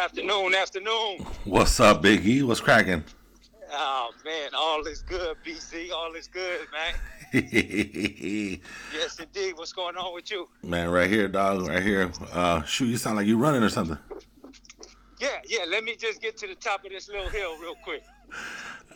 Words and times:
Afternoon, 0.00 0.54
afternoon. 0.54 1.26
What's 1.44 1.80
up, 1.80 2.02
Big 2.02 2.24
E? 2.24 2.44
What's 2.44 2.60
cracking? 2.60 3.02
Oh 3.72 4.10
man, 4.24 4.50
all 4.56 4.86
is 4.86 5.02
good, 5.02 5.36
BC. 5.44 5.90
All 5.90 6.14
is 6.14 6.28
good, 6.28 6.60
man. 6.72 6.94
yes, 8.92 9.18
indeed. 9.18 9.54
What's 9.56 9.72
going 9.72 9.96
on 9.96 10.14
with 10.14 10.30
you? 10.30 10.48
Man, 10.62 10.88
right 10.88 11.10
here, 11.10 11.26
dog. 11.26 11.66
Right 11.66 11.82
here. 11.82 12.12
Uh, 12.32 12.62
shoot, 12.62 12.86
you 12.86 12.96
sound 12.96 13.16
like 13.16 13.26
you 13.26 13.38
running 13.38 13.62
or 13.62 13.68
something. 13.68 13.98
Yeah, 15.18 15.40
yeah. 15.48 15.64
Let 15.68 15.82
me 15.82 15.96
just 15.96 16.22
get 16.22 16.36
to 16.38 16.46
the 16.46 16.54
top 16.54 16.84
of 16.84 16.90
this 16.90 17.08
little 17.08 17.28
hill 17.28 17.58
real 17.58 17.74
quick. 17.82 18.04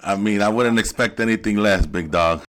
I 0.05 0.15
mean, 0.15 0.41
I 0.41 0.49
wouldn't 0.49 0.79
expect 0.79 1.19
anything 1.19 1.57
less, 1.57 1.85
big 1.85 2.13
dog. 2.13 2.45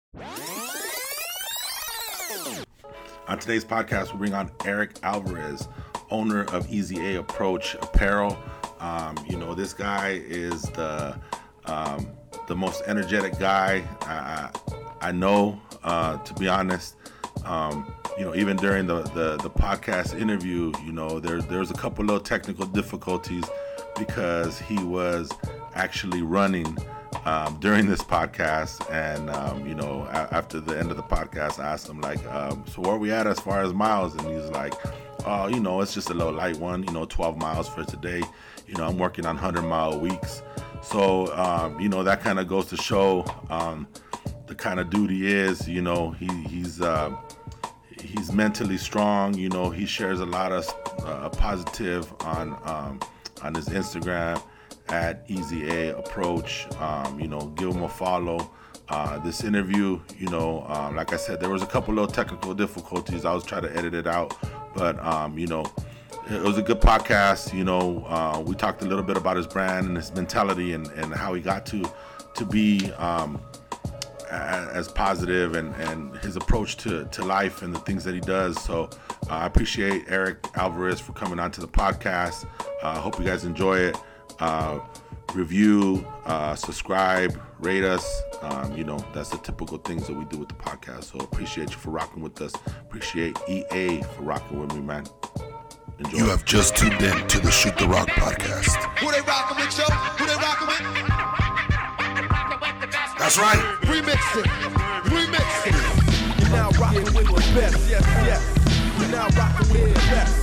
On 3.27 3.39
today's 3.39 3.65
podcast, 3.65 4.11
we 4.11 4.19
bring 4.19 4.33
on 4.35 4.51
Eric 4.63 4.91
Alvarez, 5.01 5.67
owner 6.13 6.43
of 6.53 6.71
Easy 6.71 6.97
A 7.15 7.19
Approach 7.19 7.75
Apparel. 7.75 8.37
Um, 8.79 9.17
you 9.27 9.37
know, 9.37 9.53
this 9.53 9.73
guy 9.73 10.21
is 10.25 10.61
the 10.61 11.19
um, 11.65 12.07
the 12.47 12.55
most 12.55 12.83
energetic 12.87 13.37
guy 13.39 13.83
I, 14.01 14.49
I 15.01 15.11
know. 15.11 15.59
Uh, 15.83 16.17
to 16.17 16.33
be 16.35 16.47
honest, 16.47 16.95
um, 17.45 17.91
you 18.17 18.23
know, 18.23 18.33
even 18.35 18.55
during 18.55 18.87
the, 18.87 19.01
the, 19.01 19.37
the 19.37 19.49
podcast 19.49 20.17
interview, 20.17 20.71
you 20.85 20.93
know, 20.93 21.19
there 21.19 21.41
there's 21.41 21.71
a 21.71 21.73
couple 21.73 22.09
of 22.11 22.23
technical 22.23 22.65
difficulties 22.65 23.43
because 23.97 24.59
he 24.59 24.77
was 24.83 25.29
actually 25.75 26.21
running 26.21 26.77
um, 27.25 27.57
during 27.59 27.85
this 27.87 28.01
podcast, 28.01 28.89
and 28.91 29.29
um, 29.29 29.65
you 29.67 29.75
know, 29.75 30.07
a- 30.11 30.33
after 30.33 30.59
the 30.59 30.77
end 30.77 30.91
of 30.91 30.97
the 30.97 31.03
podcast, 31.03 31.59
I 31.59 31.71
asked 31.73 31.87
him 31.87 32.01
like, 32.01 32.23
um, 32.27 32.63
"So 32.67 32.81
where 32.81 32.93
are 32.93 32.97
we 32.97 33.11
at 33.11 33.27
as 33.27 33.39
far 33.39 33.61
as 33.61 33.73
miles?" 33.73 34.15
And 34.15 34.25
he's 34.27 34.49
like, 34.51 34.73
"Oh, 35.25 35.47
you 35.47 35.59
know, 35.59 35.81
it's 35.81 35.93
just 35.93 36.09
a 36.09 36.13
little 36.13 36.33
light 36.33 36.57
one. 36.57 36.83
You 36.83 36.91
know, 36.91 37.05
12 37.05 37.37
miles 37.37 37.67
for 37.69 37.83
today. 37.83 38.21
You 38.67 38.75
know, 38.75 38.87
I'm 38.87 38.97
working 38.97 39.25
on 39.25 39.35
100 39.35 39.61
mile 39.63 39.99
weeks." 39.99 40.41
So, 40.81 41.33
um, 41.35 41.79
you 41.79 41.87
know, 41.87 42.03
that 42.03 42.21
kind 42.21 42.39
of 42.39 42.47
goes 42.47 42.65
to 42.67 42.77
show 42.77 43.25
um, 43.49 43.87
the 44.47 44.55
kind 44.55 44.79
of 44.79 44.89
dude 44.89 45.09
he 45.09 45.27
is. 45.31 45.67
You 45.67 45.81
know, 45.81 46.11
he 46.11 46.27
he's 46.43 46.81
uh, 46.81 47.15
he's 48.01 48.31
mentally 48.31 48.77
strong. 48.77 49.33
You 49.33 49.49
know, 49.49 49.69
he 49.69 49.85
shares 49.85 50.19
a 50.19 50.25
lot 50.25 50.51
of 50.51 50.69
uh, 51.05 51.29
positive 51.29 52.13
on 52.21 52.57
um, 52.65 52.99
on 53.41 53.55
his 53.55 53.69
Instagram 53.69 54.41
at 54.89 55.25
EZA 55.29 55.97
Approach. 55.97 56.67
Um, 56.79 57.19
you 57.19 57.27
know, 57.27 57.47
give 57.55 57.73
him 57.73 57.83
a 57.83 57.89
follow. 57.89 58.51
Uh, 58.89 59.17
this 59.19 59.43
interview, 59.43 59.99
you 60.17 60.27
know, 60.27 60.65
um, 60.67 60.95
like 60.95 61.13
I 61.13 61.17
said, 61.17 61.39
there 61.39 61.49
was 61.49 61.61
a 61.61 61.65
couple 61.65 61.93
little 61.93 62.11
technical 62.11 62.53
difficulties. 62.53 63.23
I 63.25 63.33
was 63.33 63.43
trying 63.43 63.63
to 63.63 63.75
edit 63.75 63.93
it 63.93 64.07
out, 64.07 64.35
but 64.75 64.99
um, 64.99 65.37
you 65.37 65.47
know, 65.47 65.65
it 66.29 66.41
was 66.41 66.57
a 66.57 66.61
good 66.61 66.81
podcast. 66.81 67.53
You 67.53 67.63
know, 67.63 68.05
uh, 68.07 68.43
we 68.45 68.55
talked 68.55 68.81
a 68.81 68.85
little 68.85 69.03
bit 69.03 69.17
about 69.17 69.37
his 69.37 69.47
brand 69.47 69.87
and 69.87 69.95
his 69.95 70.13
mentality 70.13 70.73
and, 70.73 70.87
and 70.91 71.13
how 71.13 71.33
he 71.33 71.41
got 71.41 71.65
to 71.67 71.83
to 72.35 72.45
be 72.45 72.91
um, 72.93 73.39
as 74.29 74.87
positive 74.87 75.55
and, 75.55 75.75
and 75.75 76.15
his 76.17 76.35
approach 76.35 76.77
to, 76.77 77.05
to 77.05 77.23
life 77.23 77.61
and 77.61 77.73
the 77.73 77.79
things 77.79 78.03
that 78.03 78.13
he 78.13 78.19
does. 78.19 78.61
So 78.63 78.89
uh, 79.29 79.35
I 79.35 79.45
appreciate 79.45 80.05
Eric 80.07 80.45
Alvarez 80.55 80.99
for 80.99 81.13
coming 81.13 81.39
onto 81.39 81.61
the 81.61 81.67
podcast. 81.67 82.47
I 82.81 82.93
uh, 82.93 82.99
hope 82.99 83.19
you 83.19 83.25
guys 83.25 83.45
enjoy 83.45 83.77
it. 83.77 83.97
Uh, 84.39 84.79
review, 85.33 86.05
uh, 86.25 86.55
subscribe, 86.55 87.39
rate 87.59 87.83
us. 87.83 88.21
Um, 88.41 88.75
you 88.75 88.83
know, 88.83 88.97
that's 89.13 89.29
the 89.29 89.37
typical 89.37 89.77
things 89.77 90.07
that 90.07 90.15
we 90.15 90.25
do 90.25 90.37
with 90.37 90.49
the 90.49 90.55
podcast. 90.55 91.05
So 91.05 91.19
appreciate 91.19 91.71
you 91.71 91.77
for 91.77 91.91
rocking 91.91 92.21
with 92.21 92.41
us. 92.41 92.53
Appreciate 92.81 93.37
EA 93.47 94.01
for 94.15 94.23
rocking 94.23 94.59
with 94.59 94.73
me, 94.73 94.81
man. 94.81 95.05
Enjoy. 95.99 96.17
You 96.17 96.25
have 96.25 96.43
just 96.45 96.75
tuned 96.75 97.01
in 97.01 97.27
to 97.27 97.39
the 97.39 97.51
Shoot 97.51 97.77
the 97.77 97.87
Rock 97.87 98.09
podcast. 98.09 98.75
Who 98.99 99.11
they 99.11 99.21
rockin' 99.21 99.57
with, 99.57 99.77
yo? 99.77 99.85
Who 99.85 100.25
they 100.25 100.35
rockin' 100.35 100.67
with? 100.67 100.79
That's 103.19 103.37
right. 103.37 103.59
Remix 103.83 104.39
it. 104.39 104.45
Remix 105.05 105.67
it. 105.67 106.41
You're 106.41 106.49
now 106.49 106.69
rockin' 106.79 107.03
with 107.13 107.27
the 107.27 107.59
best. 107.59 107.89
Yes, 107.89 108.03
yes. 108.25 108.99
You're 108.99 109.09
now 109.11 109.27
rockin' 109.37 109.69
with 109.71 109.93
the 109.93 109.99
best. 109.99 110.42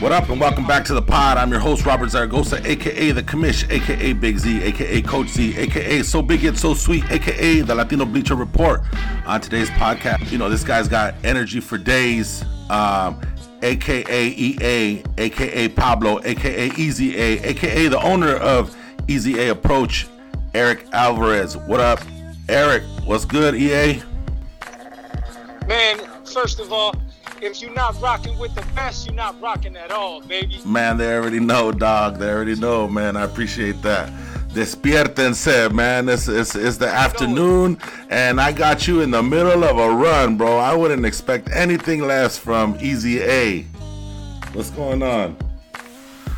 What 0.00 0.12
up, 0.12 0.28
and 0.28 0.40
welcome 0.40 0.64
back 0.64 0.84
to 0.84 0.94
the 0.94 1.02
pod. 1.02 1.38
I'm 1.38 1.50
your 1.50 1.58
host, 1.58 1.84
Robert 1.84 2.10
Zaragoza, 2.10 2.64
aka 2.64 3.10
The 3.10 3.22
Commish, 3.24 3.68
aka 3.68 4.12
Big 4.12 4.38
Z, 4.38 4.62
aka 4.62 5.02
Coach 5.02 5.26
Z, 5.26 5.58
aka 5.58 6.04
So 6.04 6.22
Big 6.22 6.42
Yet 6.42 6.56
So 6.56 6.72
Sweet, 6.72 7.10
aka 7.10 7.62
The 7.62 7.74
Latino 7.74 8.04
Bleacher 8.04 8.36
Report. 8.36 8.82
On 9.26 9.40
today's 9.40 9.68
podcast, 9.70 10.30
you 10.30 10.38
know, 10.38 10.48
this 10.48 10.62
guy's 10.62 10.86
got 10.86 11.16
energy 11.24 11.58
for 11.58 11.78
days, 11.78 12.44
um, 12.70 13.20
aka 13.62 14.28
EA, 14.28 15.02
aka 15.18 15.68
Pablo, 15.70 16.20
aka 16.24 16.70
EZA, 16.78 17.48
aka 17.48 17.88
the 17.88 18.00
owner 18.00 18.36
of 18.36 18.76
EZA 19.08 19.50
Approach, 19.50 20.06
Eric 20.54 20.86
Alvarez. 20.92 21.56
What 21.56 21.80
up, 21.80 22.00
Eric? 22.48 22.84
What's 23.04 23.24
good, 23.24 23.56
EA? 23.56 24.00
Man, 25.66 25.98
first 26.24 26.60
of 26.60 26.72
all, 26.72 26.94
if 27.42 27.60
you're 27.62 27.72
not 27.72 28.00
rocking 28.00 28.36
with 28.38 28.54
the 28.54 28.62
best, 28.74 29.06
you're 29.06 29.14
not 29.14 29.40
rocking 29.40 29.76
at 29.76 29.90
all, 29.90 30.20
baby. 30.20 30.60
Man, 30.66 30.96
they 30.96 31.14
already 31.14 31.40
know, 31.40 31.72
dog. 31.72 32.18
They 32.18 32.30
already 32.30 32.54
know, 32.54 32.88
man. 32.88 33.16
I 33.16 33.24
appreciate 33.24 33.80
that. 33.82 34.10
Despiértense, 34.50 35.72
man. 35.72 36.08
It's, 36.08 36.26
it's, 36.26 36.54
it's 36.54 36.78
the 36.78 36.88
afternoon, 36.88 37.78
and 38.10 38.40
I 38.40 38.52
got 38.52 38.88
you 38.88 39.00
in 39.02 39.10
the 39.10 39.22
middle 39.22 39.62
of 39.62 39.78
a 39.78 39.90
run, 39.94 40.36
bro. 40.36 40.58
I 40.58 40.74
wouldn't 40.74 41.04
expect 41.04 41.50
anything 41.50 42.00
less 42.00 42.38
from 42.38 42.76
EZA. 42.80 43.62
What's 44.52 44.70
going 44.70 45.02
on? 45.02 45.36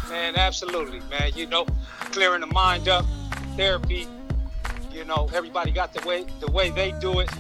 Man, 0.09 0.37
absolutely, 0.37 1.01
man. 1.09 1.31
You 1.35 1.47
know, 1.47 1.67
clearing 2.11 2.41
the 2.41 2.49
mind 2.49 2.89
up, 2.89 3.07
therapy. 3.57 4.07
You 4.93 5.05
know, 5.05 5.31
everybody 5.33 5.71
got 5.71 5.95
the 5.95 6.07
way 6.07 6.27
the 6.41 6.51
way 6.51 6.71
they 6.71 6.93
do 7.01 7.21
it. 7.21 7.31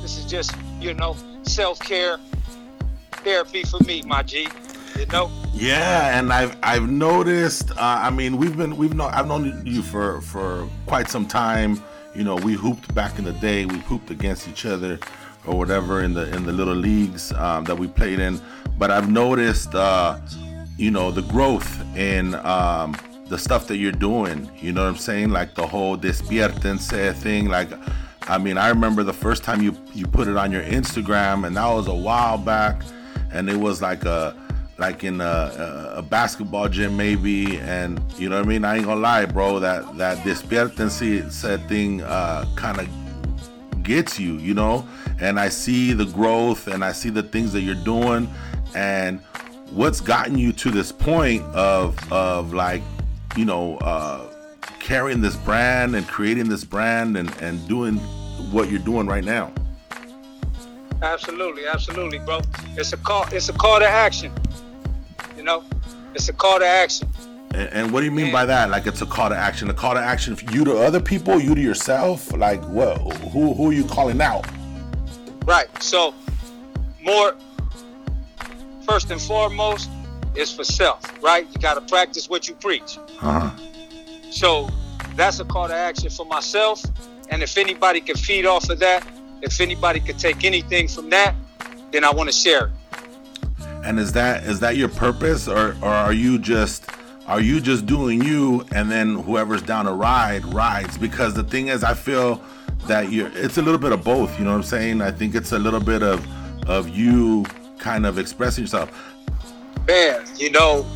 This 0.00 0.16
is 0.16 0.24
just, 0.24 0.54
you 0.80 0.94
know, 0.94 1.16
self 1.42 1.80
care 1.80 2.18
therapy 3.12 3.62
for 3.62 3.80
me, 3.84 4.02
my 4.02 4.22
G. 4.22 4.48
You 4.98 5.06
know. 5.06 5.30
Yeah, 5.52 6.18
and 6.18 6.32
I've 6.32 6.56
I've 6.62 6.88
noticed. 6.88 7.70
Uh, 7.72 7.76
I 7.78 8.10
mean, 8.10 8.36
we've 8.36 8.56
been 8.56 8.76
we've 8.76 8.94
known 8.94 9.12
I've 9.12 9.26
known 9.26 9.66
you 9.66 9.82
for 9.82 10.20
for 10.20 10.68
quite 10.86 11.08
some 11.08 11.26
time. 11.26 11.82
You 12.14 12.24
know, 12.24 12.36
we 12.36 12.54
hooped 12.54 12.94
back 12.94 13.18
in 13.18 13.24
the 13.24 13.32
day. 13.32 13.64
We 13.66 13.78
hooped 13.78 14.10
against 14.10 14.48
each 14.48 14.66
other 14.66 14.98
or 15.46 15.56
whatever 15.56 16.02
in 16.02 16.14
the 16.14 16.34
in 16.34 16.44
the 16.44 16.52
little 16.52 16.74
leagues 16.74 17.32
um, 17.32 17.64
that 17.64 17.76
we 17.76 17.86
played 17.88 18.18
in. 18.18 18.40
But 18.78 18.90
I've 18.90 19.10
noticed, 19.10 19.74
uh, 19.74 20.18
you 20.76 20.90
know, 20.90 21.10
the 21.10 21.22
growth 21.22 21.82
in 21.96 22.34
um, 22.36 22.96
the 23.26 23.38
stuff 23.38 23.66
that 23.68 23.76
you're 23.76 23.92
doing. 23.92 24.50
You 24.56 24.72
know 24.72 24.84
what 24.84 24.90
I'm 24.90 24.96
saying? 24.96 25.30
Like 25.30 25.54
the 25.54 25.66
whole 25.66 25.96
despiértense 25.96 27.14
thing. 27.16 27.48
Like, 27.48 27.70
I 28.22 28.38
mean, 28.38 28.58
I 28.58 28.68
remember 28.68 29.02
the 29.02 29.12
first 29.12 29.42
time 29.42 29.62
you 29.62 29.76
you 29.94 30.06
put 30.06 30.28
it 30.28 30.36
on 30.36 30.52
your 30.52 30.62
Instagram, 30.62 31.46
and 31.46 31.56
that 31.56 31.66
was 31.66 31.88
a 31.88 31.94
while 31.94 32.38
back, 32.38 32.82
and 33.32 33.48
it 33.48 33.56
was 33.56 33.82
like 33.82 34.04
a 34.04 34.34
like 34.78 35.02
in 35.02 35.20
a, 35.20 35.94
a, 35.96 36.02
basketball 36.02 36.68
gym 36.68 36.96
maybe. 36.96 37.58
And 37.58 38.00
you 38.16 38.28
know 38.28 38.36
what 38.36 38.46
I 38.46 38.48
mean? 38.48 38.64
I 38.64 38.76
ain't 38.76 38.86
gonna 38.86 39.00
lie 39.00 39.26
bro 39.26 39.58
that 39.58 39.96
that 39.98 40.18
despiértense 40.18 41.30
said 41.32 41.68
thing 41.68 42.02
uh, 42.02 42.46
kind 42.56 42.78
of 42.78 43.82
gets 43.82 44.18
you 44.18 44.34
you 44.34 44.54
know? 44.54 44.86
And 45.20 45.40
I 45.40 45.48
see 45.48 45.92
the 45.92 46.06
growth 46.06 46.68
and 46.68 46.84
I 46.84 46.92
see 46.92 47.10
the 47.10 47.24
things 47.24 47.52
that 47.54 47.62
you're 47.62 47.74
doing. 47.74 48.32
And 48.74 49.20
what's 49.72 50.00
gotten 50.00 50.38
you 50.38 50.52
to 50.52 50.70
this 50.70 50.92
point 50.92 51.42
of 51.54 51.96
of 52.12 52.54
like 52.54 52.82
you 53.36 53.44
know 53.44 53.78
uh, 53.78 54.32
carrying 54.78 55.20
this 55.20 55.36
brand 55.36 55.96
and 55.96 56.06
creating 56.06 56.48
this 56.48 56.62
brand 56.64 57.16
and 57.16 57.34
and 57.42 57.66
doing 57.66 57.96
what 58.52 58.70
you're 58.70 58.78
doing 58.78 59.06
right 59.06 59.24
now 59.24 59.52
Absolutely, 61.02 61.66
absolutely, 61.66 62.18
bro. 62.18 62.40
It's 62.76 62.92
a 62.92 62.96
call. 62.96 63.24
It's 63.30 63.48
a 63.48 63.52
call 63.52 63.78
to 63.78 63.88
action. 63.88 64.32
You 65.36 65.44
know, 65.44 65.64
it's 66.14 66.28
a 66.28 66.32
call 66.32 66.58
to 66.58 66.66
action. 66.66 67.08
And, 67.54 67.72
and 67.72 67.92
what 67.92 68.00
do 68.00 68.06
you 68.06 68.12
mean 68.12 68.32
by 68.32 68.44
that? 68.44 68.70
Like 68.70 68.86
it's 68.86 69.00
a 69.00 69.06
call 69.06 69.28
to 69.28 69.36
action. 69.36 69.70
A 69.70 69.74
call 69.74 69.94
to 69.94 70.00
action 70.00 70.34
for 70.34 70.52
you 70.52 70.64
to 70.64 70.78
other 70.78 71.00
people, 71.00 71.40
you 71.40 71.54
to 71.54 71.60
yourself. 71.60 72.36
Like 72.36 72.62
what? 72.64 72.98
Who 73.32 73.54
who 73.54 73.70
are 73.70 73.72
you 73.72 73.84
calling 73.84 74.20
out? 74.20 74.46
Right. 75.44 75.68
So, 75.82 76.14
more. 77.02 77.34
First 78.86 79.10
and 79.10 79.20
foremost, 79.20 79.90
is 80.34 80.52
for 80.52 80.64
self. 80.64 81.02
Right. 81.22 81.46
You 81.52 81.60
got 81.60 81.74
to 81.74 81.82
practice 81.82 82.28
what 82.28 82.48
you 82.48 82.54
preach. 82.54 82.98
Uh 83.20 83.40
huh. 83.40 83.50
So, 84.30 84.68
that's 85.14 85.40
a 85.40 85.44
call 85.44 85.68
to 85.68 85.74
action 85.74 86.10
for 86.10 86.26
myself. 86.26 86.82
And 87.30 87.42
if 87.42 87.56
anybody 87.56 88.00
can 88.00 88.16
feed 88.16 88.46
off 88.46 88.68
of 88.70 88.78
that, 88.78 89.06
if 89.42 89.60
anybody 89.60 90.00
could 90.00 90.18
take 90.18 90.44
anything 90.44 90.88
from 90.88 91.10
that, 91.10 91.34
then 91.90 92.04
I 92.04 92.10
want 92.10 92.28
to 92.28 92.34
share 92.34 92.66
it. 92.66 92.72
And 93.84 93.98
is 93.98 94.12
that 94.12 94.44
is 94.44 94.60
that 94.60 94.76
your 94.76 94.88
purpose, 94.88 95.48
or 95.48 95.76
or 95.82 95.88
are 95.88 96.12
you 96.12 96.38
just 96.38 96.84
are 97.26 97.40
you 97.40 97.60
just 97.60 97.86
doing 97.86 98.22
you, 98.22 98.66
and 98.72 98.90
then 98.90 99.14
whoever's 99.14 99.62
down 99.62 99.84
to 99.84 99.92
ride 99.92 100.44
rides? 100.46 100.96
Because 100.96 101.34
the 101.34 101.44
thing 101.44 101.68
is, 101.68 101.84
I 101.84 101.94
feel 101.94 102.42
that 102.86 103.12
you're. 103.12 103.30
It's 103.34 103.58
a 103.58 103.62
little 103.62 103.78
bit 103.78 103.92
of 103.92 104.02
both. 104.02 104.38
You 104.38 104.44
know 104.44 104.52
what 104.52 104.58
I'm 104.58 104.62
saying? 104.62 105.02
I 105.02 105.10
think 105.10 105.34
it's 105.34 105.52
a 105.52 105.58
little 105.58 105.80
bit 105.80 106.02
of 106.02 106.26
of 106.68 106.88
you 106.88 107.44
kind 107.78 108.06
of 108.06 108.18
expressing 108.18 108.64
yourself. 108.64 108.90
Man, 109.86 110.26
you 110.36 110.50
know, 110.50 110.86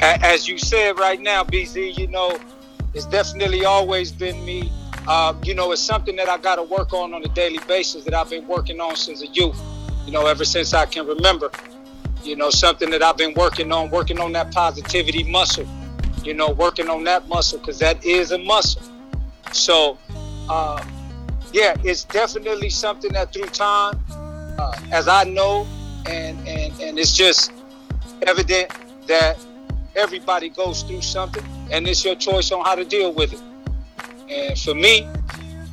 as 0.00 0.48
you 0.48 0.58
said 0.58 0.98
right 0.98 1.20
now, 1.20 1.44
BZ, 1.44 1.96
you 1.98 2.06
know, 2.08 2.38
it's 2.94 3.06
definitely 3.06 3.64
always 3.64 4.10
been 4.10 4.44
me. 4.44 4.70
Uh, 5.06 5.34
you 5.42 5.54
know, 5.54 5.72
it's 5.72 5.82
something 5.82 6.14
that 6.16 6.28
I 6.28 6.38
got 6.38 6.56
to 6.56 6.62
work 6.62 6.92
on 6.92 7.12
on 7.12 7.24
a 7.24 7.28
daily 7.28 7.58
basis 7.66 8.04
that 8.04 8.14
I've 8.14 8.30
been 8.30 8.46
working 8.46 8.80
on 8.80 8.96
since 8.96 9.22
a 9.22 9.26
youth. 9.26 9.60
You 10.06 10.12
know, 10.12 10.26
ever 10.26 10.44
since 10.44 10.74
I 10.74 10.86
can 10.86 11.06
remember. 11.06 11.50
You 12.22 12.36
know, 12.36 12.50
something 12.50 12.90
that 12.90 13.02
I've 13.02 13.16
been 13.16 13.34
working 13.34 13.72
on, 13.72 13.90
working 13.90 14.20
on 14.20 14.32
that 14.32 14.52
positivity 14.52 15.24
muscle. 15.24 15.66
You 16.22 16.34
know, 16.34 16.50
working 16.50 16.88
on 16.88 17.02
that 17.04 17.28
muscle 17.28 17.58
because 17.58 17.80
that 17.80 18.04
is 18.04 18.30
a 18.30 18.38
muscle. 18.38 18.82
So, 19.52 19.98
uh, 20.48 20.84
yeah, 21.52 21.74
it's 21.82 22.04
definitely 22.04 22.70
something 22.70 23.12
that 23.12 23.32
through 23.32 23.46
time, 23.46 23.98
uh, 24.58 24.72
as 24.92 25.08
I 25.08 25.24
know, 25.24 25.66
and 26.06 26.38
and 26.46 26.80
and 26.80 26.98
it's 26.98 27.12
just 27.12 27.52
evident 28.26 28.70
that 29.08 29.36
everybody 29.96 30.48
goes 30.48 30.82
through 30.82 31.02
something, 31.02 31.44
and 31.72 31.88
it's 31.88 32.04
your 32.04 32.14
choice 32.14 32.52
on 32.52 32.64
how 32.64 32.76
to 32.76 32.84
deal 32.84 33.12
with 33.12 33.32
it. 33.32 33.40
And 34.32 34.58
for 34.58 34.74
me, 34.74 35.06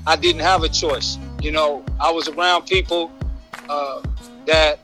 I 0.05 0.15
didn't 0.15 0.41
have 0.41 0.63
a 0.63 0.69
choice. 0.69 1.17
You 1.41 1.51
know, 1.51 1.83
I 1.99 2.11
was 2.11 2.27
around 2.27 2.65
people 2.65 3.11
uh, 3.69 4.01
that 4.45 4.79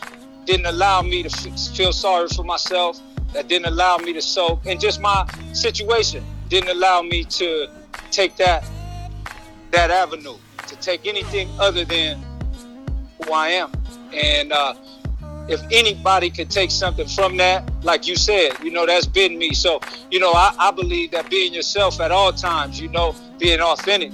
didn't 0.45 0.65
allow 0.65 1.01
me 1.01 1.23
to 1.23 1.29
f- 1.29 1.75
feel 1.75 1.91
sorry 1.91 2.27
for 2.29 2.43
myself, 2.43 2.99
that 3.33 3.47
didn't 3.47 3.65
allow 3.65 3.97
me 3.97 4.13
to 4.13 4.21
soak, 4.21 4.65
and 4.65 4.79
just 4.79 5.01
my 5.01 5.27
situation 5.53 6.23
didn't 6.49 6.69
allow 6.69 7.01
me 7.01 7.23
to 7.23 7.67
take 8.11 8.37
that 8.37 8.63
that 9.71 9.91
avenue, 9.91 10.37
to 10.67 10.75
take 10.77 11.05
anything 11.05 11.49
other 11.59 11.83
than 11.83 12.23
who 13.21 13.33
I 13.33 13.49
am. 13.49 13.71
And 14.13 14.53
uh, 14.53 14.75
if 15.47 15.61
anybody 15.71 16.29
could 16.29 16.49
take 16.49 16.71
something 16.71 17.07
from 17.07 17.37
that, 17.37 17.69
like 17.83 18.07
you 18.07 18.15
said, 18.15 18.51
you 18.63 18.71
know, 18.71 18.85
that's 18.85 19.05
been 19.05 19.37
me. 19.37 19.53
So, 19.53 19.79
you 20.09 20.19
know, 20.19 20.31
I, 20.31 20.55
I 20.57 20.71
believe 20.71 21.11
that 21.11 21.29
being 21.29 21.53
yourself 21.53 21.99
at 21.99 22.11
all 22.11 22.33
times, 22.33 22.79
you 22.79 22.87
know, 22.89 23.15
being 23.37 23.61
authentic, 23.61 24.11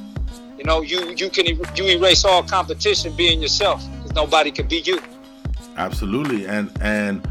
you 0.58 0.64
know, 0.66 0.82
you 0.82 1.14
you 1.16 1.30
can 1.30 1.48
er- 1.48 1.72
you 1.76 1.86
erase 1.86 2.26
all 2.26 2.44
competition 2.44 3.16
being 3.16 3.42
yourself 3.42 3.84
because 3.96 4.14
nobody 4.14 4.52
can 4.52 4.68
be 4.68 4.82
you. 4.82 5.00
Absolutely. 5.78 6.46
And 6.48 6.72
and 6.82 7.26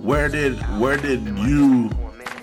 where 0.00 0.28
did 0.28 0.58
where 0.80 0.96
did 0.96 1.26
you 1.38 1.90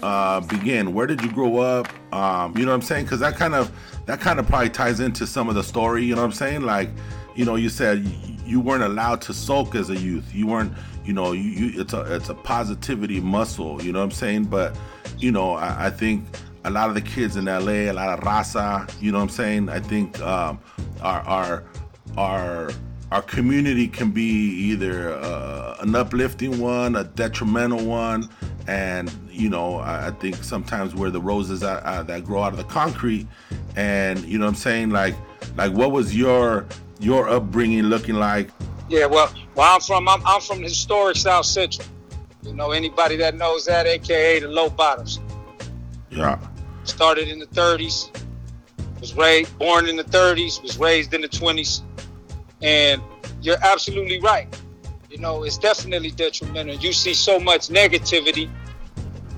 uh, 0.04 0.42
begin? 0.42 0.94
Where 0.94 1.08
did 1.08 1.22
you 1.22 1.32
grow 1.32 1.58
up? 1.58 1.88
Um, 2.14 2.56
you 2.56 2.66
know 2.66 2.72
what 2.72 2.76
I'm 2.76 2.82
saying? 2.82 3.06
Because 3.06 3.20
that 3.22 3.36
kind 3.36 3.56
of 3.56 3.72
that 4.06 4.20
kind 4.20 4.40
of 4.40 4.48
probably 4.48 4.70
ties 4.70 5.00
into 5.00 5.26
some 5.26 5.50
of 5.50 5.56
the 5.56 5.64
story. 5.64 6.04
You 6.04 6.16
know 6.16 6.22
what 6.22 6.28
I'm 6.28 6.34
saying? 6.34 6.62
Like, 6.62 6.90
you 7.36 7.46
know, 7.46 7.56
you 7.56 7.70
said 7.70 8.06
you, 8.46 8.60
weren't 8.60 8.84
allowed 8.84 9.22
to 9.24 9.34
sulk 9.34 9.76
as 9.76 9.90
a 9.90 9.96
youth. 9.96 10.34
You 10.34 10.48
weren't, 10.48 10.74
you 11.06 11.14
know, 11.14 11.32
you, 11.32 11.50
you 11.50 11.82
it's 11.82 11.94
a 11.94 12.16
it's 12.16 12.30
a 12.30 12.36
positivity 12.36 13.20
muscle. 13.20 13.82
You 13.82 13.92
know 13.92 14.00
what 14.00 14.06
I'm 14.06 14.12
saying? 14.12 14.46
But 14.46 14.76
you 15.18 15.32
know, 15.32 15.54
I, 15.54 15.88
I 15.88 15.90
think 15.90 16.26
a 16.66 16.70
lot 16.70 16.90
of 16.90 16.96
the 16.96 17.02
kids 17.02 17.36
in 17.36 17.46
LA, 17.46 17.90
a 17.90 17.92
lot 17.92 18.18
of 18.18 18.24
raza. 18.26 18.90
You 19.02 19.12
know 19.12 19.18
what 19.18 19.24
I'm 19.24 19.30
saying? 19.30 19.70
I 19.70 19.80
think 19.80 20.20
um, 20.22 20.60
our 21.02 21.22
our 21.22 21.64
our 22.18 22.72
our 23.12 23.22
community 23.22 23.88
can 23.88 24.12
be 24.12 24.24
either 24.24 25.14
uh, 25.14 25.78
an 25.82 25.96
uplifting 25.96 26.60
one, 26.60 26.96
a 26.96 27.04
detrimental 27.04 27.86
one, 27.86 28.28
and 28.68 29.12
you 29.30 29.50
know 29.50 29.78
I, 29.78 30.08
I 30.08 30.12
think 30.12 30.36
sometimes 30.44 30.96
we're 30.96 31.10
the 31.10 31.22
roses 31.22 31.60
that 31.60 32.24
grow 32.26 32.44
out 32.44 32.54
of 32.54 32.58
the 32.58 32.64
concrete, 32.64 33.28
and 33.76 34.24
you 34.26 34.38
know 34.38 34.46
what 34.46 34.52
I'm 34.52 34.56
saying 34.56 34.90
like 34.90 35.16
like 35.58 35.74
what 35.74 35.92
was 35.92 36.16
your 36.16 36.66
your 37.04 37.30
upbringing 37.30 37.84
looking 37.84 38.16
like? 38.16 38.50
Yeah, 38.90 39.06
well, 39.06 39.28
where 39.56 39.68
I'm 39.68 39.82
from, 39.82 40.08
I'm, 40.08 40.26
I'm 40.26 40.42
from 40.42 40.60
the 40.60 40.68
historic 40.68 41.18
South 41.18 41.46
Central. 41.46 41.88
You 42.44 42.54
know, 42.54 42.72
anybody 42.72 43.16
that 43.18 43.36
knows 43.36 43.66
that, 43.66 43.86
aka 43.86 44.40
the 44.40 44.48
Low 44.48 44.70
Bottoms. 44.70 45.20
Yeah, 46.10 46.40
Started 46.84 47.28
in 47.28 47.40
the 47.40 47.48
30s, 47.48 48.10
was 49.00 49.14
raised, 49.16 49.58
born 49.58 49.88
in 49.88 49.96
the 49.96 50.04
30s, 50.04 50.62
was 50.62 50.78
raised 50.78 51.14
in 51.14 51.22
the 51.22 51.30
20s, 51.30 51.82
and 52.62 53.02
you're 53.42 53.58
absolutely 53.64 54.20
right. 54.20 54.48
You 55.10 55.18
know, 55.18 55.44
it's 55.44 55.58
definitely 55.58 56.12
detrimental. 56.12 56.76
You 56.76 56.94
see 56.94 57.14
so 57.14 57.40
much 57.40 57.70
negativity, 57.70 58.50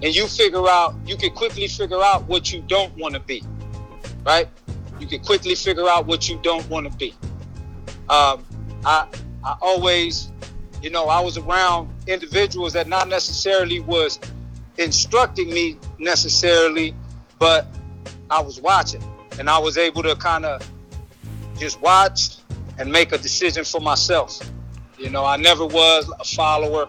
and 0.02 0.16
you 0.16 0.28
figure 0.28 0.68
out, 0.68 0.96
you 1.06 1.18
can 1.18 1.32
quickly 1.32 1.68
figure 1.68 2.02
out 2.02 2.28
what 2.28 2.52
you 2.52 2.62
don't 2.68 2.96
want 2.98 3.14
to 3.14 3.20
be, 3.20 3.44
right? 4.26 4.48
You 5.00 5.08
can 5.08 5.22
quickly 5.24 5.56
figure 5.56 5.88
out 5.88 6.06
what 6.06 6.28
you 6.28 6.40
don't 6.42 6.68
want 6.70 6.92
to 6.92 6.98
be. 6.98 7.14
Um, 8.10 8.46
I, 8.86 9.08
I 9.44 9.56
always, 9.62 10.32
you 10.82 10.90
know, 10.90 11.06
I 11.06 11.20
was 11.20 11.38
around 11.38 11.90
individuals 12.08 12.74
that 12.74 12.88
not 12.88 13.08
necessarily 13.08 13.80
was 13.80 14.20
instructing 14.78 15.50
me 15.50 15.78
necessarily, 16.00 16.96
but 17.40 17.68
I 18.30 18.42
was 18.42 18.62
watching 18.62 19.04
and 19.40 19.50
I 19.50 19.58
was 19.58 19.78
able 19.78 20.04
to 20.04 20.16
kind 20.16 20.46
of 20.46 20.68
just 21.58 21.82
watch 21.82 22.38
and 22.78 22.92
make 22.92 23.12
a 23.12 23.18
decision 23.18 23.64
for 23.64 23.80
myself. 23.80 24.40
You 24.98 25.10
know, 25.10 25.26
I 25.26 25.38
never 25.38 25.66
was 25.66 26.12
a 26.20 26.24
follower. 26.24 26.88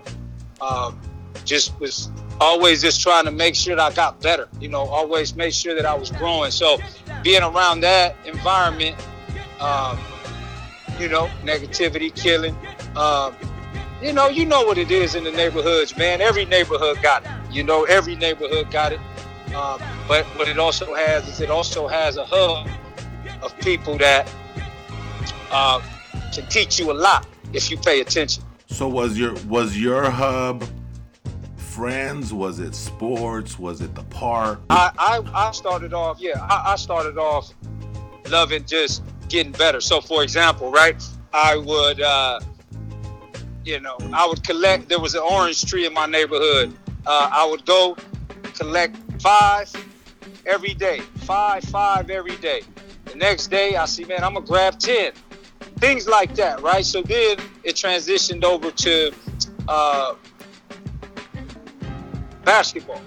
Um, 0.60 1.00
just 1.44 1.78
was 1.80 2.10
always 2.40 2.82
just 2.82 3.00
trying 3.00 3.24
to 3.24 3.30
make 3.30 3.54
sure 3.54 3.76
that 3.76 3.92
I 3.92 3.94
got 3.94 4.20
better. 4.20 4.48
You 4.60 4.68
know, 4.68 4.80
always 4.80 5.34
make 5.34 5.52
sure 5.52 5.74
that 5.74 5.86
I 5.86 5.94
was 5.94 6.10
growing. 6.10 6.50
So 6.50 6.78
being 7.22 7.42
around 7.42 7.80
that 7.80 8.16
environment, 8.26 8.96
um, 9.60 9.98
you 10.98 11.08
know, 11.08 11.28
negativity, 11.42 12.14
killing. 12.14 12.56
Um, 12.96 13.34
you 14.02 14.12
know, 14.12 14.28
you 14.28 14.44
know 14.44 14.62
what 14.64 14.78
it 14.78 14.90
is 14.90 15.14
in 15.14 15.24
the 15.24 15.30
neighborhoods, 15.30 15.96
man. 15.96 16.20
Every 16.20 16.44
neighborhood 16.44 17.00
got 17.02 17.24
it. 17.24 17.30
You 17.50 17.62
know, 17.62 17.84
every 17.84 18.14
neighborhood 18.14 18.70
got 18.70 18.92
it. 18.92 19.00
Um, 19.54 19.80
but 20.06 20.24
what 20.36 20.48
it 20.48 20.58
also 20.58 20.94
has 20.94 21.26
is 21.28 21.40
it 21.40 21.50
also 21.50 21.86
has 21.86 22.16
a 22.16 22.24
hub 22.24 22.68
of 23.42 23.58
people 23.60 23.96
that 23.98 24.30
uh, 25.50 25.80
can 26.32 26.46
teach 26.48 26.78
you 26.78 26.90
a 26.90 26.94
lot 26.94 27.26
if 27.52 27.70
you 27.70 27.76
pay 27.78 28.00
attention. 28.00 28.42
So 28.66 28.88
was 28.88 29.18
your 29.18 29.34
was 29.46 29.78
your 29.78 30.10
hub 30.10 30.64
friends? 31.56 32.32
Was 32.32 32.58
it 32.58 32.74
sports? 32.74 33.58
Was 33.58 33.80
it 33.82 33.94
the 33.94 34.02
park? 34.04 34.60
I, 34.70 34.90
I, 34.98 35.48
I 35.48 35.52
started 35.52 35.92
off, 35.92 36.18
yeah, 36.18 36.40
I, 36.40 36.72
I 36.72 36.76
started 36.76 37.18
off 37.18 37.52
loving 38.30 38.64
just 38.64 39.02
getting 39.28 39.52
better. 39.52 39.80
So, 39.80 40.00
for 40.00 40.22
example, 40.22 40.70
right, 40.70 41.02
I 41.32 41.56
would, 41.56 42.00
uh, 42.00 42.40
you 43.64 43.80
know, 43.80 43.96
I 44.12 44.26
would 44.26 44.44
collect, 44.44 44.88
there 44.88 45.00
was 45.00 45.14
an 45.14 45.22
orange 45.22 45.64
tree 45.64 45.86
in 45.86 45.92
my 45.92 46.06
neighborhood. 46.06 46.76
Uh, 47.06 47.28
I 47.32 47.46
would 47.48 47.64
go 47.66 47.96
collect 48.54 48.96
five 49.20 49.70
every 50.46 50.74
day, 50.74 51.00
five, 51.16 51.64
five 51.64 52.10
every 52.10 52.36
day. 52.36 52.62
The 53.06 53.16
next 53.16 53.48
day, 53.48 53.76
I 53.76 53.86
see, 53.86 54.04
man, 54.04 54.24
I'm 54.24 54.34
gonna 54.34 54.46
grab 54.46 54.78
10. 54.78 55.12
Things 55.78 56.08
like 56.08 56.34
that, 56.36 56.62
right? 56.62 56.84
So 56.84 57.02
then 57.02 57.38
it 57.62 57.76
transitioned 57.76 58.44
over 58.44 58.70
to 58.70 59.12
uh, 59.68 60.14
basketball, 62.44 63.02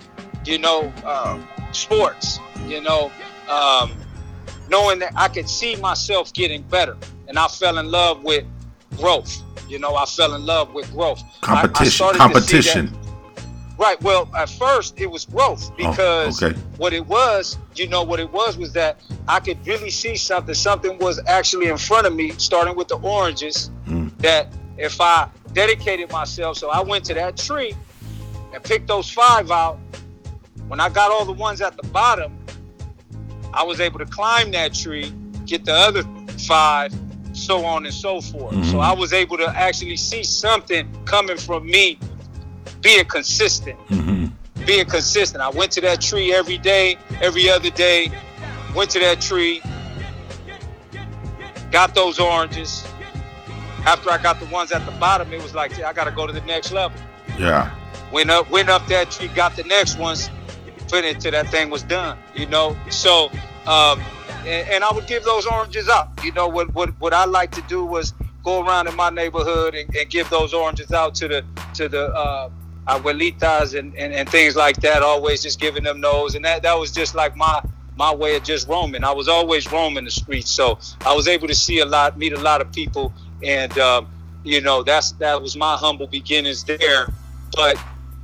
you 0.46 0.60
know, 0.60 0.94
uh, 1.05 1.39
sports, 1.72 2.39
you 2.67 2.82
know, 2.82 3.12
um, 3.50 3.91
knowing 4.70 5.00
that 5.00 5.14
I 5.16 5.28
could 5.28 5.50
see 5.50 5.76
myself 5.78 6.32
getting 6.34 6.62
better. 6.64 6.98
And 7.28 7.38
I 7.38 7.48
fell 7.48 7.78
in 7.78 7.90
love 7.92 8.24
with 8.24 8.46
growth. 8.98 9.42
You 9.68 9.80
know, 9.80 9.96
I 9.96 10.06
fell 10.06 10.34
in 10.36 10.46
love 10.46 10.74
with 10.74 10.92
growth. 10.92 11.22
I- 11.44 11.54
I 11.54 11.62
Competition. 11.62 11.92
started 11.92 12.18
to 12.18 12.24
see 12.24 12.28
that- 12.28 12.34
competition. 12.34 12.96
Right. 13.78 14.02
Well, 14.02 14.28
at 14.36 14.50
first 14.50 14.96
it 15.00 15.10
was 15.10 15.24
growth 15.26 15.72
because 15.78 16.44
Oh, 16.44 16.48
okay. 16.48 16.58
what 16.78 16.92
it 16.92 17.06
was, 17.08 17.58
you 17.76 17.88
know, 17.88 18.04
what 18.04 18.20
it 18.20 18.30
was 18.34 18.58
was 18.58 18.74
that 18.74 19.00
I 19.28 19.40
could 19.40 19.66
really 19.66 19.90
see 19.90 20.18
something. 20.18 20.54
Something 20.54 20.98
was 20.98 21.20
actually 21.28 21.68
in 21.68 21.78
front 21.78 22.06
of 22.06 22.14
me, 22.14 22.34
starting 22.38 22.76
with 22.76 22.90
the 22.90 22.98
oranges. 22.98 23.72
Mm. 23.88 24.12
That 24.18 24.52
if 24.78 25.00
I 25.00 25.30
dedicated 25.54 26.12
myself, 26.12 26.58
so 26.58 26.70
I 26.70 26.82
went 26.82 27.06
to 27.06 27.14
that 27.14 27.38
tree 27.38 27.74
and 28.54 28.62
picked 28.62 28.88
those 28.88 29.10
five 29.10 29.50
out. 29.50 29.80
When 30.68 30.80
I 30.82 30.90
got 30.90 31.10
all 31.12 31.24
the 31.24 31.32
ones 31.32 31.62
at 31.62 31.78
the 31.78 31.88
bottom, 31.88 32.38
I 33.53 33.63
was 33.63 33.79
able 33.79 34.00
to 34.00 34.06
climb 34.06 34.51
that 34.51 34.74
tree, 34.74 35.12
get 35.46 35.65
the 35.65 35.74
other 35.74 36.03
five, 36.48 36.94
so 37.34 37.65
on 37.65 37.86
and 37.86 37.94
so 37.94 38.22
forth. 38.22 38.53
Mhm. 38.56 38.72
So 38.72 38.79
I 38.79 38.94
was 38.94 39.13
able 39.13 39.38
to 39.38 39.48
actually 39.48 39.98
see 39.98 40.24
something 40.24 40.88
coming 41.06 41.38
from 41.38 41.65
me 41.65 42.00
being 42.82 43.06
consistent 43.06 43.77
hmm 43.88 44.27
being 44.65 44.86
consistent. 44.86 45.41
I 45.41 45.50
went 45.50 45.72
to 45.74 45.82
that 45.82 46.00
tree 46.01 46.34
every 46.34 46.58
day, 46.58 46.98
every 47.22 47.50
other 47.50 47.70
day. 47.72 48.12
Went 48.75 48.91
to 48.91 49.00
that 49.00 49.20
tree, 49.20 49.62
got 51.72 51.96
those 51.96 52.20
oranges. 52.20 52.86
After 53.86 54.12
I 54.12 54.18
got 54.20 54.39
the 54.39 54.46
ones 54.48 54.72
at 54.72 54.86
the 54.86 54.91
bottom, 54.94 55.34
it 55.34 55.41
was 55.41 55.56
like, 55.56 55.82
I 55.82 55.94
got 55.94 56.03
to 56.03 56.12
go 56.12 56.27
to 56.27 56.34
the 56.34 56.41
next 56.41 56.72
level. 56.72 57.00
Yeah. 57.38 57.72
Went 58.12 58.29
up, 58.29 58.50
went 58.51 58.70
up 58.70 58.86
that 58.88 59.10
tree, 59.10 59.29
got 59.29 59.56
the 59.56 59.63
next 59.63 59.98
ones, 59.98 60.29
put 60.89 61.19
till 61.19 61.31
that 61.31 61.48
thing 61.50 61.69
was 61.69 61.84
done. 61.84 62.17
You 62.36 62.48
know, 62.48 62.75
so 62.89 63.29
um, 63.67 64.01
and, 64.46 64.69
and 64.69 64.84
I 64.84 64.91
would 64.91 65.08
give 65.08 65.24
those 65.24 65.46
oranges 65.46 65.89
out. 65.89 66.10
You 66.24 66.31
know, 66.34 66.48
what 66.48 66.74
what 66.74 66.89
what 67.00 67.13
I 67.13 67.25
like 67.25 67.51
to 67.51 67.62
do 67.63 67.86
was 67.86 68.13
go 68.43 68.65
around 68.65 68.88
in 68.88 68.96
my 68.96 69.10
neighborhood 69.10 69.75
and, 69.75 69.93
and 69.96 70.10
give 70.10 70.29
those 70.29 70.53
oranges 70.53 70.91
out 70.91 71.15
to 71.15 71.27
the 71.27 71.46
to 71.75 71.89
the 71.89 72.08
uh, 72.08 72.50
abuelitas 72.89 73.77
and, 73.77 73.96
and, 73.96 74.13
and 74.13 74.27
things 74.29 74.55
like 74.55 74.77
that, 74.77 75.03
always 75.03 75.43
just 75.43 75.60
giving 75.60 75.84
them 75.84 76.01
those. 76.01 76.36
And 76.36 76.43
that, 76.46 76.63
that 76.63 76.77
was 76.77 76.91
just 76.91 77.15
like 77.15 77.36
my 77.36 77.62
my 77.96 78.13
way 78.13 78.36
of 78.36 78.43
just 78.43 78.67
roaming. 78.67 79.03
I 79.03 79.12
was 79.12 79.27
always 79.27 79.69
roaming 79.72 80.05
the 80.05 80.12
streets, 80.12 80.50
so 80.50 80.79
I 81.05 81.13
was 81.13 81.27
able 81.27 81.48
to 81.50 81.55
see 81.55 81.79
a 81.79 81.86
lot, 81.86 82.17
meet 82.17 82.34
a 82.34 82.39
lot 82.39 82.62
of 82.62 82.72
people, 82.72 83.13
and 83.43 83.77
um, 83.77 84.08
you 84.43 84.62
know 84.62 84.84
that's 84.84 85.12
that 85.13 85.41
was 85.41 85.55
my 85.58 85.75
humble 85.75 86.08
beginnings 86.08 86.63
there. 86.63 87.12
But 87.55 87.77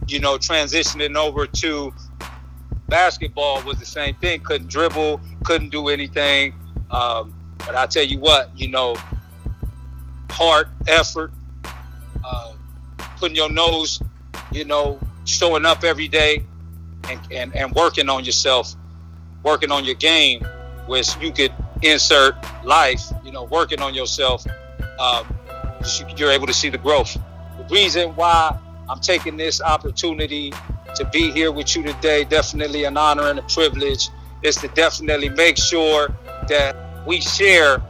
you 0.08 0.20
know, 0.20 0.38
transitioning 0.38 1.18
over 1.18 1.46
to 1.46 1.94
basketball 2.88 3.62
was 3.64 3.78
the 3.78 3.86
same 3.86 4.16
thing. 4.16 4.42
Couldn't 4.42 4.68
dribble, 4.70 5.22
couldn't 5.44 5.70
do 5.70 5.90
anything. 5.90 6.54
Um, 6.92 7.34
but 7.58 7.76
I 7.76 7.86
tell 7.88 8.04
you 8.04 8.20
what, 8.20 8.52
you 8.56 8.68
know, 8.68 8.96
heart, 10.30 10.68
effort, 10.88 11.32
uh, 12.24 12.54
putting 13.18 13.36
your 13.36 13.50
nose, 13.50 14.02
you 14.52 14.66
know, 14.66 15.00
showing 15.26 15.66
up 15.66 15.84
every 15.84 16.08
day 16.08 16.44
and, 17.10 17.20
and, 17.32 17.56
and 17.56 17.74
working 17.74 18.10
on 18.10 18.24
yourself, 18.24 18.76
working 19.44 19.72
on 19.72 19.84
your 19.84 19.96
game, 19.96 20.46
which 20.88 21.16
you 21.18 21.32
could 21.32 21.54
insert 21.82 22.36
life, 22.64 23.04
you 23.24 23.32
know, 23.32 23.44
working 23.46 23.82
on 23.82 23.94
yourself, 23.94 24.46
um, 25.00 25.26
you're 26.18 26.32
able 26.32 26.48
to 26.48 26.54
see 26.54 26.70
the 26.70 26.78
growth. 26.78 27.18
The 27.58 27.64
reason 27.74 28.16
why 28.16 28.58
I'm 28.90 29.00
taking 29.00 29.38
this 29.38 29.62
opportunity 29.62 30.54
to 30.96 31.06
be 31.06 31.32
here 31.32 31.52
with 31.52 31.76
you 31.76 31.84
today, 31.84 32.24
definitely 32.24 32.86
an 32.86 32.98
honor 32.98 33.30
and 33.30 33.40
a 33.40 33.44
privilege, 33.44 34.10
is 34.44 34.56
to 34.58 34.68
definitely 34.70 35.30
make 35.30 35.58
sure 35.58 36.10
that 36.48 36.76
we 37.06 37.22
share 37.22 37.82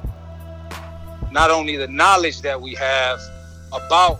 not 1.32 1.52
only 1.52 1.76
the 1.76 1.88
knowledge 1.88 2.42
that 2.42 2.60
we 2.60 2.74
have 2.74 3.20
about 3.74 4.20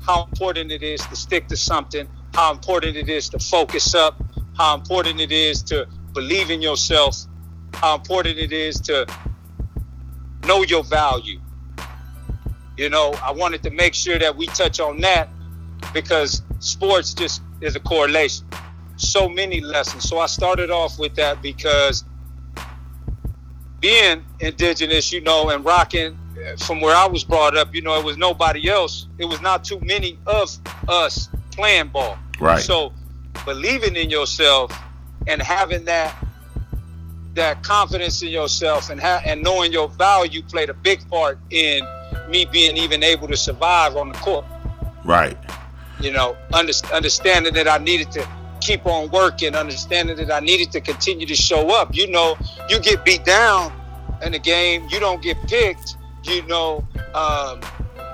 how 0.00 0.24
important 0.24 0.70
it 0.72 0.82
is 0.82 1.00
to 1.06 1.16
stick 1.16 1.48
to 1.48 1.56
something, 1.56 2.08
how 2.34 2.52
important 2.52 2.96
it 2.96 3.08
is 3.08 3.28
to 3.28 3.38
focus 3.38 3.94
up, 3.94 4.22
how 4.56 4.74
important 4.74 5.20
it 5.20 5.32
is 5.32 5.62
to 5.62 5.86
believe 6.12 6.50
in 6.50 6.60
yourself, 6.60 7.16
how 7.74 7.94
important 7.94 8.38
it 8.38 8.52
is 8.52 8.80
to 8.80 9.06
know 10.46 10.62
your 10.62 10.84
value. 10.84 11.40
You 12.76 12.88
know, 12.90 13.14
I 13.22 13.30
wanted 13.30 13.62
to 13.62 13.70
make 13.70 13.94
sure 13.94 14.18
that 14.18 14.36
we 14.36 14.46
touch 14.46 14.80
on 14.80 15.00
that 15.00 15.28
because 15.92 16.42
sports 16.60 17.14
just 17.14 17.42
is 17.60 17.76
a 17.76 17.80
correlation. 17.80 18.46
So 18.96 19.28
many 19.28 19.60
lessons. 19.60 20.08
So 20.08 20.18
I 20.18 20.26
started 20.26 20.70
off 20.70 20.98
with 20.98 21.14
that 21.16 21.42
because 21.42 22.04
being 23.80 24.24
indigenous, 24.40 25.12
you 25.12 25.20
know, 25.20 25.50
and 25.50 25.64
rocking 25.64 26.18
uh, 26.36 26.56
from 26.56 26.80
where 26.80 26.96
I 26.96 27.06
was 27.06 27.24
brought 27.24 27.56
up, 27.56 27.74
you 27.74 27.82
know, 27.82 27.98
it 27.98 28.04
was 28.04 28.16
nobody 28.16 28.68
else. 28.68 29.06
It 29.18 29.26
was 29.26 29.40
not 29.40 29.64
too 29.64 29.80
many 29.80 30.18
of 30.26 30.56
us 30.88 31.28
playing 31.50 31.88
ball. 31.88 32.18
Right. 32.40 32.62
So 32.62 32.92
believing 33.44 33.96
in 33.96 34.10
yourself 34.10 34.72
and 35.26 35.40
having 35.42 35.84
that 35.84 36.16
that 37.34 37.62
confidence 37.64 38.22
in 38.22 38.28
yourself 38.28 38.90
and 38.90 39.00
ha- 39.00 39.20
and 39.26 39.42
knowing 39.42 39.72
your 39.72 39.88
value 39.88 40.40
played 40.42 40.70
a 40.70 40.74
big 40.74 41.06
part 41.10 41.38
in 41.50 41.84
me 42.28 42.44
being 42.44 42.76
even 42.76 43.02
able 43.02 43.28
to 43.28 43.36
survive 43.36 43.96
on 43.96 44.10
the 44.10 44.18
court. 44.18 44.44
Right. 45.04 45.36
You 46.04 46.12
know, 46.12 46.36
under- 46.52 46.74
understanding 46.92 47.54
that 47.54 47.66
I 47.66 47.78
needed 47.78 48.12
to 48.12 48.28
keep 48.60 48.84
on 48.84 49.10
working, 49.10 49.54
understanding 49.54 50.16
that 50.18 50.30
I 50.30 50.40
needed 50.40 50.70
to 50.72 50.82
continue 50.82 51.26
to 51.26 51.34
show 51.34 51.74
up. 51.74 51.94
You 51.94 52.10
know, 52.10 52.36
you 52.68 52.78
get 52.78 53.06
beat 53.06 53.24
down 53.24 53.72
in 54.22 54.32
the 54.32 54.38
game, 54.38 54.86
you 54.90 55.00
don't 55.00 55.22
get 55.22 55.38
picked. 55.48 55.96
You 56.24 56.46
know, 56.46 56.86
um, 57.14 57.62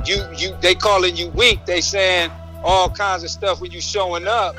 you 0.04 0.24
you 0.36 0.56
they 0.60 0.76
calling 0.76 1.16
you 1.16 1.30
weak. 1.30 1.66
They 1.66 1.80
saying 1.80 2.30
all 2.62 2.90
kinds 2.90 3.24
of 3.24 3.30
stuff 3.30 3.60
when 3.60 3.72
you 3.72 3.80
showing 3.80 4.28
up. 4.28 4.54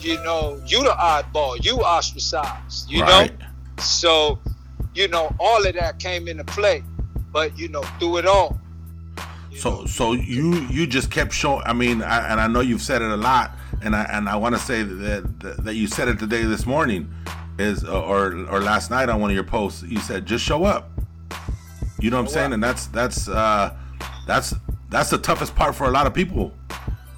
You 0.00 0.22
know, 0.22 0.60
you 0.66 0.82
the 0.82 0.90
oddball, 0.90 1.64
you 1.64 1.78
ostracized. 1.78 2.90
You 2.90 3.02
right. 3.02 3.38
know, 3.38 3.46
so 3.78 4.38
you 4.94 5.08
know 5.08 5.34
all 5.40 5.66
of 5.66 5.74
that 5.76 5.98
came 5.98 6.28
into 6.28 6.44
play. 6.44 6.82
But 7.32 7.58
you 7.58 7.68
know, 7.68 7.82
through 7.98 8.18
it 8.18 8.26
all. 8.26 8.60
So 9.56 9.86
so 9.86 10.12
you 10.12 10.54
you 10.68 10.86
just 10.86 11.10
kept 11.10 11.32
showing. 11.32 11.62
I 11.64 11.72
mean, 11.72 12.02
I, 12.02 12.30
and 12.30 12.40
I 12.40 12.46
know 12.46 12.60
you've 12.60 12.82
said 12.82 13.02
it 13.02 13.10
a 13.10 13.16
lot 13.16 13.52
and 13.82 13.94
I 13.94 14.04
and 14.04 14.28
I 14.28 14.36
want 14.36 14.54
to 14.54 14.60
say 14.60 14.82
that, 14.82 15.40
that 15.40 15.64
that 15.64 15.74
you 15.74 15.86
said 15.86 16.08
it 16.08 16.18
today 16.18 16.44
this 16.44 16.66
morning 16.66 17.12
is 17.58 17.84
or 17.84 18.46
or 18.48 18.60
last 18.60 18.90
night 18.90 19.08
on 19.08 19.20
one 19.20 19.30
of 19.30 19.34
your 19.34 19.44
posts 19.44 19.82
you 19.82 19.98
said 20.00 20.26
just 20.26 20.44
show 20.44 20.64
up. 20.64 20.90
You 22.00 22.10
know 22.10 22.16
what 22.16 22.24
I'm 22.24 22.28
saying? 22.28 22.52
And 22.52 22.62
that's 22.62 22.86
that's 22.88 23.28
uh 23.28 23.74
that's 24.26 24.54
that's 24.90 25.10
the 25.10 25.18
toughest 25.18 25.54
part 25.54 25.74
for 25.74 25.84
a 25.84 25.90
lot 25.90 26.06
of 26.06 26.14
people. 26.14 26.52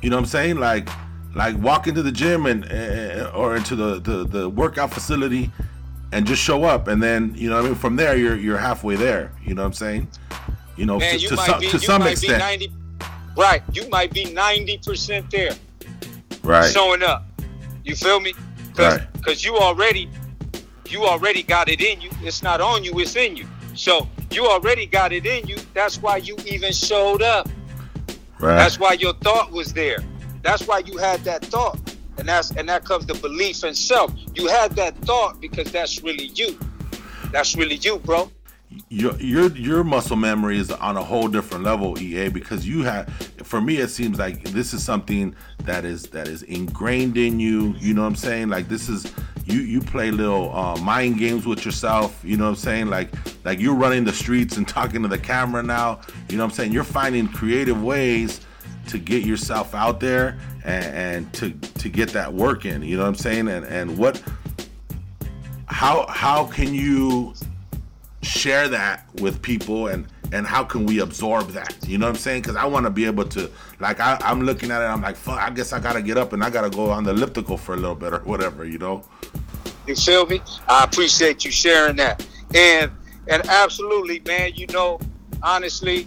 You 0.02 0.10
know 0.10 0.16
what 0.16 0.22
I'm 0.22 0.28
saying? 0.28 0.58
Like 0.58 0.88
like 1.34 1.56
walk 1.58 1.86
into 1.86 2.02
the 2.02 2.12
gym 2.12 2.46
and 2.46 2.64
uh, 2.70 3.30
or 3.34 3.56
into 3.56 3.76
the, 3.76 4.00
the 4.00 4.24
the 4.24 4.48
workout 4.48 4.92
facility 4.92 5.50
and 6.12 6.26
just 6.26 6.42
show 6.42 6.64
up 6.64 6.88
and 6.88 7.02
then 7.02 7.34
you 7.36 7.50
know 7.50 7.58
I 7.58 7.62
mean 7.62 7.74
from 7.74 7.96
there 7.96 8.16
you're 8.16 8.36
you're 8.36 8.58
halfway 8.58 8.96
there. 8.96 9.32
You 9.44 9.54
know 9.54 9.62
what 9.62 9.68
I'm 9.68 9.72
saying? 9.74 10.08
You 10.78 10.86
know 10.86 10.98
Man, 10.98 11.14
to, 11.14 11.18
you 11.20 11.28
to 11.30 11.36
might 11.36 11.46
some 11.46 11.60
be, 11.60 11.66
to 11.66 11.72
you 11.72 11.78
some 11.80 12.02
might 12.02 12.12
extent. 12.12 12.34
Be 12.34 12.68
90, 12.68 12.72
right, 13.36 13.62
you 13.72 13.88
might 13.88 14.12
be 14.12 14.32
ninety 14.32 14.78
percent 14.78 15.28
there. 15.30 15.50
right. 16.44 16.72
showing 16.72 17.02
up. 17.02 17.24
You 17.84 17.96
feel 17.96 18.20
me? 18.20 18.32
Cause, 18.74 18.98
Right. 18.98 19.08
Cause 19.22 19.44
you 19.44 19.56
already, 19.56 20.08
you 20.88 21.04
already 21.04 21.42
got 21.42 21.68
it 21.68 21.80
in 21.80 22.00
you. 22.00 22.10
It's 22.22 22.42
not 22.44 22.60
on 22.60 22.84
you. 22.84 22.96
It's 23.00 23.16
in 23.16 23.36
you. 23.36 23.46
So 23.74 24.08
you 24.30 24.46
already 24.46 24.86
got 24.86 25.12
it 25.12 25.26
in 25.26 25.48
you. 25.48 25.56
That's 25.74 26.00
why 26.00 26.18
you 26.18 26.36
even 26.46 26.72
showed 26.72 27.22
up. 27.22 27.48
right. 28.38 28.54
That's 28.54 28.78
why 28.78 28.92
your 28.92 29.14
thought 29.14 29.50
was 29.50 29.72
there. 29.72 29.98
That's 30.42 30.66
why 30.68 30.78
you 30.86 30.96
had 30.96 31.24
that 31.24 31.44
thought. 31.44 31.78
And 32.18 32.28
that's 32.28 32.52
and 32.52 32.68
that 32.68 32.84
comes 32.84 33.04
the 33.06 33.14
belief 33.14 33.64
in 33.64 33.74
self. 33.74 34.12
You 34.34 34.46
had 34.46 34.76
that 34.76 34.96
thought 34.98 35.40
because 35.40 35.72
that's 35.72 36.02
really 36.04 36.26
you. 36.34 36.56
That's 37.32 37.56
really 37.56 37.76
you, 37.76 37.98
bro. 37.98 38.30
Your 38.90 39.14
your 39.16 39.50
your 39.50 39.84
muscle 39.84 40.16
memory 40.16 40.58
is 40.58 40.70
on 40.70 40.96
a 40.96 41.02
whole 41.02 41.28
different 41.28 41.64
level, 41.64 42.00
EA, 42.00 42.28
because 42.28 42.66
you 42.66 42.82
have. 42.82 43.08
For 43.42 43.60
me, 43.60 43.78
it 43.78 43.88
seems 43.88 44.18
like 44.18 44.42
this 44.44 44.72
is 44.72 44.82
something 44.82 45.34
that 45.64 45.84
is 45.84 46.04
that 46.04 46.28
is 46.28 46.42
ingrained 46.44 47.16
in 47.16 47.38
you. 47.38 47.74
You 47.78 47.94
know 47.94 48.02
what 48.02 48.08
I'm 48.08 48.16
saying? 48.16 48.48
Like 48.48 48.68
this 48.68 48.88
is 48.88 49.12
you 49.44 49.60
you 49.60 49.80
play 49.80 50.10
little 50.10 50.54
uh, 50.56 50.76
mind 50.78 51.18
games 51.18 51.46
with 51.46 51.64
yourself. 51.64 52.18
You 52.24 52.36
know 52.38 52.44
what 52.44 52.50
I'm 52.50 52.56
saying? 52.56 52.86
Like 52.86 53.10
like 53.44 53.60
you're 53.60 53.74
running 53.74 54.04
the 54.04 54.12
streets 54.12 54.56
and 54.56 54.66
talking 54.78 55.02
to 55.02 55.08
the 55.08 55.18
camera 55.18 55.62
now. 55.62 56.00
You 56.30 56.38
know 56.38 56.44
what 56.44 56.52
I'm 56.52 56.56
saying? 56.56 56.72
You're 56.72 56.84
finding 56.84 57.28
creative 57.28 57.82
ways 57.82 58.40
to 58.88 58.98
get 58.98 59.22
yourself 59.22 59.74
out 59.74 60.00
there 60.00 60.38
and, 60.64 60.84
and 60.84 61.32
to 61.34 61.50
to 61.50 61.88
get 61.90 62.08
that 62.10 62.32
work 62.32 62.64
in. 62.64 62.82
You 62.82 62.96
know 62.96 63.02
what 63.02 63.10
I'm 63.10 63.14
saying? 63.16 63.48
And 63.48 63.66
and 63.66 63.98
what 63.98 64.22
how 65.66 66.06
how 66.06 66.46
can 66.46 66.72
you 66.72 67.34
share 68.28 68.68
that 68.68 69.06
with 69.20 69.40
people 69.42 69.88
and 69.88 70.06
and 70.32 70.46
how 70.46 70.62
can 70.62 70.84
we 70.84 71.00
absorb 71.00 71.48
that 71.48 71.74
you 71.86 71.96
know 71.96 72.06
what 72.06 72.10
i'm 72.10 72.16
saying 72.16 72.42
because 72.42 72.56
i 72.56 72.64
want 72.64 72.84
to 72.84 72.90
be 72.90 73.06
able 73.06 73.24
to 73.24 73.50
like 73.80 73.98
I, 73.98 74.18
i'm 74.22 74.42
looking 74.42 74.70
at 74.70 74.82
it 74.82 74.84
i'm 74.84 75.00
like 75.00 75.16
fuck 75.16 75.38
i 75.38 75.48
guess 75.50 75.72
i 75.72 75.80
gotta 75.80 76.02
get 76.02 76.18
up 76.18 76.32
and 76.34 76.44
i 76.44 76.50
gotta 76.50 76.68
go 76.68 76.90
on 76.90 77.04
the 77.04 77.10
elliptical 77.12 77.56
for 77.56 77.74
a 77.74 77.78
little 77.78 77.94
bit 77.94 78.12
or 78.12 78.20
whatever 78.20 78.64
you 78.64 78.78
know 78.78 79.04
You 79.88 79.96
feel 79.96 80.26
me? 80.26 80.42
I 80.68 80.84
appreciate 80.84 81.46
you 81.46 81.50
sharing 81.50 81.96
that. 81.96 82.26
And 82.54 82.90
and 83.26 83.46
absolutely, 83.48 84.20
man. 84.20 84.52
You 84.54 84.66
know, 84.66 85.00
honestly, 85.42 86.06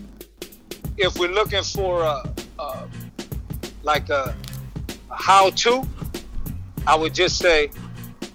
if 0.97 1.17
we're 1.17 1.31
looking 1.31 1.63
for 1.63 2.03
a, 2.03 2.23
a 2.59 2.87
like 3.81 4.09
a, 4.09 4.35
a 5.09 5.15
how-to, 5.15 5.83
I 6.85 6.95
would 6.95 7.15
just 7.15 7.39
say, 7.39 7.71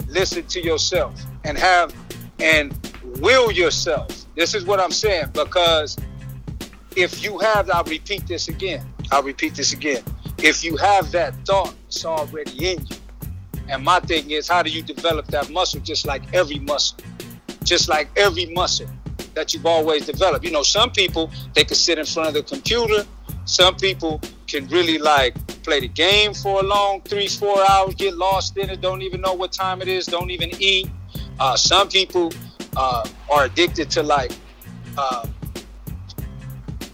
listen 0.08 0.44
to 0.46 0.60
yourself 0.60 1.14
and 1.44 1.56
have 1.56 1.94
and 2.40 2.72
will 3.20 3.50
yourself. 3.50 4.08
This 4.34 4.54
is 4.54 4.64
what 4.64 4.80
I'm 4.80 4.90
saying 4.90 5.30
because 5.32 5.96
if 6.96 7.22
you 7.22 7.38
have, 7.38 7.70
I'll 7.70 7.84
repeat 7.84 8.26
this 8.26 8.48
again. 8.48 8.84
I'll 9.10 9.22
repeat 9.22 9.54
this 9.54 9.72
again. 9.72 10.02
If 10.38 10.64
you 10.64 10.76
have 10.76 11.12
that 11.12 11.34
thought, 11.46 11.74
it's 11.86 12.04
already 12.04 12.72
in 12.72 12.86
you. 12.86 12.96
And 13.68 13.84
my 13.84 14.00
thing 14.00 14.30
is, 14.30 14.48
how 14.48 14.62
do 14.62 14.70
you 14.70 14.82
develop 14.82 15.26
that 15.28 15.50
muscle 15.50 15.80
just 15.80 16.06
like 16.06 16.22
every 16.34 16.58
muscle? 16.60 16.98
Just 17.64 17.88
like 17.88 18.08
every 18.16 18.46
muscle 18.46 18.88
that 19.34 19.52
you've 19.52 19.66
always 19.66 20.06
developed. 20.06 20.44
You 20.44 20.52
know, 20.52 20.62
some 20.62 20.90
people, 20.90 21.30
they 21.54 21.64
can 21.64 21.76
sit 21.76 21.98
in 21.98 22.06
front 22.06 22.28
of 22.28 22.34
the 22.34 22.42
computer. 22.42 23.04
Some 23.44 23.76
people 23.76 24.20
can 24.46 24.66
really 24.68 24.98
like 24.98 25.34
play 25.62 25.80
the 25.80 25.88
game 25.88 26.32
for 26.32 26.60
a 26.60 26.62
long 26.62 27.02
three, 27.02 27.28
four 27.28 27.58
hours, 27.68 27.94
get 27.94 28.16
lost 28.16 28.56
in 28.56 28.70
it, 28.70 28.80
don't 28.80 29.02
even 29.02 29.20
know 29.20 29.34
what 29.34 29.52
time 29.52 29.82
it 29.82 29.88
is, 29.88 30.06
don't 30.06 30.30
even 30.30 30.50
eat. 30.60 30.88
Uh, 31.38 31.56
some 31.56 31.88
people 31.88 32.32
uh, 32.76 33.08
are 33.30 33.44
addicted 33.44 33.90
to 33.90 34.02
like 34.02 34.32
uh, 34.98 35.26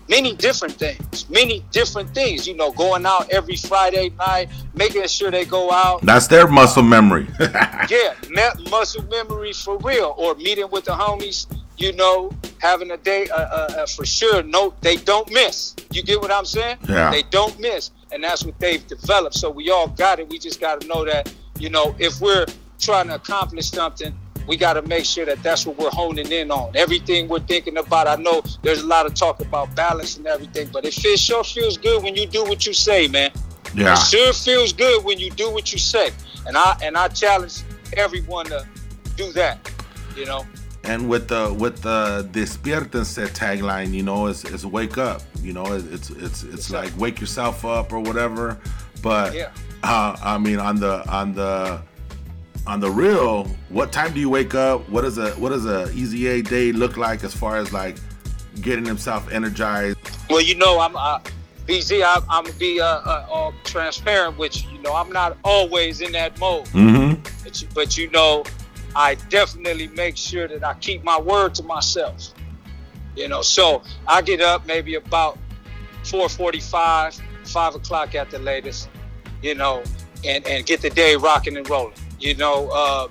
many 0.08 0.34
different 0.34 0.74
things, 0.74 1.28
many 1.28 1.64
different 1.70 2.14
things. 2.14 2.46
You 2.46 2.54
know, 2.56 2.72
going 2.72 3.04
out 3.06 3.30
every 3.30 3.56
Friday 3.56 4.10
night, 4.18 4.48
making 4.74 5.06
sure 5.08 5.30
they 5.30 5.44
go 5.44 5.70
out. 5.70 6.02
that's 6.02 6.26
their 6.26 6.46
muscle 6.46 6.82
memory 6.82 7.26
Yeah, 7.40 8.14
met 8.30 8.58
muscle 8.70 9.02
memory 9.04 9.52
for 9.52 9.78
real, 9.78 10.14
or 10.16 10.34
meeting 10.36 10.68
with 10.70 10.84
the 10.84 10.92
homies. 10.92 11.46
You 11.78 11.92
know, 11.94 12.30
having 12.58 12.92
a 12.92 12.96
day 12.96 13.28
uh, 13.30 13.36
uh, 13.36 13.74
uh, 13.78 13.86
for 13.86 14.06
sure. 14.06 14.42
No, 14.44 14.72
they 14.82 14.96
don't 14.96 15.28
miss. 15.32 15.74
You 15.92 16.02
get 16.04 16.20
what 16.20 16.30
I'm 16.30 16.44
saying? 16.44 16.76
Yeah. 16.88 17.10
They 17.10 17.22
don't 17.24 17.58
miss, 17.58 17.90
and 18.12 18.22
that's 18.22 18.44
what 18.44 18.56
they've 18.60 18.86
developed. 18.86 19.34
So 19.34 19.50
we 19.50 19.70
all 19.70 19.88
got 19.88 20.20
it. 20.20 20.28
We 20.28 20.38
just 20.38 20.60
got 20.60 20.80
to 20.82 20.86
know 20.86 21.04
that 21.04 21.32
you 21.58 21.70
know 21.70 21.96
if 21.98 22.20
we're 22.20 22.46
trying 22.78 23.08
to 23.08 23.14
accomplish 23.16 23.70
something. 23.70 24.14
We 24.46 24.56
got 24.56 24.75
to 24.75 24.82
make 24.82 25.04
sure 25.04 25.25
that 25.25 25.42
that's 25.42 25.66
what 25.66 25.78
we're 25.78 25.90
honing 25.90 26.30
in 26.32 26.50
on. 26.50 26.72
Everything 26.76 27.28
we're 27.28 27.40
thinking 27.40 27.76
about. 27.76 28.06
I 28.08 28.16
know 28.16 28.42
there's 28.62 28.82
a 28.82 28.87
lot 28.87 29.06
of 29.06 29.14
talk 29.14 29.40
about 29.40 29.75
balance 29.75 30.16
and 30.16 30.26
everything, 30.26 30.68
but 30.72 30.84
it 30.84 30.94
feels, 30.94 31.20
sure 31.20 31.44
feels 31.44 31.76
good 31.78 32.02
when 32.02 32.16
you 32.16 32.26
do 32.26 32.44
what 32.44 32.66
you 32.66 32.72
say, 32.72 33.08
man. 33.08 33.30
Yeah. 33.75 33.92
It 33.92 33.99
sure 33.99 34.32
feels 34.32 34.72
good 34.72 35.04
when 35.04 35.18
you 35.18 35.30
do 35.30 35.50
what 35.50 35.72
you 35.72 35.78
say. 35.78 36.11
And 36.46 36.56
I 36.56 36.76
and 36.82 36.96
I 36.96 37.08
challenge 37.08 37.62
everyone 37.96 38.46
to 38.46 38.66
do 39.16 39.32
that. 39.32 39.70
You 40.16 40.26
know. 40.26 40.44
And 40.84 41.08
with 41.08 41.28
the 41.28 41.54
with 41.56 41.80
the 41.82 42.28
despiértense 42.32 43.28
tagline, 43.30 43.92
you 43.92 44.02
know, 44.02 44.26
it's, 44.26 44.44
it's 44.44 44.64
wake 44.64 44.99
up. 44.99 45.22
You 45.40 45.52
know, 45.52 45.64
it's 45.72 46.11
it's 46.11 46.42
it's 46.42 46.70
like 46.70 46.92
wake 46.99 47.20
yourself 47.20 47.64
up 47.64 47.92
or 47.92 48.00
whatever. 48.00 48.58
But 49.00 49.34
Yeah. 49.34 49.52
uh, 49.84 50.16
I 50.22 50.38
mean, 50.38 50.58
on 50.58 50.76
the 50.80 51.08
on 51.08 51.34
the 51.34 51.80
on 52.66 52.81
the 52.81 52.90
real, 52.90 53.45
what 53.71 53.92
time 53.92 54.12
do 54.14 54.21
you 54.21 54.31
wake 54.31 54.54
up? 54.54 54.88
What 54.88 55.02
does 55.02 55.19
a 55.19 55.31
what 55.33 55.50
does 55.50 55.66
a 55.66 55.85
EZA 55.95 56.42
day 56.42 56.73
look 56.73 56.97
like 56.97 57.25
as 57.25 57.35
far 57.35 57.57
as 57.57 57.73
like 57.73 57.97
getting 58.61 58.85
himself 58.85 59.31
energized? 59.33 59.99
Well, 60.31 60.40
you 60.40 60.54
know, 60.54 60.78
I'm 60.81 60.95
uh, 60.97 61.19
BZ. 61.66 62.02
I, 62.02 62.16
I'm 62.28 62.45
gonna 62.45 62.57
be 62.59 62.81
uh, 62.81 62.85
uh, 62.87 63.26
uh, 63.33 63.52
transparent 63.64 64.38
with 64.38 64.62
you. 64.62 64.71
You 64.71 64.83
know, 64.83 64.95
I'm 64.95 65.11
not 65.11 65.37
always 65.45 66.00
in 66.00 66.12
that 66.12 66.38
mode, 66.38 66.66
Mm-hmm. 66.66 67.23
but 67.45 67.62
you, 67.62 67.69
but 67.75 67.99
you 67.99 68.11
know, 68.11 68.45
I 68.95 69.16
definitely 69.28 69.88
make 69.88 70.16
sure 70.16 70.47
that 70.47 70.62
I 70.62 70.75
keep 70.75 71.02
my 71.02 71.19
word 71.21 71.54
to 71.57 71.62
myself. 71.64 72.33
You 73.16 73.28
know, 73.28 73.42
so 73.42 73.83
I 74.07 74.23
get 74.23 74.40
up 74.40 74.66
maybe 74.66 74.95
about 74.95 75.37
4:45, 76.04 77.21
five 77.45 77.75
o'clock 77.75 78.14
at 78.14 78.31
the 78.31 78.38
latest. 78.38 78.88
You 79.42 79.57
know, 79.57 79.83
and 80.25 80.47
and 80.47 80.64
get 80.64 80.81
the 80.81 80.90
day 80.90 81.16
rocking 81.16 81.57
and 81.57 81.69
rolling. 81.69 81.95
You 82.22 82.34
know, 82.36 82.68
uh, 82.72 83.08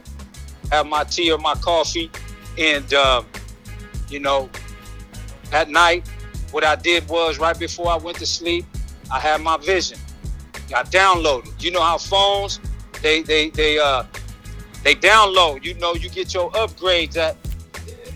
have 0.71 0.87
my 0.87 1.03
tea 1.03 1.31
or 1.31 1.37
my 1.37 1.55
coffee, 1.55 2.09
and 2.57 2.93
um, 2.93 3.25
you 4.09 4.19
know, 4.19 4.49
at 5.51 5.69
night, 5.69 6.07
what 6.51 6.63
I 6.63 6.75
did 6.75 7.07
was 7.09 7.37
right 7.37 7.57
before 7.57 7.89
I 7.89 7.97
went 7.97 8.17
to 8.19 8.25
sleep, 8.25 8.65
I 9.11 9.19
had 9.19 9.41
my 9.41 9.57
vision. 9.57 9.97
I 10.73 10.83
downloaded. 10.83 11.61
You 11.61 11.71
know 11.71 11.81
how 11.81 11.97
phones 11.97 12.61
they 13.01 13.21
they 13.21 13.49
they 13.49 13.77
uh 13.77 14.03
they 14.83 14.95
download. 14.95 15.65
You 15.65 15.73
know 15.75 15.93
you 15.93 16.09
get 16.09 16.33
your 16.33 16.49
upgrades 16.51 17.17
at 17.17 17.35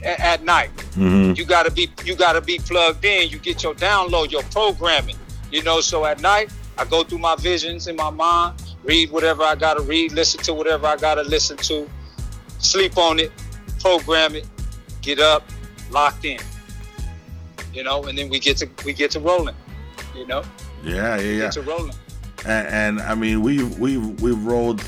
at, 0.04 0.20
at 0.20 0.44
night. 0.44 0.76
Mm-hmm. 0.96 1.34
You 1.36 1.46
gotta 1.46 1.72
be 1.72 1.92
you 2.06 2.16
gotta 2.16 2.42
be 2.42 2.58
plugged 2.60 3.04
in. 3.04 3.30
You 3.30 3.40
get 3.40 3.64
your 3.64 3.76
download, 3.76 4.32
your 4.32 4.44
programming. 4.44 5.18
You 5.52 5.64
know, 5.64 5.82
so 5.82 6.06
at 6.06 6.22
night 6.22 6.52
I 6.78 6.86
go 6.86 7.04
through 7.04 7.20
my 7.20 7.36
visions 7.36 7.88
in 7.88 7.96
my 7.96 8.10
mind, 8.10 8.62
read 8.86 9.12
whatever 9.12 9.44
I 9.44 9.56
gotta 9.56 9.82
read, 9.82 10.12
listen 10.14 10.42
to 10.44 10.54
whatever 10.54 10.88
I 10.88 10.96
gotta 10.96 11.24
listen 11.24 11.58
to, 11.58 11.90
sleep 12.60 12.98
on 12.98 13.20
it, 13.20 13.32
program 13.80 14.36
it, 14.36 14.48
get 15.02 15.20
up, 15.20 15.44
locked 15.92 16.26
in. 16.26 16.40
You 17.74 17.84
know, 17.84 18.06
and 18.06 18.18
then 18.18 18.30
we 18.30 18.40
get 18.40 18.58
to 18.58 18.70
we 18.86 18.94
get 18.94 19.12
to 19.12 19.20
rolling. 19.20 19.56
You 20.16 20.26
know, 20.28 20.44
Yeah, 20.84 21.18
yeah, 21.18 21.22
yeah. 21.22 21.40
get 21.42 21.52
to 21.54 21.62
rolling. 21.62 21.94
and, 22.46 22.68
and 22.68 23.02
I 23.02 23.16
mean 23.16 23.42
we've 23.42 23.78
we've 23.80 24.22
we've 24.22 24.46
rolled 24.46 24.82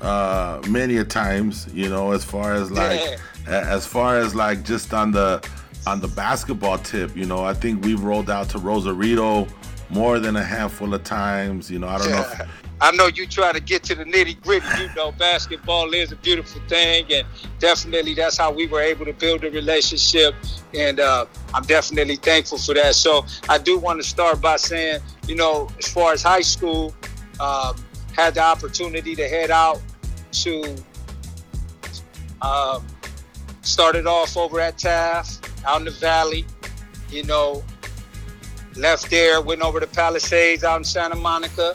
uh 0.00 0.62
many 0.68 0.96
a 0.96 1.04
times, 1.04 1.68
you 1.74 1.88
know, 1.90 2.12
as 2.12 2.24
far 2.24 2.54
as 2.54 2.70
like 2.70 3.00
Yeah. 3.00 3.16
as 3.74 3.86
far 3.86 4.18
as 4.18 4.34
like 4.34 4.64
just 4.64 4.94
on 4.94 5.10
the 5.12 5.46
on 5.86 6.00
the 6.00 6.08
basketball 6.08 6.78
tip, 6.78 7.14
you 7.16 7.26
know, 7.26 7.44
I 7.44 7.52
think 7.54 7.84
we've 7.84 8.02
rolled 8.02 8.30
out 8.30 8.48
to 8.50 8.58
Rosarito 8.58 9.46
more 9.90 10.18
than 10.18 10.36
a 10.36 10.42
handful 10.44 10.94
of 10.94 11.04
times. 11.04 11.70
You 11.70 11.78
know, 11.80 11.88
I 11.88 11.98
don't 11.98 12.10
know. 12.10 12.20
If, 12.20 12.48
I 12.80 12.92
know 12.92 13.08
you 13.08 13.26
try 13.26 13.52
to 13.52 13.60
get 13.60 13.82
to 13.84 13.94
the 13.94 14.04
nitty 14.04 14.40
gritty. 14.42 14.66
You 14.82 14.88
know, 14.96 15.12
basketball 15.12 15.92
is 15.92 16.12
a 16.12 16.16
beautiful 16.16 16.62
thing, 16.68 17.06
and 17.12 17.26
definitely 17.58 18.14
that's 18.14 18.38
how 18.38 18.50
we 18.52 18.66
were 18.66 18.80
able 18.80 19.04
to 19.04 19.12
build 19.12 19.44
a 19.44 19.50
relationship. 19.50 20.34
And 20.74 20.98
uh, 20.98 21.26
I'm 21.52 21.64
definitely 21.64 22.16
thankful 22.16 22.58
for 22.58 22.74
that. 22.74 22.94
So 22.94 23.26
I 23.48 23.58
do 23.58 23.78
want 23.78 24.00
to 24.02 24.08
start 24.08 24.40
by 24.40 24.56
saying, 24.56 25.00
you 25.26 25.34
know, 25.34 25.68
as 25.78 25.88
far 25.92 26.12
as 26.12 26.22
high 26.22 26.40
school, 26.40 26.94
um, 27.38 27.76
had 28.16 28.34
the 28.34 28.42
opportunity 28.42 29.14
to 29.14 29.28
head 29.28 29.50
out 29.50 29.80
to. 30.32 30.76
Um, 32.42 32.86
started 33.62 34.06
off 34.06 34.36
over 34.36 34.60
at 34.60 34.78
Taft, 34.78 35.48
out 35.66 35.80
in 35.80 35.84
the 35.84 35.90
valley. 35.90 36.46
You 37.10 37.24
know, 37.24 37.62
left 38.76 39.10
there, 39.10 39.40
went 39.40 39.62
over 39.62 39.80
to 39.80 39.86
Palisades 39.86 40.64
out 40.64 40.78
in 40.78 40.84
Santa 40.84 41.16
Monica, 41.16 41.74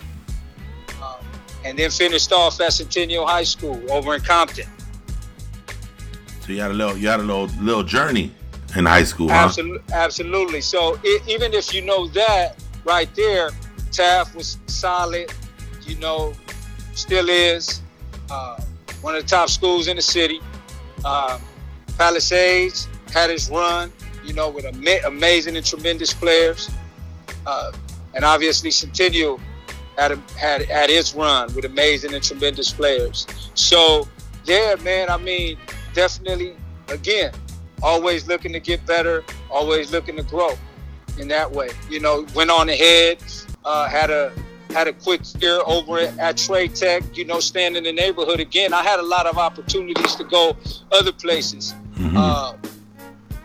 and 1.65 1.78
then 1.78 1.89
finished 1.89 2.32
off 2.32 2.62
at 2.62 2.71
Centennial 2.71 3.25
High 3.25 3.43
School 3.43 3.82
over 3.91 4.13
in 4.13 4.21
Compton. 4.21 4.67
so 6.41 6.54
you 6.54 6.62
had 6.62 6.71
a 6.71 6.73
little, 6.73 6.95
you 6.95 7.08
had 7.08 7.19
a 7.19 7.23
little 7.23 7.47
little 7.60 7.84
journey 7.84 8.32
in 8.75 8.86
high 8.86 9.04
school, 9.04 9.30
huh? 9.30 9.45
Absolutely, 9.45 9.93
absolutely. 9.93 10.62
So 10.62 10.97
i 11.04 11.19
even 11.28 11.54
if 11.54 11.73
you 11.73 11.82
know 11.82 12.08
that 12.10 12.63
right 12.86 13.13
there, 13.15 13.49
Taft 13.91 14.36
was 14.36 14.58
solid. 14.67 15.34
You 15.82 15.97
know, 15.97 16.34
still 16.93 17.30
is 17.30 17.82
uh, 18.30 18.60
one 19.01 19.15
of 19.15 19.23
the 19.23 19.28
top 19.28 19.49
schools 19.49 19.88
in 19.88 19.95
the 19.95 20.01
city. 20.01 20.41
Um, 21.04 21.41
Palisades 21.97 22.88
had 23.12 23.30
its 23.30 23.49
run. 23.49 23.91
You 24.23 24.34
know, 24.34 24.49
with 24.49 24.65
ama- 24.65 25.06
amazing 25.06 25.56
and 25.56 25.65
tremendous 25.65 26.12
players, 26.12 26.69
uh, 27.45 27.71
and 28.15 28.25
obviously 28.25 28.71
Centennial 28.71 29.39
had 29.98 30.12
a, 30.12 30.22
had 30.38 30.64
had 30.64 30.90
its 30.90 31.14
run 31.14 31.54
with 31.54 31.66
amazing 31.66 32.14
and 32.14 32.24
tremendous 32.24 32.72
players. 32.72 33.28
So 33.54 34.08
yeah, 34.46 34.76
man. 34.82 35.10
I 35.10 35.18
mean, 35.18 35.58
definitely. 35.94 36.56
Again, 36.90 37.32
always 37.82 38.28
looking 38.28 38.54
to 38.54 38.60
get 38.60 38.86
better, 38.86 39.24
always 39.50 39.92
looking 39.92 40.16
to 40.18 40.24
grow 40.24 40.52
in 41.18 41.28
that 41.30 41.52
way. 41.52 41.70
You 41.90 42.00
know, 42.00 42.28
went 42.36 42.52
on 42.52 42.70
ahead, 42.70 43.24
uh, 43.64 43.88
had 43.88 44.12
a 44.12 44.32
had 44.72 44.88
a 44.88 44.94
quick 44.94 45.22
year 45.42 45.62
over 45.66 46.00
at, 46.00 46.38
Trade 46.38 46.76
Tech, 46.76 47.18
you 47.18 47.24
know, 47.24 47.40
staying 47.40 47.78
in 47.78 47.86
the 47.86 47.94
neighborhood 47.94 48.42
again. 48.42 48.74
I 48.74 48.84
had 48.84 49.00
a 49.00 49.04
lot 49.04 49.26
of 49.26 49.38
opportunities 49.38 50.16
to 50.16 50.26
go 50.26 50.58
other 50.92 51.14
places. 51.14 51.74
Mhm. 51.98 52.18
Uh, 52.18 52.54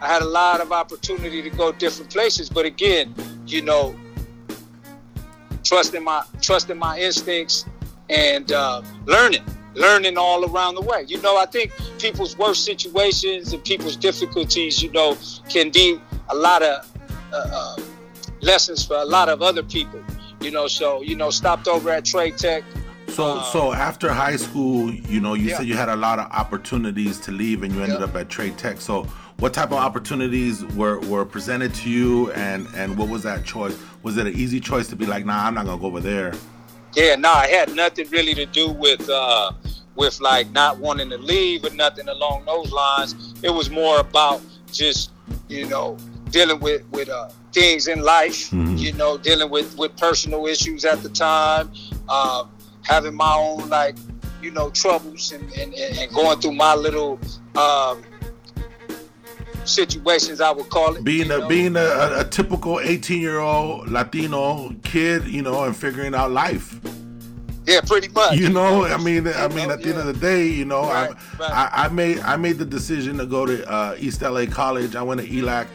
I 0.01 0.09
had 0.09 0.23
a 0.23 0.27
lot 0.27 0.61
of 0.61 0.73
opportunity 0.73 1.41
to 1.41 1.51
go 1.51 1.71
different 1.73 2.11
places, 2.11 2.49
but 2.51 2.67
again, 2.67 3.15
you 3.47 3.63
know, 3.63 3.95
trusting 5.71 6.03
my 6.03 6.25
trusting 6.43 6.77
my 6.77 6.99
instincts 6.99 7.65
and 8.09 8.51
uh, 8.51 8.83
learning, 9.07 9.45
learning 9.75 10.19
all 10.19 10.45
around 10.51 10.75
the 10.75 10.81
way. 10.81 11.05
You 11.07 11.23
know, 11.23 11.37
I 11.39 11.47
think 11.47 11.71
people's 12.01 12.37
worst 12.37 12.65
situations 12.65 13.53
and 13.53 13.63
people's 13.63 13.95
difficulties, 13.95 14.83
you 14.83 14.91
know, 14.91 15.17
can 15.49 15.71
be 15.71 16.01
a 16.29 16.35
lot 16.35 16.63
of 16.65 16.85
uh, 17.33 17.37
uh, 17.37 17.77
lessons 18.41 18.85
for 18.85 18.97
a 18.97 19.05
lot 19.05 19.29
of 19.29 19.43
other 19.43 19.63
people. 19.63 20.03
You 20.41 20.51
know, 20.51 20.67
so 20.67 21.03
you 21.03 21.15
know, 21.15 21.31
stopped 21.31 21.69
over 21.69 21.89
at 21.91 22.05
Trade 22.05 22.37
Tech. 22.37 22.65
So, 23.11 23.25
Uh, 23.39 23.43
so 23.53 23.73
after 23.73 24.13
high 24.13 24.37
school, 24.37 24.93
you 24.93 25.21
know, 25.21 25.35
you 25.35 25.51
Yeah. 25.51 25.59
said 25.59 25.67
you 25.67 25.75
had 25.75 25.89
a 25.89 25.97
lot 25.97 26.19
of 26.19 26.27
opportunities 26.33 27.19
to 27.21 27.31
leave, 27.33 27.63
and 27.63 27.73
you 27.75 27.81
ended 27.83 27.99
Yeah. 28.01 28.07
up 28.07 28.17
at 28.17 28.29
Trade 28.29 28.57
Tech. 28.59 28.81
So, 28.81 29.07
what 29.39 29.53
type 29.53 29.71
of 29.73 29.79
opportunities 29.79 30.65
were, 30.77 30.99
were 31.01 31.25
presented 31.25 31.75
to 31.83 31.91
you, 31.91 32.31
and 32.33 32.67
and 32.77 32.97
what 32.99 33.09
was 33.09 33.23
that 33.23 33.45
choice? 33.45 33.75
Was 34.03 34.17
it 34.17 34.27
an 34.27 34.35
easy 34.35 34.61
choice 34.61 34.89
to 34.89 34.97
be 34.97 35.07
like, 35.07 35.27
nah, 35.27 35.47
I'm 35.47 35.55
not 35.55 35.67
gonna 35.67 35.81
go 35.81 35.87
over 35.87 36.01
there? 36.01 36.33
Yeah, 36.95 37.17
no, 37.17 37.33
it 37.43 37.51
had 37.51 37.75
nothing 37.75 38.09
really 38.11 38.35
to 38.35 38.47
do 38.47 38.71
with 38.71 39.09
uh, 39.09 39.53
with 39.95 40.21
like 40.21 40.51
not 40.51 40.79
wanting 40.79 41.11
to 41.11 41.19
leave 41.19 41.65
or 41.65 41.71
nothing 41.71 42.09
along 42.09 42.45
those 42.47 42.73
lines. 42.73 43.35
It 43.43 43.51
was 43.51 43.71
more 43.71 44.01
about 44.01 44.41
just 44.73 45.11
you 45.49 45.67
know 45.69 45.97
dealing 46.31 46.61
with 46.61 46.83
with 46.91 47.09
uh, 47.09 47.29
things 47.53 47.89
in 47.89 48.01
life. 48.03 48.51
Mhm. 48.51 48.79
You 48.79 48.93
know, 48.95 49.19
dealing 49.19 49.51
with 49.51 49.77
with 49.77 49.97
personal 49.97 50.47
issues 50.47 50.85
at 50.85 51.03
the 51.03 51.09
time, 51.11 51.71
um, 52.09 52.51
having 52.83 53.15
my 53.15 53.35
own 53.37 53.69
like 53.69 53.97
you 54.43 54.51
know 54.51 54.71
troubles 54.71 55.33
and 55.33 55.45
and, 55.53 55.75
and 55.75 55.99
and 55.99 56.13
going 56.15 56.41
through 56.41 56.55
my 56.55 56.75
little 56.75 57.21
um, 57.57 58.03
situations. 59.71 60.41
I 60.41 60.51
would 60.51 60.69
call 60.69 60.97
it. 60.97 61.05
Being 61.05 61.31
a 61.31 61.39
know? 61.39 61.49
being 61.49 61.77
a, 61.77 61.81
a, 61.81 62.21
a 62.21 62.25
typical 62.25 62.81
18 62.81 63.21
year 63.21 63.39
old 63.39 63.89
Latino 63.91 64.75
kid, 64.83 65.25
you 65.27 65.43
know, 65.43 65.65
and 65.65 65.77
figuring 65.77 66.15
out 66.15 66.31
life. 66.31 66.79
yeah, 67.67 67.81
pretty 67.83 68.09
much. 68.09 68.37
You 68.37 68.49
know, 68.49 68.85
I 68.85 68.97
mean, 68.97 69.27
I 69.29 69.45
You 69.45 69.49
mean, 69.55 69.69
know, 69.69 69.75
at 69.75 69.83
the 69.83 69.91
end 69.91 69.99
of 69.99 70.07
the 70.07 70.13
day, 70.15 70.47
you 70.49 70.65
know, 70.65 70.83
Right, 70.83 71.11
I, 71.11 71.39
right. 71.39 71.51
I 71.53 71.85
I 71.85 71.89
made 71.89 72.19
I 72.21 72.37
made 72.37 72.59
the 72.59 72.65
decision 72.65 73.17
to 73.19 73.27
go 73.27 73.47
to 73.47 73.69
uh, 73.71 73.97
East 73.99 74.23
LA 74.23 74.47
College. 74.47 74.97
I 74.97 75.03
went 75.03 75.21
to 75.21 75.27
ELAC, 75.29 75.67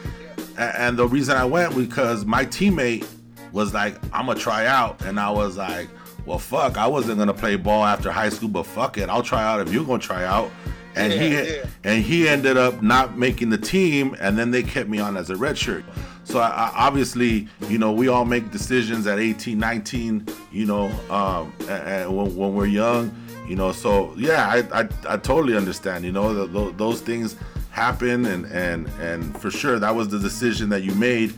a- 0.58 0.82
and 0.82 0.98
the 0.98 1.08
reason 1.08 1.38
I 1.38 1.46
went 1.46 1.76
because 1.76 2.26
my 2.26 2.46
teammate 2.46 3.08
was 3.52 3.74
like, 3.74 3.96
"I'm 4.12 4.26
gonna 4.26 4.40
try 4.40 4.66
out," 4.66 5.02
and 5.06 5.18
I 5.20 5.30
was 5.30 5.56
like, 5.58 5.88
"Well, 6.26 6.40
fuck, 6.40 6.78
I 6.78 6.88
wasn't 6.88 7.18
gonna 7.20 7.34
play 7.34 7.56
ball 7.56 7.86
after 7.86 8.12
high 8.12 8.30
school, 8.30 8.50
but 8.50 8.64
fuck 8.66 8.98
it, 8.98 9.08
I'll 9.10 9.24
try 9.24 9.44
out 9.44 9.62
if 9.66 9.72
you're 9.74 9.86
gonna 9.86 10.00
try 10.00 10.26
out." 10.26 10.52
And 10.96 11.12
Yeah, 11.14 11.20
he 11.20 11.30
yeah. 11.58 11.66
and 11.84 12.04
he 12.04 12.28
ended 12.28 12.58
up 12.58 12.82
not 12.82 13.18
making 13.18 13.50
the 13.50 13.58
team, 13.58 14.16
and 14.20 14.38
then 14.38 14.52
they 14.52 14.64
kept 14.64 14.90
me 14.90 15.00
on 15.00 15.18
as 15.18 15.30
a 15.30 15.36
red 15.36 15.58
shirt. 15.58 15.84
So 16.24 16.40
I, 16.40 16.48
I, 16.48 16.72
obviously, 16.88 17.48
you 17.70 17.78
know, 17.78 17.92
we 17.92 18.08
all 18.08 18.26
make 18.26 18.50
decisions 18.52 19.06
at 19.06 19.20
18, 19.20 19.60
19, 19.60 20.26
you 20.52 20.66
know, 20.66 20.86
um, 21.12 21.54
and, 21.70 22.16
when, 22.18 22.36
when 22.36 22.56
we're 22.56 22.66
young, 22.66 23.14
you 23.48 23.56
know. 23.56 23.72
So 23.72 24.14
yeah, 24.18 24.48
I, 24.48 24.82
I, 24.82 24.90
I 25.08 25.18
totally 25.18 25.56
understand. 25.56 26.04
You 26.06 26.12
know, 26.14 26.34
th 26.34 26.52
th 26.54 26.78
those 26.78 27.02
things 27.02 27.36
happen, 27.72 28.26
and 28.26 28.46
and 28.48 28.88
and 29.02 29.38
for 29.42 29.52
sure, 29.52 29.78
that 29.80 29.94
was 29.94 30.08
the 30.08 30.20
decision 30.20 30.70
that 30.70 30.82
you 30.84 30.96
made 30.96 31.34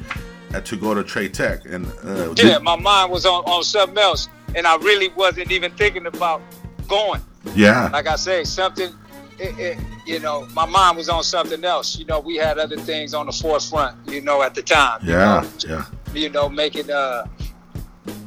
uh, 0.54 0.62
to 0.62 0.76
go 0.78 0.94
to 0.94 1.04
Trade 1.04 1.34
Tech. 1.34 1.66
And 1.66 1.86
uh, 2.04 2.34
did- 2.34 2.46
Yeah, 2.46 2.60
my 2.60 2.76
mind 2.78 3.12
was 3.12 3.26
on, 3.26 3.44
on 3.46 3.64
something 3.64 3.98
else, 3.98 4.30
and 4.56 4.66
I 4.68 4.76
really 4.78 5.10
wasn't 5.10 5.52
even 5.52 5.72
thinking 5.72 6.06
about 6.06 6.42
going. 6.88 7.22
yeah, 7.56 7.90
Like 7.92 8.08
I 8.08 8.16
say, 8.16 8.44
something, 8.46 8.92
it, 9.40 9.60
it, 9.60 9.78
you 10.06 10.20
know, 10.20 10.48
my 10.54 10.66
mind 10.66 10.98
was 10.98 11.10
on 11.10 11.24
something 11.24 11.64
else. 11.64 11.98
You 11.98 12.06
know, 12.06 12.20
we 12.20 12.36
had 12.36 12.58
other 12.58 12.78
things 12.78 13.14
on 13.14 13.26
the 13.26 13.32
forefront, 13.32 13.98
you 14.10 14.22
know, 14.22 14.42
at 14.42 14.56
the 14.56 14.62
time. 14.62 15.00
you 15.04 15.14
yeah, 15.14 15.42
know. 15.42 15.50
yeah. 15.68 15.86
you 16.14 16.30
know, 16.30 16.50
making 16.50 16.90
uh 16.90 17.28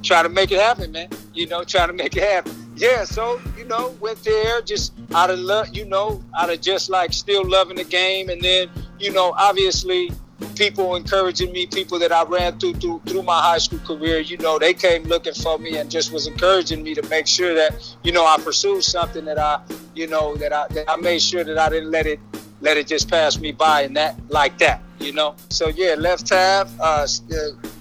try 0.02 0.22
to 0.22 0.28
make 0.28 0.52
it 0.52 0.60
happen, 0.60 0.92
man. 0.92 1.08
You 1.34 1.46
know, 1.46 1.64
trying 1.64 1.88
to 1.88 1.94
make 1.94 2.16
it 2.16 2.22
happen. 2.22 2.52
Yeah, 2.76 3.04
so, 3.04 3.40
you 3.58 3.64
know, 3.64 3.94
went 4.00 4.22
there 4.24 4.62
just 4.62 4.94
out 5.14 5.30
of 5.30 5.38
love, 5.38 5.68
you 5.76 5.84
know, 5.84 6.24
out 6.38 6.50
of 6.50 6.60
just 6.60 6.88
like 6.88 7.12
still 7.12 7.46
loving 7.46 7.76
the 7.76 7.84
game 7.84 8.30
and 8.30 8.40
then, 8.40 8.70
you 8.98 9.12
know, 9.12 9.34
obviously 9.36 10.10
people 10.56 10.96
encouraging 10.96 11.52
me, 11.52 11.66
people 11.66 11.98
that 11.98 12.12
I 12.12 12.24
ran 12.24 12.58
through 12.58 12.74
through 12.74 13.02
through 13.06 13.22
my 13.22 13.40
high 13.40 13.58
school 13.58 13.78
career, 13.80 14.20
you 14.20 14.36
know, 14.38 14.58
they 14.58 14.74
came 14.74 15.04
looking 15.04 15.34
for 15.34 15.58
me 15.58 15.76
and 15.76 15.90
just 15.90 16.12
was 16.12 16.26
encouraging 16.26 16.82
me 16.82 16.94
to 16.94 17.08
make 17.08 17.26
sure 17.26 17.54
that, 17.54 17.74
you 18.02 18.12
know, 18.12 18.26
I 18.26 18.36
pursued 18.38 18.84
something 18.84 19.24
that 19.24 19.38
I, 19.38 19.60
you 19.94 20.06
know, 20.06 20.36
that 20.36 20.52
I 20.52 20.66
that 20.68 20.90
I 20.90 20.96
made 20.96 21.22
sure 21.22 21.44
that 21.44 21.58
I 21.58 21.68
didn't 21.68 21.90
let 21.90 22.06
it 22.06 22.20
let 22.60 22.76
it 22.76 22.86
just 22.86 23.08
pass 23.08 23.38
me 23.38 23.52
by 23.52 23.82
and 23.82 23.96
that 23.96 24.16
like 24.28 24.58
that, 24.58 24.82
you 24.98 25.12
know. 25.12 25.34
So 25.48 25.68
yeah, 25.68 25.94
left 25.96 26.26
Taft, 26.26 26.78
uh, 26.80 27.06
uh 27.32 27.36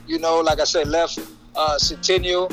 you 0.08 0.20
know, 0.20 0.40
like 0.40 0.60
I 0.60 0.64
said, 0.64 0.88
left 0.88 1.20
uh, 1.56 1.78
Centennial, 1.78 2.50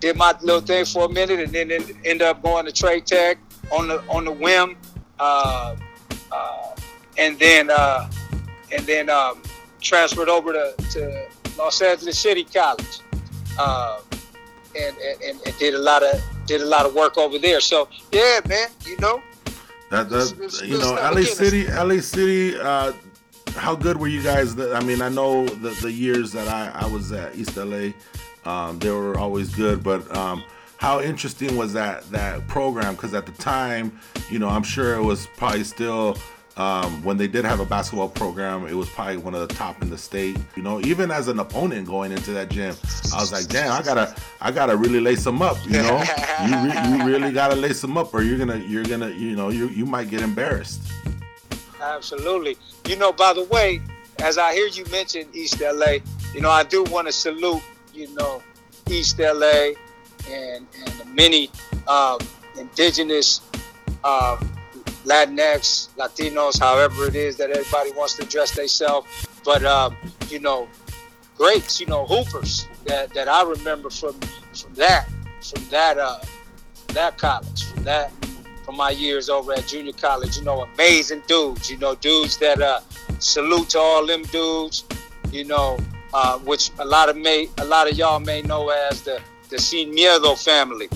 did 0.00 0.16
my 0.16 0.34
little 0.42 0.60
thing 0.60 0.84
for 0.84 1.04
a 1.04 1.08
minute, 1.08 1.40
and 1.40 1.52
then 1.52 1.70
en- 1.70 1.98
ended 2.04 2.22
up 2.22 2.42
going 2.42 2.66
to 2.66 2.72
Trade 2.72 3.06
Tech 3.06 3.38
on 3.70 3.88
the 3.88 4.02
on 4.08 4.24
the 4.24 4.32
whim, 4.32 4.76
uh, 5.18 5.76
uh, 6.32 6.76
and 7.18 7.38
then 7.38 7.70
uh, 7.70 8.10
and 8.74 8.84
then 8.86 9.08
um, 9.08 9.40
transferred 9.80 10.28
over 10.28 10.52
to, 10.52 10.74
to 10.90 11.26
Los 11.56 11.80
Angeles 11.80 12.18
City 12.18 12.44
College, 12.44 12.98
uh, 13.58 14.00
and, 14.76 14.96
and, 15.24 15.40
and 15.46 15.58
did 15.58 15.74
a 15.74 15.78
lot 15.78 16.02
of 16.02 16.20
did 16.46 16.60
a 16.60 16.66
lot 16.66 16.84
of 16.84 16.94
work 16.94 17.16
over 17.16 17.38
there. 17.38 17.60
So 17.60 17.88
yeah, 18.12 18.40
man, 18.48 18.68
you 18.86 18.96
know, 18.98 19.22
That, 19.90 20.10
that 20.10 20.32
it's- 20.32 20.60
you 20.62 20.76
it's 20.76 20.84
know, 20.84 20.94
LA 20.94 21.22
City, 21.22 21.66
LA 21.68 22.00
City. 22.00 22.58
Uh, 22.58 22.92
how 23.56 23.76
good 23.76 23.96
were 23.98 24.08
you 24.08 24.22
guys? 24.22 24.54
That 24.56 24.74
I 24.74 24.80
mean, 24.80 25.00
I 25.00 25.08
know 25.08 25.46
the, 25.46 25.70
the 25.80 25.92
years 25.92 26.32
that 26.32 26.48
I, 26.48 26.70
I 26.74 26.86
was 26.88 27.12
at 27.12 27.36
East 27.36 27.56
LA, 27.56 27.90
um, 28.44 28.78
they 28.80 28.90
were 28.90 29.16
always 29.16 29.54
good. 29.54 29.82
But 29.84 30.14
um, 30.16 30.42
how 30.76 31.00
interesting 31.00 31.56
was 31.56 31.72
that 31.74 32.02
that 32.10 32.46
program? 32.48 32.94
Because 32.96 33.14
at 33.14 33.26
the 33.26 33.32
time, 33.32 33.98
you 34.28 34.40
know, 34.40 34.48
I'm 34.48 34.64
sure 34.64 34.94
it 34.96 35.02
was 35.02 35.28
probably 35.36 35.64
still. 35.64 36.18
Um, 36.56 37.02
when 37.02 37.16
they 37.16 37.26
did 37.26 37.44
have 37.44 37.58
a 37.58 37.66
basketball 37.66 38.08
program, 38.08 38.66
it 38.66 38.74
was 38.74 38.88
probably 38.88 39.16
one 39.16 39.34
of 39.34 39.46
the 39.46 39.52
top 39.52 39.82
in 39.82 39.90
the 39.90 39.98
state. 39.98 40.38
You 40.54 40.62
know, 40.62 40.80
even 40.82 41.10
as 41.10 41.26
an 41.26 41.40
opponent 41.40 41.86
going 41.86 42.12
into 42.12 42.30
that 42.32 42.48
gym, 42.48 42.76
I 43.12 43.20
was 43.20 43.32
like, 43.32 43.48
"Damn, 43.48 43.72
I 43.72 43.82
gotta, 43.82 44.14
I 44.40 44.52
gotta 44.52 44.76
really 44.76 45.00
lace 45.00 45.24
them 45.24 45.42
up." 45.42 45.56
You 45.66 45.82
know, 45.82 45.98
you, 46.46 46.56
re- 46.56 46.88
you 46.88 47.04
really 47.04 47.32
gotta 47.32 47.56
lace 47.56 47.80
them 47.80 47.98
up, 47.98 48.14
or 48.14 48.22
you're 48.22 48.38
gonna, 48.38 48.58
you're 48.58 48.84
gonna, 48.84 49.10
you 49.10 49.34
know, 49.34 49.48
you 49.48 49.68
you 49.68 49.84
might 49.84 50.10
get 50.10 50.22
embarrassed. 50.22 50.80
Absolutely. 51.80 52.56
You 52.86 52.96
know, 52.96 53.12
by 53.12 53.32
the 53.32 53.44
way, 53.44 53.80
as 54.20 54.38
I 54.38 54.54
hear 54.54 54.68
you 54.68 54.84
mention 54.86 55.26
East 55.32 55.60
LA, 55.60 55.98
you 56.32 56.40
know, 56.40 56.50
I 56.50 56.62
do 56.62 56.84
want 56.84 57.08
to 57.08 57.12
salute, 57.12 57.62
you 57.92 58.12
know, 58.14 58.42
East 58.88 59.18
LA 59.18 59.72
and, 60.28 60.66
and 60.78 60.88
the 60.98 61.04
many 61.14 61.50
um, 61.88 62.18
indigenous 62.58 63.40
um, 64.04 64.50
Latinx, 65.04 65.88
Latinos, 65.96 66.58
however 66.58 67.06
it 67.06 67.14
is 67.14 67.36
that 67.36 67.50
everybody 67.50 67.92
wants 67.92 68.14
to 68.14 68.24
dress 68.24 68.52
themselves. 68.52 69.06
But, 69.44 69.64
um, 69.64 69.96
you 70.28 70.40
know, 70.40 70.68
greats, 71.36 71.80
you 71.80 71.86
know, 71.86 72.06
hoopers 72.06 72.66
that, 72.86 73.12
that 73.14 73.28
I 73.28 73.42
remember 73.42 73.90
from 73.90 74.14
from 74.54 74.74
that, 74.74 75.08
from 75.42 75.64
that 75.70 75.98
uh, 75.98 76.20
that 76.88 77.18
college, 77.18 77.64
from 77.64 77.84
that 77.84 78.12
from 78.64 78.76
my 78.76 78.90
years 78.90 79.28
over 79.28 79.52
at 79.52 79.66
junior 79.66 79.92
college. 79.92 80.36
You 80.36 80.44
know, 80.44 80.62
amazing 80.62 81.22
dudes. 81.26 81.70
You 81.70 81.78
know, 81.78 81.94
dudes 81.96 82.38
that 82.38 82.60
uh, 82.62 82.80
salute 83.18 83.70
to 83.70 83.78
all 83.78 84.06
them 84.06 84.22
dudes. 84.24 84.84
You 85.32 85.44
know, 85.44 85.78
uh, 86.12 86.38
which 86.38 86.70
a 86.78 86.84
lot 86.84 87.08
of 87.08 87.16
may 87.16 87.48
a 87.58 87.64
lot 87.64 87.90
of 87.90 87.98
y'all 87.98 88.20
may 88.20 88.42
know 88.42 88.70
as 88.70 89.02
the 89.02 89.20
the 89.50 89.58
Sin 89.58 89.90
Miedo 89.90 90.42
family. 90.42 90.88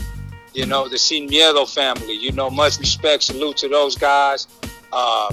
You 0.59 0.67
know, 0.67 0.89
the 0.89 0.99
Sin 0.99 1.29
Miedo 1.29 1.73
family. 1.73 2.15
You 2.15 2.33
know, 2.33 2.51
much 2.51 2.79
respect, 2.81 3.23
salute 3.23 3.57
to 3.59 3.69
those 3.69 3.95
guys, 3.97 4.49
uh, 4.93 5.33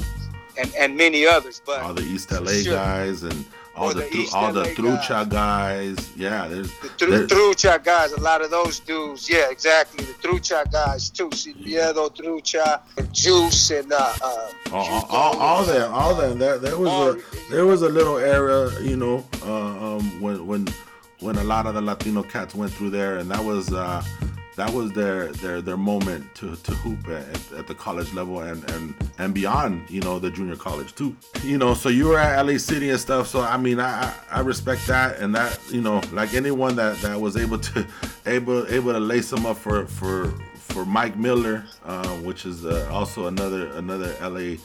and 0.55 0.71
and 0.75 0.95
many 0.95 1.25
others. 1.25 1.61
But 1.65 1.81
all 1.81 1.95
the 1.95 2.03
East 2.03 2.31
LA 2.31 2.51
Sure. 2.61 2.75
guys 2.75 3.23
and 3.23 3.43
all 3.75 3.89
the, 3.89 4.01
the 4.01 4.09
thru- 4.11 4.27
all 4.35 4.53
the 4.53 4.65
Trucha 4.77 5.27
guys. 5.27 5.97
Yeah, 6.15 6.47
there's 6.47 6.69
The 6.79 6.89
Tru- 6.99 7.25
Trucha 7.27 7.83
guys, 7.83 8.11
a 8.11 8.21
lot 8.21 8.43
of 8.43 8.51
those 8.51 8.79
dudes, 8.79 9.27
yeah, 9.27 9.49
exactly. 9.49 10.05
The 10.05 10.13
Trucha 10.13 10.71
guys 10.71 11.09
too, 11.09 11.29
Sin 11.33 11.55
Miedo, 11.55 12.03
Trucha, 12.15 12.81
and 12.97 13.11
Juice, 13.11 13.71
and 13.71 13.91
uh, 13.91 14.13
uh, 14.23 14.49
all, 14.71 14.88
all, 14.88 15.05
all, 15.09 15.38
all 15.38 15.63
them, 15.63 15.91
all 15.93 16.13
them. 16.15 16.38
There, 16.38 16.59
there 16.59 16.77
was 16.77 16.89
All- 16.89 17.09
a 17.09 17.17
there 17.49 17.65
was 17.65 17.81
a 17.81 17.89
little 17.89 18.17
era, 18.19 18.71
you 18.79 18.95
know, 18.95 19.25
uh, 19.41 19.95
um, 19.97 20.21
when 20.21 20.45
when 20.45 20.67
when 21.19 21.35
a 21.38 21.43
lot 21.43 21.65
of 21.65 21.73
the 21.73 21.81
Latino 21.81 22.21
cats 22.21 22.53
went 22.53 22.71
through 22.71 22.91
there, 22.91 23.17
and 23.17 23.29
that 23.31 23.43
was 23.43 23.73
uh, 23.73 24.03
that 24.55 24.73
was 24.73 24.91
their 24.93 25.31
their 25.33 25.61
their 25.61 25.77
moment 25.77 26.33
to, 26.35 26.55
to 26.55 26.71
hoop 26.71 27.07
at, 27.09 27.51
at 27.53 27.67
the 27.67 27.75
college 27.75 28.13
level 28.13 28.39
and, 28.39 28.63
and 28.71 28.95
and 29.17 29.33
beyond, 29.33 29.89
you 29.89 30.01
know, 30.01 30.19
the 30.19 30.29
junior 30.31 30.55
college 30.55 30.95
too. 30.95 31.15
You 31.43 31.57
know, 31.57 31.73
so 31.73 31.89
you 31.89 32.07
were 32.07 32.19
at 32.19 32.41
LA 32.41 32.57
City 32.57 32.89
and 32.89 32.99
stuff. 32.99 33.27
So 33.27 33.41
I 33.41 33.57
mean, 33.57 33.79
I 33.79 34.13
I 34.31 34.39
respect 34.39 34.87
that, 34.87 35.19
and 35.19 35.35
that 35.35 35.59
you 35.71 35.81
know, 35.81 36.01
like 36.11 36.33
anyone 36.33 36.75
that 36.77 36.97
that 37.01 37.19
was 37.19 37.37
able 37.37 37.59
to 37.59 37.85
able 38.25 38.65
able 38.67 38.93
to 38.93 38.99
lace 38.99 39.29
them 39.29 39.45
up 39.45 39.57
for 39.57 39.85
for 39.87 40.33
for 40.53 40.85
Mike 40.85 41.17
Miller, 41.17 41.63
uh, 41.85 42.07
which 42.17 42.45
is 42.45 42.65
uh, 42.65 42.89
also 42.91 43.27
another 43.27 43.67
another 43.73 44.15
LA 44.21 44.55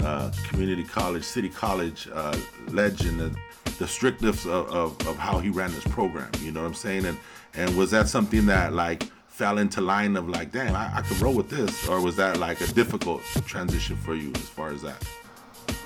uh, 0.00 0.30
community 0.48 0.84
college, 0.84 1.24
city 1.24 1.48
college 1.48 2.08
uh, 2.12 2.38
legend, 2.68 3.36
the 3.78 3.86
strictness 3.86 4.46
of, 4.46 4.68
of, 4.70 5.06
of 5.06 5.16
how 5.16 5.38
he 5.38 5.50
ran 5.50 5.70
his 5.70 5.84
program. 5.84 6.30
You 6.40 6.52
know 6.52 6.62
what 6.62 6.68
I'm 6.68 6.74
saying? 6.74 7.04
And 7.04 7.18
and 7.54 7.76
was 7.76 7.90
that 7.90 8.08
something 8.08 8.46
that 8.46 8.72
like 8.72 9.04
fell 9.40 9.56
into 9.56 9.80
line 9.80 10.18
of 10.18 10.28
like, 10.28 10.52
damn, 10.52 10.76
I, 10.76 10.98
I 10.98 11.00
could 11.00 11.18
roll 11.18 11.32
with 11.32 11.48
this, 11.48 11.88
or 11.88 11.98
was 12.02 12.14
that 12.16 12.36
like 12.36 12.60
a 12.60 12.66
difficult 12.66 13.22
transition 13.46 13.96
for 13.96 14.14
you 14.14 14.30
as 14.34 14.42
far 14.42 14.68
as 14.68 14.82
that? 14.82 15.02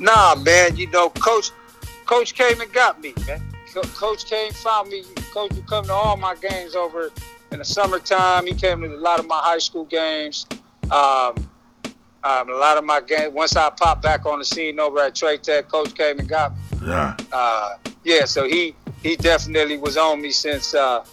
Nah, 0.00 0.34
man, 0.34 0.76
you 0.76 0.90
know, 0.90 1.08
coach, 1.10 1.52
coach 2.04 2.34
came 2.34 2.60
and 2.60 2.72
got 2.72 3.00
me, 3.00 3.14
man. 3.28 3.40
Co- 3.72 3.82
coach 3.82 4.26
came, 4.26 4.50
found 4.50 4.88
me. 4.88 5.04
Coach 5.32 5.52
would 5.52 5.68
come 5.68 5.84
to 5.84 5.92
all 5.92 6.16
my 6.16 6.34
games 6.34 6.74
over 6.74 7.12
in 7.52 7.60
the 7.60 7.64
summertime. 7.64 8.44
He 8.44 8.54
came 8.54 8.80
to 8.80 8.92
a 8.92 8.98
lot 8.98 9.20
of 9.20 9.28
my 9.28 9.38
high 9.40 9.58
school 9.58 9.84
games. 9.84 10.46
Um, 10.90 11.48
um, 12.24 12.48
a 12.48 12.56
lot 12.56 12.76
of 12.76 12.82
my 12.82 13.00
games. 13.02 13.32
Once 13.34 13.54
I 13.54 13.70
popped 13.70 14.02
back 14.02 14.26
on 14.26 14.40
the 14.40 14.44
scene 14.44 14.80
over 14.80 14.98
at 14.98 15.14
Trade 15.14 15.44
Tech, 15.44 15.68
coach 15.68 15.94
came 15.94 16.18
and 16.18 16.28
got 16.28 16.56
me. 16.56 16.88
Yeah, 16.88 17.16
Uh, 17.30 17.76
yeah, 18.02 18.24
so 18.24 18.48
he 18.48 18.74
he 19.04 19.14
definitely 19.14 19.76
was 19.76 19.96
on 19.96 20.20
me 20.20 20.32
since 20.32 20.74
uh, 20.74 21.04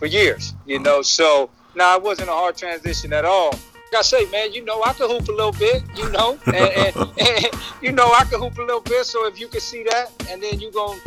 for 0.00 0.06
years, 0.06 0.52
you 0.66 0.80
know. 0.80 1.00
So 1.00 1.48
now 1.76 1.96
it 1.96 2.02
wasn't 2.02 2.28
a 2.28 2.32
hard 2.32 2.56
transition 2.56 3.12
at 3.12 3.24
all. 3.24 3.50
Like 3.50 4.00
I 4.00 4.02
say, 4.02 4.24
man, 4.30 4.52
you 4.52 4.64
know, 4.64 4.82
I 4.82 4.92
can 4.94 5.08
hoop 5.08 5.28
a 5.28 5.32
little 5.32 5.52
bit, 5.52 5.82
you 5.96 6.08
know, 6.10 6.38
and, 6.46 6.56
and, 6.56 6.96
and 6.96 7.46
you 7.80 7.92
know, 7.92 8.12
I 8.12 8.24
can 8.24 8.40
hoop 8.40 8.58
a 8.58 8.62
little 8.62 8.80
bit. 8.80 9.04
So 9.04 9.26
if 9.26 9.38
you 9.38 9.46
can 9.48 9.60
see 9.60 9.84
that, 9.84 10.10
and 10.30 10.42
then 10.42 10.58
you 10.58 10.72
gon' 10.72 10.98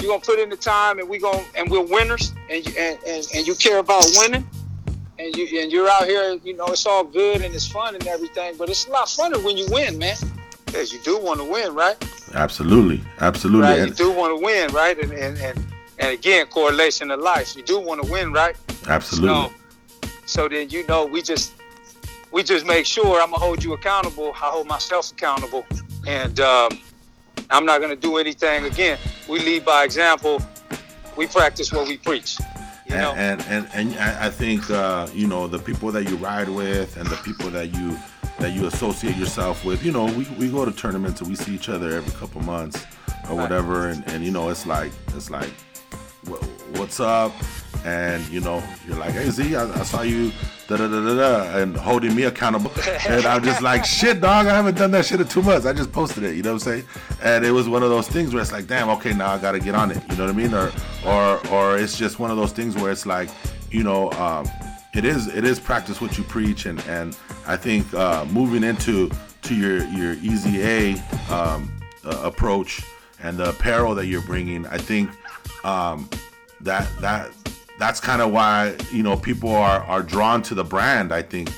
you 0.00 0.08
gonna 0.08 0.20
put 0.20 0.38
in 0.38 0.48
the 0.48 0.56
time, 0.56 0.98
and 0.98 1.08
we 1.08 1.18
gon' 1.18 1.44
and 1.56 1.70
we're 1.70 1.84
winners, 1.84 2.32
and 2.48 2.66
you 2.66 2.72
and, 2.78 2.98
and, 3.06 3.26
and 3.34 3.46
you 3.46 3.54
care 3.54 3.78
about 3.78 4.04
winning, 4.16 4.46
and 5.18 5.36
you 5.36 5.60
and 5.60 5.70
you're 5.70 5.88
out 5.88 6.04
here, 6.04 6.38
you 6.42 6.56
know, 6.56 6.66
it's 6.66 6.86
all 6.86 7.04
good 7.04 7.42
and 7.42 7.54
it's 7.54 7.66
fun 7.66 7.94
and 7.94 8.06
everything, 8.06 8.56
but 8.56 8.68
it's 8.70 8.86
a 8.86 8.90
lot 8.90 9.06
funner 9.06 9.42
when 9.44 9.56
you 9.56 9.66
win, 9.70 9.98
man. 9.98 10.16
Because 10.66 10.90
you 10.90 11.00
do 11.02 11.20
want 11.20 11.38
to 11.38 11.44
win, 11.44 11.74
right? 11.74 11.96
absolutely, 12.34 13.02
absolutely. 13.20 13.68
right? 13.68 13.88
You 13.88 13.92
do 13.92 14.10
want 14.10 14.38
to 14.38 14.42
win, 14.42 14.72
right? 14.72 14.98
And 14.98 15.12
and 15.12 15.36
and, 15.38 15.66
and 15.98 16.10
again, 16.10 16.46
correlation 16.46 17.08
to 17.08 17.16
life. 17.16 17.54
You 17.56 17.62
do 17.62 17.78
want 17.78 18.02
to 18.02 18.10
win, 18.10 18.32
right? 18.32 18.56
absolutely. 18.88 19.28
So, 19.28 19.52
so 20.32 20.48
then 20.48 20.70
you 20.70 20.86
know, 20.86 21.04
we 21.04 21.20
just 21.22 21.52
we 22.32 22.42
just 22.42 22.64
make 22.66 22.86
sure 22.86 23.20
I'm 23.20 23.30
gonna 23.30 23.44
hold 23.44 23.62
you 23.62 23.74
accountable. 23.74 24.32
I 24.34 24.48
hold 24.50 24.66
myself 24.66 25.12
accountable, 25.12 25.66
and 26.06 26.40
um, 26.40 26.70
I'm 27.50 27.66
not 27.66 27.80
gonna 27.80 27.96
do 27.96 28.16
anything 28.16 28.64
again. 28.64 28.98
We 29.28 29.40
lead 29.40 29.64
by 29.64 29.84
example. 29.84 30.42
We 31.16 31.26
practice 31.26 31.70
what 31.72 31.86
we 31.86 31.98
preach. 31.98 32.38
You 32.86 32.96
know, 32.96 33.12
and, 33.12 33.42
and 33.42 33.68
and 33.74 33.94
and 33.94 33.98
I 33.98 34.30
think 34.30 34.68
uh, 34.70 35.06
you 35.14 35.26
know 35.26 35.46
the 35.46 35.58
people 35.58 35.92
that 35.92 36.08
you 36.08 36.16
ride 36.16 36.48
with 36.48 36.96
and 36.96 37.06
the 37.06 37.16
people 37.16 37.50
that 37.50 37.74
you 37.74 37.96
that 38.38 38.52
you 38.52 38.66
associate 38.66 39.16
yourself 39.16 39.64
with. 39.64 39.84
You 39.84 39.92
know, 39.92 40.06
we, 40.06 40.26
we 40.38 40.50
go 40.50 40.64
to 40.64 40.72
tournaments 40.72 41.20
and 41.20 41.28
we 41.28 41.36
see 41.36 41.54
each 41.54 41.68
other 41.68 41.90
every 41.90 42.12
couple 42.12 42.40
months 42.42 42.84
or 43.28 43.36
whatever, 43.36 43.88
and, 43.88 44.02
and 44.08 44.24
you 44.24 44.30
know, 44.30 44.48
it's 44.48 44.66
like 44.66 44.92
it's 45.08 45.30
like, 45.30 45.52
what's 46.72 47.00
up? 47.00 47.32
And 47.84 48.26
you 48.28 48.40
know, 48.40 48.62
you're 48.86 48.96
like, 48.96 49.12
hey 49.12 49.30
Z, 49.30 49.56
I, 49.56 49.64
I 49.64 49.82
saw 49.82 50.02
you 50.02 50.30
da 50.68 50.76
da 50.76 50.88
da 50.88 51.00
da 51.00 51.14
da, 51.14 51.58
and 51.58 51.76
holding 51.76 52.14
me 52.14 52.24
accountable. 52.24 52.70
and 53.08 53.26
I'm 53.26 53.42
just 53.42 53.60
like, 53.60 53.84
shit, 53.84 54.20
dog, 54.20 54.46
I 54.46 54.54
haven't 54.54 54.76
done 54.76 54.90
that 54.92 55.04
shit 55.04 55.20
in 55.20 55.28
two 55.28 55.42
months. 55.42 55.66
I 55.66 55.72
just 55.72 55.92
posted 55.92 56.22
it, 56.22 56.36
you 56.36 56.42
know 56.42 56.54
what 56.54 56.66
I'm 56.66 56.72
saying? 56.72 56.84
And 57.22 57.44
it 57.44 57.50
was 57.50 57.68
one 57.68 57.82
of 57.82 57.90
those 57.90 58.08
things 58.08 58.32
where 58.32 58.42
it's 58.42 58.52
like, 58.52 58.66
damn, 58.66 58.88
okay, 58.90 59.12
now 59.12 59.32
I 59.32 59.38
got 59.38 59.52
to 59.52 59.60
get 59.60 59.74
on 59.74 59.90
it. 59.90 60.02
You 60.10 60.16
know 60.16 60.26
what 60.26 60.34
I 60.34 60.36
mean? 60.36 60.54
Or 60.54 60.72
or 61.04 61.46
or 61.48 61.78
it's 61.78 61.98
just 61.98 62.18
one 62.18 62.30
of 62.30 62.36
those 62.36 62.52
things 62.52 62.76
where 62.76 62.92
it's 62.92 63.06
like, 63.06 63.28
you 63.70 63.82
know, 63.82 64.10
um, 64.12 64.48
it 64.94 65.04
is 65.04 65.28
it 65.28 65.44
is 65.44 65.58
practice 65.58 66.00
what 66.00 66.18
you 66.18 66.24
preach, 66.24 66.66
and 66.66 66.80
and 66.82 67.16
I 67.46 67.56
think 67.56 67.92
uh, 67.94 68.24
moving 68.26 68.62
into 68.62 69.10
to 69.42 69.54
your 69.54 69.84
your 69.88 70.12
EZA 70.12 71.02
um, 71.30 71.72
uh, 72.04 72.20
approach 72.22 72.82
and 73.22 73.38
the 73.38 73.50
apparel 73.50 73.94
that 73.94 74.06
you're 74.06 74.22
bringing, 74.22 74.66
I 74.66 74.78
think 74.78 75.10
um, 75.64 76.08
that 76.60 76.88
that 77.00 77.30
that's 77.82 77.98
kind 77.98 78.22
of 78.22 78.30
why 78.30 78.76
you 78.92 79.02
know 79.02 79.16
people 79.16 79.50
are 79.50 79.80
are 79.92 80.04
drawn 80.04 80.40
to 80.42 80.54
the 80.54 80.62
brand. 80.62 81.12
I 81.12 81.22
think 81.22 81.50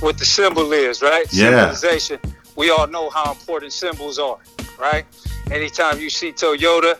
what 0.00 0.16
the 0.16 0.24
symbol 0.24 0.72
is, 0.72 1.02
right? 1.02 1.26
Yeah. 1.30 1.50
Symbolization. 1.50 2.18
We 2.56 2.70
all 2.70 2.86
know 2.86 3.10
how 3.10 3.30
important 3.32 3.72
symbols 3.72 4.18
are, 4.18 4.38
right? 4.78 5.04
Anytime 5.50 5.98
you 6.00 6.08
see 6.08 6.32
Toyota, 6.32 6.98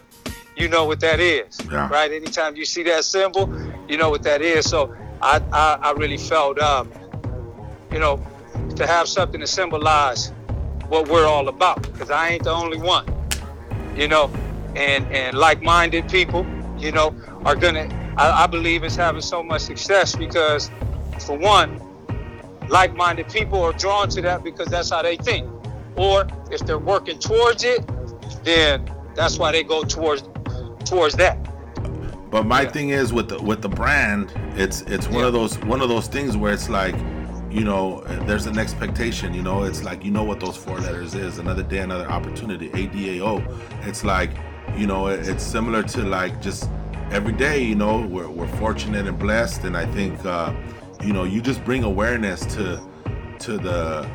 you 0.57 0.69
know 0.69 0.85
what 0.85 1.01
that 1.01 1.21
is, 1.21 1.59
Yeah. 1.73 1.89
right? 1.89 2.11
Anytime 2.13 2.55
you 2.57 2.67
see 2.67 2.83
that 2.85 3.05
symbol, 3.05 3.45
you 3.89 3.97
know 3.97 4.11
what 4.11 4.23
that 4.25 4.43
is. 4.43 4.69
So 4.69 4.95
I, 5.23 5.41
I, 5.53 5.79
I 5.89 5.91
really 5.93 6.19
felt, 6.19 6.59
um, 6.59 6.91
you 7.93 7.99
know, 7.99 8.15
to 8.77 8.87
have 8.87 9.09
something 9.09 9.41
to 9.41 9.47
symbolize 9.47 10.33
what 10.89 11.09
we're 11.09 11.27
all 11.27 11.49
about, 11.49 11.83
because 11.83 12.11
I 12.11 12.29
ain't 12.31 12.45
the 12.45 12.53
only 12.53 12.79
one, 12.79 13.07
you 13.97 14.07
know, 14.09 14.31
and 14.77 15.03
and 15.13 15.37
like-minded 15.39 16.11
people, 16.11 16.45
you 16.79 16.93
know, 16.93 17.15
are 17.47 17.57
gonna. 17.57 17.89
I, 18.21 18.45
I 18.45 18.47
believe 18.47 18.85
it's 18.85 18.97
having 18.97 19.23
so 19.23 19.43
much 19.43 19.63
success 19.63 20.15
because, 20.15 20.71
for 21.27 21.39
one, 21.39 21.81
like-minded 22.69 23.29
people 23.31 23.63
are 23.63 23.73
drawn 23.73 24.09
to 24.11 24.21
that 24.23 24.45
because 24.45 24.69
that's 24.69 24.91
how 24.91 25.03
they 25.03 25.17
think. 25.17 25.49
Or 25.97 26.27
if 26.51 26.61
they're 26.67 26.79
working 26.79 27.19
towards 27.19 27.65
it, 27.65 27.81
then 28.45 28.91
that's 29.15 29.39
why 29.39 29.53
they 29.53 29.63
go 29.65 29.83
towards 29.85 30.23
towards 30.85 31.15
that. 31.17 31.39
But 32.31 32.47
my 32.47 32.63
Yeah. 32.63 32.71
thing 32.71 32.91
is 32.91 33.13
with 33.13 33.29
the 33.31 33.43
with 33.43 33.63
the 33.63 33.69
brand, 33.69 34.33
it's 34.55 34.83
it's 34.83 35.09
one 35.09 35.25
of 35.25 35.33
those 35.33 35.59
one 35.61 35.81
of 35.81 35.89
those 35.89 36.07
things 36.07 36.37
where 36.37 36.53
it's 36.53 36.69
like, 36.69 36.95
you 37.51 37.65
know, 37.65 38.05
there's 38.27 38.47
an 38.47 38.59
expectation. 38.59 39.35
You 39.35 39.43
know, 39.43 39.65
it's 39.65 39.83
like 39.83 40.05
you 40.05 40.11
know 40.11 40.23
what 40.25 40.41
those 40.41 40.57
four 40.57 40.79
letters 40.79 41.15
is. 41.15 41.39
Another 41.39 41.63
day, 41.63 41.79
another 41.79 42.09
opportunity. 42.09 42.71
A 42.75 42.87
D 42.87 43.19
A 43.19 43.25
O. 43.25 43.43
It's 43.83 44.05
like, 44.05 44.31
you 44.77 44.87
know, 44.87 45.09
it, 45.09 45.27
it's 45.27 45.43
similar 45.43 45.83
to 45.85 46.03
like 46.03 46.41
just 46.41 46.69
every 47.11 47.33
day. 47.33 47.63
You 47.63 47.75
know, 47.75 48.07
we're 48.07 48.29
we're 48.29 48.49
fortunate 48.59 49.07
and 49.07 49.19
blessed, 49.19 49.65
and 49.65 49.77
I 49.77 49.87
think, 49.87 50.25
uh, 50.25 50.55
you 51.03 51.13
know, 51.13 51.25
you 51.25 51.41
just 51.41 51.65
bring 51.65 51.85
awareness 51.85 52.45
to 52.55 52.81
to 53.41 53.59
the 53.59 54.09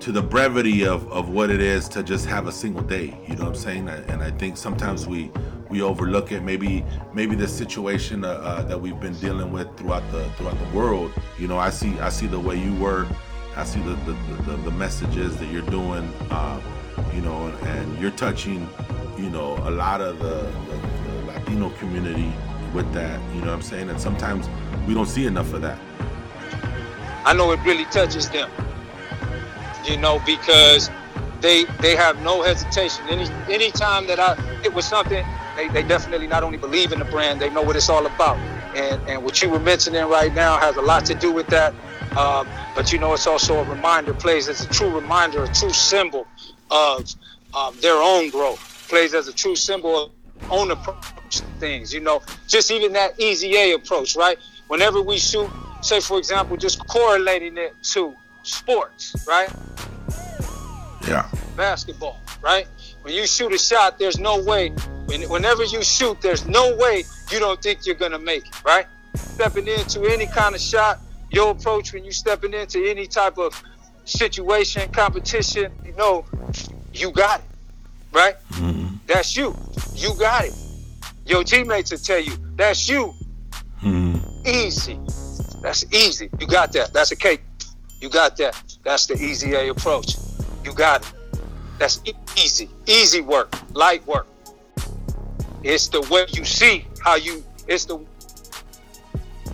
to 0.00 0.12
the 0.12 0.22
brevity 0.22 0.86
of, 0.86 1.10
of 1.10 1.30
what 1.30 1.50
it 1.50 1.60
is 1.60 1.88
to 1.88 2.02
just 2.02 2.26
have 2.26 2.46
a 2.46 2.52
single 2.52 2.82
day 2.82 3.18
you 3.26 3.34
know 3.34 3.44
what 3.44 3.48
i'm 3.48 3.54
saying? 3.54 3.88
And 3.88 4.22
i 4.22 4.30
think 4.30 4.58
sometimes 4.58 5.06
we 5.06 5.32
we 5.68 5.82
overlook 5.82 6.32
it. 6.32 6.42
Maybe 6.42 6.84
maybe 7.12 7.34
the 7.34 7.48
situation 7.48 8.24
uh, 8.24 8.28
uh, 8.28 8.62
that 8.62 8.80
we've 8.80 9.00
been 9.00 9.14
dealing 9.14 9.52
with 9.52 9.74
throughout 9.76 10.08
the 10.12 10.28
throughout 10.36 10.58
the 10.58 10.76
world 10.76 11.12
you 11.38 11.48
know 11.48 11.58
i 11.58 11.70
see 11.70 11.98
i 12.00 12.08
see 12.08 12.26
the 12.26 12.38
way 12.38 12.56
you 12.56 12.74
work 12.74 13.08
i 13.56 13.64
see 13.64 13.80
the 13.80 13.94
the, 14.06 14.12
the, 14.44 14.56
the 14.58 14.70
messages 14.70 15.36
that 15.38 15.46
you're 15.46 15.70
doing 15.70 16.04
uh, 16.30 16.60
you 17.14 17.20
know 17.20 17.46
and 17.62 17.98
you're 17.98 18.12
touching 18.12 18.68
you 19.18 19.30
know 19.30 19.56
a 19.64 19.70
lot 19.70 20.00
of 20.00 20.18
the, 20.18 20.42
the, 20.68 20.95
the 21.46 21.52
latino 21.52 21.70
community 21.78 22.32
with 22.74 22.92
that 22.92 23.20
you 23.34 23.40
know 23.40 23.46
what 23.46 23.54
i'm 23.54 23.62
saying 23.62 23.88
and 23.88 24.00
sometimes 24.00 24.48
we 24.86 24.94
don't 24.94 25.06
see 25.06 25.26
enough 25.26 25.52
of 25.54 25.62
that 25.62 25.78
I 27.26 27.32
know 27.32 27.50
it 27.50 27.58
really 27.64 27.86
touches 27.86 28.30
them. 28.30 28.48
You 29.84 29.96
know, 29.96 30.22
because 30.24 30.90
they 31.40 31.64
they 31.80 31.96
have 31.96 32.22
no 32.22 32.42
hesitation. 32.42 33.04
Any 33.08 33.28
anytime 33.52 34.06
that 34.06 34.20
I 34.20 34.36
it 34.64 34.72
was 34.72 34.86
something, 34.86 35.26
they, 35.56 35.66
they 35.68 35.82
definitely 35.82 36.28
not 36.28 36.44
only 36.44 36.56
believe 36.56 36.92
in 36.92 37.00
the 37.00 37.04
brand, 37.04 37.40
they 37.40 37.50
know 37.50 37.62
what 37.62 37.74
it's 37.74 37.88
all 37.88 38.06
about. 38.06 38.36
And 38.76 39.02
and 39.08 39.24
what 39.24 39.42
you 39.42 39.50
were 39.50 39.58
mentioning 39.58 40.08
right 40.08 40.32
now 40.32 40.56
has 40.58 40.76
a 40.76 40.82
lot 40.82 41.04
to 41.06 41.14
do 41.16 41.32
with 41.32 41.48
that. 41.48 41.74
Um, 42.16 42.46
but 42.76 42.92
you 42.92 42.98
know, 43.00 43.12
it's 43.12 43.26
also 43.26 43.58
a 43.58 43.64
reminder. 43.64 44.14
Plays 44.14 44.48
as 44.48 44.64
a 44.64 44.68
true 44.68 44.94
reminder, 44.94 45.42
a 45.42 45.52
true 45.52 45.72
symbol 45.72 46.28
of 46.70 47.12
um, 47.54 47.74
their 47.80 48.00
own 48.00 48.30
growth. 48.30 48.86
Plays 48.88 49.14
as 49.14 49.26
a 49.26 49.32
true 49.32 49.56
symbol 49.56 50.12
own 50.50 50.70
approach 50.70 51.12
to 51.30 51.42
things. 51.58 51.92
You 51.92 52.00
know, 52.00 52.22
just 52.46 52.70
even 52.70 52.92
that 52.94 53.20
EZA 53.20 53.74
approach, 53.74 54.16
right? 54.16 54.38
Whenever 54.68 55.02
we 55.02 55.18
shoot, 55.18 55.48
say 55.82 56.00
for 56.00 56.18
example, 56.18 56.56
just 56.56 56.86
correlating 56.86 57.56
it 57.56 57.74
to 57.92 58.14
sports, 58.42 59.14
right? 59.26 59.50
yeah 61.06 61.28
Basketball, 61.56 62.20
right? 62.42 62.66
When 63.02 63.14
you 63.14 63.26
shoot 63.26 63.52
a 63.52 63.58
shot, 63.58 63.98
there's 63.98 64.18
no 64.18 64.42
way. 64.42 64.70
When, 65.06 65.22
whenever 65.22 65.64
you 65.64 65.82
shoot, 65.82 66.20
there's 66.20 66.46
no 66.46 66.76
way 66.76 67.04
you 67.30 67.38
don't 67.38 67.62
think 67.62 67.86
you're 67.86 67.94
gonna 67.94 68.18
make 68.18 68.46
it, 68.46 68.64
right? 68.64 68.86
Stepping 69.14 69.68
into 69.68 70.02
any 70.04 70.26
kind 70.26 70.54
of 70.54 70.60
shot, 70.60 71.00
your 71.30 71.52
approach 71.52 71.92
when 71.92 72.04
you 72.04 72.12
stepping 72.12 72.52
into 72.52 72.84
any 72.84 73.06
type 73.06 73.38
of 73.38 73.62
situation, 74.04 74.90
competition, 74.92 75.72
you 75.84 75.92
know, 75.92 76.24
you 76.92 77.10
got 77.10 77.40
it, 77.40 77.46
right? 78.12 78.34
Mm-hmm. 78.52 78.85
That's 79.06 79.36
you. 79.36 79.56
You 79.94 80.14
got 80.18 80.46
it. 80.46 80.54
Your 81.26 81.44
teammates 81.44 81.90
will 81.90 81.98
tell 81.98 82.20
you, 82.20 82.36
that's 82.56 82.88
you. 82.88 83.14
Hmm. 83.78 84.16
Easy. 84.44 84.98
That's 85.62 85.84
easy. 85.92 86.28
You 86.38 86.46
got 86.46 86.72
that. 86.72 86.92
That's 86.92 87.10
a 87.12 87.16
cake. 87.16 87.42
You 88.00 88.08
got 88.08 88.36
that. 88.36 88.62
That's 88.84 89.06
the 89.06 89.14
easy 89.14 89.54
A 89.54 89.70
approach. 89.70 90.16
You 90.64 90.72
got 90.72 91.02
it. 91.02 91.40
That's 91.78 92.00
easy. 92.36 92.68
Easy 92.86 93.20
work. 93.20 93.54
Light 93.74 94.06
work. 94.06 94.26
It's 95.62 95.88
the 95.88 96.00
way 96.10 96.26
you 96.32 96.44
see 96.44 96.86
how 97.02 97.16
you, 97.16 97.42
it's 97.66 97.84
the 97.86 97.96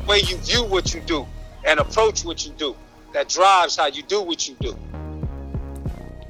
way 0.06 0.18
you 0.20 0.36
view 0.38 0.64
what 0.64 0.92
you 0.94 1.00
do 1.00 1.26
and 1.64 1.80
approach 1.80 2.24
what 2.24 2.44
you 2.44 2.52
do 2.52 2.76
that 3.14 3.28
drives 3.28 3.76
how 3.76 3.86
you 3.86 4.02
do 4.02 4.22
what 4.22 4.48
you 4.48 4.56
do. 4.60 4.76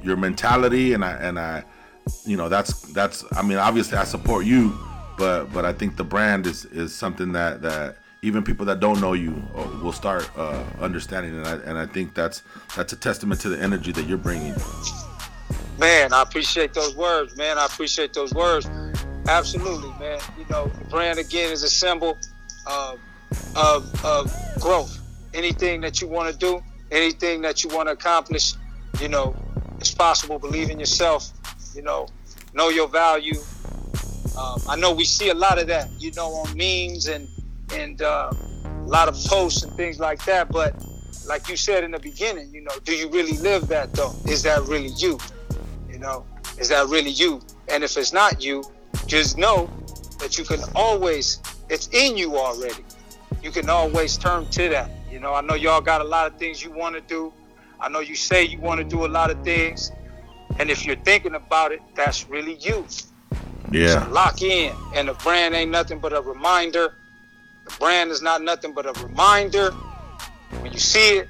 your 0.01 0.17
mentality 0.17 0.93
and 0.93 1.03
I 1.03 1.11
and 1.13 1.39
I 1.39 1.63
you 2.25 2.37
know 2.37 2.49
that's 2.49 2.81
that's 2.93 3.25
I 3.33 3.41
mean 3.41 3.57
obviously 3.57 3.97
I 3.97 4.03
support 4.03 4.45
you 4.45 4.77
but 5.17 5.45
but 5.53 5.65
I 5.65 5.73
think 5.73 5.95
the 5.97 6.03
brand 6.03 6.47
is 6.47 6.65
is 6.65 6.93
something 6.93 7.31
that 7.33 7.61
that 7.61 7.97
even 8.21 8.43
people 8.43 8.65
that 8.67 8.79
don't 8.79 9.01
know 9.01 9.13
you 9.13 9.41
uh, 9.55 9.67
will 9.81 9.91
start 9.91 10.29
uh, 10.37 10.63
understanding 10.79 11.37
and 11.37 11.45
I, 11.45 11.53
and 11.55 11.77
I 11.77 11.85
think 11.85 12.13
that's 12.13 12.43
that's 12.75 12.93
a 12.93 12.95
testament 12.95 13.41
to 13.41 13.49
the 13.49 13.61
energy 13.61 13.91
that 13.91 14.07
you're 14.07 14.17
bringing 14.17 14.55
Man, 15.79 16.13
I 16.13 16.21
appreciate 16.21 16.73
those 16.73 16.95
words, 16.95 17.35
man. 17.35 17.57
I 17.57 17.65
appreciate 17.65 18.13
those 18.13 18.33
words. 18.33 18.69
Absolutely, 19.27 19.89
man. 19.99 20.19
You 20.37 20.45
know, 20.49 20.67
the 20.67 20.85
brand 20.85 21.17
again 21.17 21.51
is 21.51 21.63
a 21.63 21.69
symbol 21.69 22.17
of, 22.67 22.99
of, 23.55 24.05
of 24.05 24.31
growth. 24.59 24.99
Anything 25.33 25.81
that 25.81 25.99
you 25.99 26.07
want 26.07 26.31
to 26.31 26.37
do, 26.37 26.61
anything 26.91 27.41
that 27.41 27.63
you 27.63 27.69
want 27.71 27.87
to 27.87 27.93
accomplish, 27.93 28.53
you 29.01 29.07
know, 29.07 29.35
it's 29.79 29.93
possible. 29.93 30.37
Believe 30.37 30.69
in 30.69 30.79
yourself. 30.79 31.31
You 31.75 31.81
know, 31.81 32.07
know 32.53 32.69
your 32.69 32.87
value. 32.87 33.39
Um, 34.37 34.61
I 34.67 34.75
know 34.75 34.93
we 34.93 35.05
see 35.05 35.29
a 35.29 35.33
lot 35.33 35.59
of 35.59 35.67
that, 35.67 35.89
you 35.99 36.11
know, 36.11 36.27
on 36.27 36.57
memes 36.57 37.07
and 37.07 37.27
and 37.73 38.01
uh, 38.01 38.31
a 38.65 38.87
lot 38.87 39.07
of 39.07 39.15
posts 39.25 39.63
and 39.63 39.73
things 39.73 39.99
like 39.99 40.23
that. 40.25 40.49
But 40.49 40.75
like 41.27 41.47
you 41.47 41.55
said 41.55 41.83
in 41.83 41.91
the 41.91 41.99
beginning, 41.99 42.53
you 42.53 42.61
know, 42.61 42.73
do 42.83 42.93
you 42.93 43.09
really 43.09 43.37
live 43.37 43.67
that 43.67 43.93
though? 43.93 44.13
Is 44.25 44.43
that 44.43 44.61
really 44.63 44.91
you? 44.97 45.17
You 45.89 45.99
know, 45.99 46.25
is 46.59 46.69
that 46.69 46.87
really 46.87 47.11
you? 47.11 47.41
And 47.69 47.83
if 47.83 47.97
it's 47.97 48.13
not 48.13 48.43
you, 48.43 48.63
just 49.05 49.37
know 49.37 49.69
that 50.19 50.37
you 50.37 50.43
can 50.43 50.59
always, 50.75 51.39
it's 51.69 51.87
in 51.89 52.17
you 52.17 52.37
already. 52.37 52.83
You 53.41 53.51
can 53.51 53.69
always 53.69 54.17
turn 54.17 54.45
to 54.51 54.69
that. 54.69 54.89
You 55.11 55.19
know, 55.19 55.33
I 55.33 55.41
know 55.41 55.55
y'all 55.55 55.81
got 55.81 56.01
a 56.01 56.05
lot 56.05 56.31
of 56.31 56.37
things 56.37 56.63
you 56.63 56.71
want 56.71 56.95
to 56.95 57.01
do. 57.01 57.33
I 57.79 57.89
know 57.89 57.99
you 57.99 58.15
say 58.15 58.43
you 58.43 58.59
want 58.59 58.79
to 58.79 58.83
do 58.83 59.05
a 59.05 59.07
lot 59.07 59.29
of 59.29 59.43
things. 59.43 59.91
And 60.59 60.69
if 60.69 60.85
you're 60.85 60.95
thinking 60.97 61.35
about 61.35 61.71
it, 61.71 61.81
that's 61.95 62.29
really 62.29 62.55
you. 62.55 62.85
yeah 63.71 64.07
Lock 64.07 64.41
in. 64.41 64.73
And 64.95 65.07
the 65.07 65.13
brand 65.13 65.55
ain't 65.55 65.71
nothing 65.71 65.99
but 65.99 66.13
a 66.13 66.21
reminder. 66.21 66.95
The 67.65 67.75
brand 67.79 68.11
is 68.11 68.21
not 68.21 68.41
nothing 68.41 68.73
but 68.73 68.85
a 68.85 69.05
reminder. 69.05 69.71
When 70.61 70.71
you 70.71 70.79
see 70.79 71.17
it, 71.17 71.29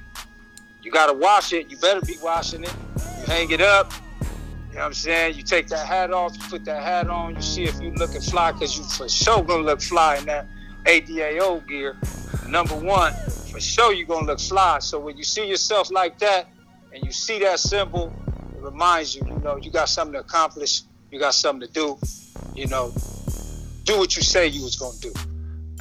you 0.82 0.90
gotta 0.90 1.14
wash 1.14 1.52
it. 1.52 1.70
You 1.70 1.78
better 1.78 2.00
be 2.00 2.16
washing 2.22 2.64
it. 2.64 2.74
You 2.96 3.26
hang 3.26 3.50
it 3.50 3.60
up. 3.60 3.92
You 4.20 4.78
know 4.78 4.86
what 4.86 4.86
I'm 4.86 4.94
saying? 4.94 5.36
You 5.36 5.44
take 5.44 5.68
that 5.68 5.86
hat 5.86 6.12
off, 6.12 6.36
you 6.36 6.42
put 6.48 6.64
that 6.64 6.82
hat 6.82 7.08
on, 7.08 7.36
you 7.36 7.42
see 7.42 7.62
if 7.62 7.80
you 7.80 7.92
looking 7.92 8.20
fly, 8.20 8.50
cause 8.50 8.76
you 8.76 8.82
for 8.82 9.08
sure 9.08 9.40
gonna 9.44 9.62
look 9.62 9.80
fly 9.80 10.16
in 10.16 10.24
that 10.26 10.48
ADAO 10.84 11.64
gear. 11.68 11.96
Number 12.48 12.74
one, 12.74 13.12
for 13.52 13.60
sure 13.60 13.92
you're 13.92 14.08
gonna 14.08 14.26
look 14.26 14.40
fly. 14.40 14.80
So 14.80 14.98
when 14.98 15.16
you 15.16 15.22
see 15.22 15.46
yourself 15.46 15.92
like 15.92 16.18
that 16.18 16.48
and 16.92 17.04
you 17.04 17.12
see 17.12 17.38
that 17.38 17.60
symbol, 17.60 18.12
reminds 18.64 19.14
you, 19.14 19.22
you 19.26 19.38
know, 19.40 19.56
you 19.56 19.70
got 19.70 19.88
something 19.88 20.14
to 20.14 20.20
accomplish, 20.20 20.82
you 21.10 21.18
got 21.18 21.34
something 21.34 21.68
to 21.68 21.72
do, 21.72 21.98
you 22.54 22.66
know, 22.66 22.92
do 23.84 23.98
what 23.98 24.16
you 24.16 24.22
say 24.22 24.46
you 24.46 24.62
was 24.62 24.76
gonna 24.76 24.98
do. 25.00 25.12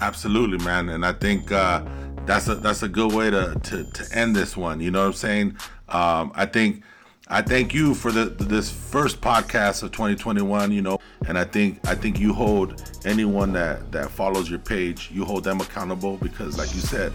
Absolutely, 0.01 0.63
man. 0.65 0.89
And 0.89 1.05
I 1.05 1.13
think 1.13 1.51
uh, 1.51 1.83
that's 2.25 2.47
a 2.47 2.55
that's 2.55 2.83
a 2.83 2.89
good 2.89 3.13
way 3.13 3.29
to, 3.29 3.59
to 3.63 3.83
to 3.83 4.17
end 4.17 4.35
this 4.35 4.57
one. 4.57 4.79
You 4.79 4.91
know 4.91 5.01
what 5.01 5.07
I'm 5.07 5.13
saying? 5.13 5.57
Um, 5.89 6.31
I 6.35 6.45
think 6.45 6.83
I 7.29 7.41
thank 7.41 7.73
you 7.73 7.93
for 7.93 8.11
the 8.11 8.25
this 8.25 8.69
first 8.69 9.21
podcast 9.21 9.83
of 9.83 9.91
2021. 9.91 10.71
You 10.71 10.81
know, 10.81 10.99
and 11.27 11.37
I 11.37 11.45
think 11.45 11.79
I 11.87 11.95
think 11.95 12.19
you 12.19 12.33
hold 12.33 12.83
anyone 13.05 13.53
that 13.53 13.91
that 13.91 14.09
follows 14.09 14.49
your 14.49 14.59
page, 14.59 15.09
you 15.11 15.23
hold 15.23 15.43
them 15.43 15.61
accountable 15.61 16.17
because, 16.17 16.57
like 16.57 16.73
you 16.75 16.81
said, 16.81 17.13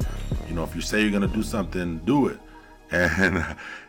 you 0.48 0.54
know, 0.54 0.64
if 0.64 0.74
you 0.74 0.80
say 0.80 1.02
you're 1.02 1.10
gonna 1.10 1.28
do 1.28 1.42
something, 1.42 1.98
do 1.98 2.28
it. 2.28 2.38
And 2.90 3.44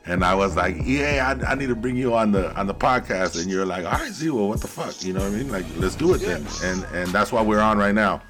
and 0.05 0.23
I 0.23 0.35
was 0.35 0.55
like, 0.55 0.77
yeah, 0.83 1.33
I, 1.43 1.51
I 1.51 1.55
need 1.55 1.67
to 1.67 1.75
bring 1.75 1.95
you 1.95 2.15
on 2.15 2.31
the 2.31 2.53
on 2.59 2.67
the 2.67 2.73
podcast, 2.73 3.39
and 3.41 3.49
you're 3.49 3.65
like, 3.65 3.85
all 3.85 3.91
right, 3.91 4.11
Z, 4.11 4.29
well, 4.29 4.49
what 4.49 4.61
the 4.61 4.67
fuck, 4.67 5.03
you 5.03 5.13
know 5.13 5.21
what 5.21 5.33
I 5.33 5.35
mean? 5.35 5.51
Like, 5.51 5.65
let's 5.77 5.95
do 5.95 6.13
it 6.13 6.19
then. 6.19 6.45
And 6.63 6.85
and 6.93 7.09
that's 7.09 7.31
why 7.31 7.41
we're 7.41 7.61
on 7.61 7.77
right 7.77 7.95
now. 7.95 8.21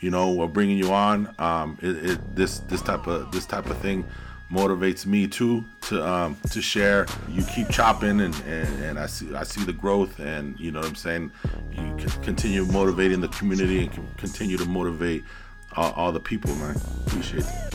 You 0.00 0.10
know, 0.10 0.32
we're 0.32 0.46
bringing 0.46 0.78
you 0.78 0.92
on. 0.92 1.34
Um, 1.38 1.78
it, 1.80 2.04
it 2.04 2.36
this 2.36 2.58
this 2.60 2.82
type 2.82 3.06
of 3.06 3.30
this 3.32 3.46
type 3.46 3.66
of 3.66 3.78
thing 3.78 4.04
motivates 4.50 5.06
me 5.06 5.26
too 5.26 5.64
to 5.82 6.06
um, 6.06 6.36
to 6.50 6.62
share. 6.62 7.06
You 7.28 7.42
keep 7.44 7.68
chopping, 7.68 8.20
and, 8.20 8.34
and, 8.46 8.84
and 8.84 8.98
I 8.98 9.06
see 9.06 9.34
I 9.34 9.42
see 9.42 9.64
the 9.64 9.72
growth, 9.72 10.18
and 10.20 10.58
you 10.58 10.70
know 10.70 10.80
what 10.80 10.88
I'm 10.88 10.94
saying. 10.94 11.32
You 11.72 11.96
continue 12.22 12.64
motivating 12.66 13.20
the 13.20 13.28
community 13.28 13.86
and 13.86 14.16
continue 14.18 14.56
to 14.58 14.66
motivate 14.66 15.24
all, 15.76 15.92
all 15.92 16.12
the 16.12 16.20
people, 16.20 16.54
man. 16.56 16.76
Appreciate 17.06 17.44
it. 17.44 17.74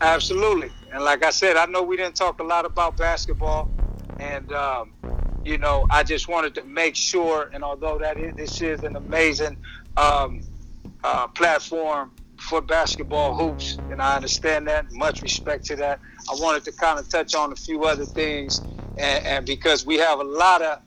Absolutely, 0.00 0.70
and 0.94 1.02
like 1.02 1.24
I 1.24 1.30
said, 1.30 1.56
I 1.56 1.66
know 1.66 1.82
we 1.82 1.96
didn't 1.96 2.14
talk 2.14 2.38
a 2.38 2.44
lot 2.44 2.64
about 2.64 2.96
basketball, 2.96 3.68
and 4.20 4.50
um, 4.52 4.92
you 5.44 5.58
know 5.58 5.86
I 5.90 6.04
just 6.04 6.28
wanted 6.28 6.54
to 6.54 6.64
make 6.64 6.94
sure. 6.94 7.50
And 7.52 7.64
although 7.64 7.98
that 7.98 8.16
is, 8.16 8.36
this 8.36 8.60
is 8.60 8.84
an 8.84 8.94
amazing 8.94 9.56
um, 9.96 10.40
uh, 11.02 11.26
platform 11.26 12.12
for 12.38 12.60
basketball 12.60 13.34
hoops, 13.34 13.80
and 13.90 14.00
I 14.00 14.14
understand 14.14 14.68
that. 14.68 14.86
Much 14.92 15.22
respect 15.24 15.64
to 15.66 15.76
that. 15.76 15.98
I 16.30 16.36
wanted 16.40 16.62
to 16.64 16.72
kind 16.72 17.00
of 17.00 17.08
touch 17.08 17.34
on 17.34 17.52
a 17.52 17.56
few 17.56 17.84
other 17.84 18.04
things, 18.04 18.60
and, 18.96 19.24
and 19.26 19.46
because 19.46 19.84
we 19.84 19.96
have 19.96 20.20
a 20.20 20.24
lot 20.24 20.62
of 20.62 20.78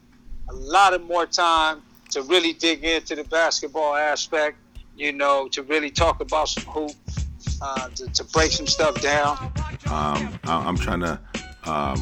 a 0.50 0.54
lot 0.54 0.94
of 0.94 1.02
more 1.04 1.26
time 1.26 1.82
to 2.12 2.22
really 2.22 2.54
dig 2.54 2.86
into 2.86 3.14
the 3.14 3.26
basketball 3.26 3.94
aspect, 3.94 4.58
you 4.96 5.12
know, 5.12 5.50
to 5.50 5.64
really 5.64 5.92
talk 5.92 6.22
about 6.22 6.48
some 6.48 6.64
hoop, 6.64 6.92
uh, 7.62 7.90
to, 7.90 8.08
to 8.08 8.24
break 8.24 8.54
some 8.54 8.68
stuff 8.68 9.02
down. 9.02 9.38
Um, 9.92 10.40
I, 10.46 10.64
I'm 10.66 10.78
trying 10.78 11.02
to. 11.02 11.20
Um, 11.66 12.02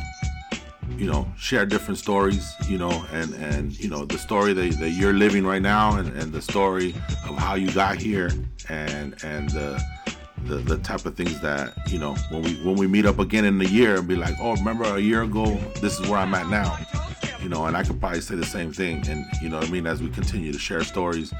you 0.98 1.08
know 1.08 1.28
share 1.38 1.66
different 1.66 1.98
stories 1.98 2.54
you 2.68 2.78
know 2.78 3.06
and 3.12 3.34
and 3.36 3.78
you 3.80 3.90
know 3.90 4.06
the 4.06 4.18
story 4.18 4.54
that, 4.54 4.80
that 4.80 4.92
you're 4.92 5.14
living 5.14 5.46
right 5.46 5.62
now 5.62 5.98
and, 5.98 6.16
and 6.16 6.32
the 6.32 6.42
story 6.42 6.94
of 7.28 7.38
how 7.38 7.56
you 7.56 7.72
got 7.72 7.98
here 7.98 8.30
and 8.70 9.16
and 9.24 9.50
the, 9.50 9.82
the 10.46 10.56
the 10.56 10.78
type 10.80 11.06
of 11.06 11.16
things 11.16 11.40
that 11.42 11.74
you 11.92 12.00
know 12.00 12.14
when 12.30 12.42
we 12.44 12.54
when 12.64 12.76
we 12.76 12.88
meet 12.88 13.06
up 13.06 13.20
again 13.20 13.46
in 13.46 13.60
a 13.62 13.66
year 13.66 13.98
and 13.98 14.08
be 14.08 14.16
like 14.16 14.36
oh 14.40 14.56
remember 14.56 14.84
a 14.84 15.00
year 15.00 15.24
ago? 15.24 15.46
This 15.82 16.00
is 16.00 16.08
where 16.08 16.20
i'm 16.20 16.34
at 16.34 16.48
now. 16.50 16.78
You 17.42 17.50
know 17.50 17.66
and 17.66 17.76
i 17.76 17.84
could 17.84 18.00
probably 18.00 18.22
say 18.22 18.36
the 18.36 18.46
same 18.46 18.72
thing. 18.72 19.08
And 19.10 19.26
you 19.42 19.50
know 19.50 19.60
i 19.60 19.70
mean? 19.70 19.88
As 19.88 20.02
we 20.02 20.10
continue 20.10 20.52
to 20.52 20.60
share 20.60 20.84
stories 20.84 21.34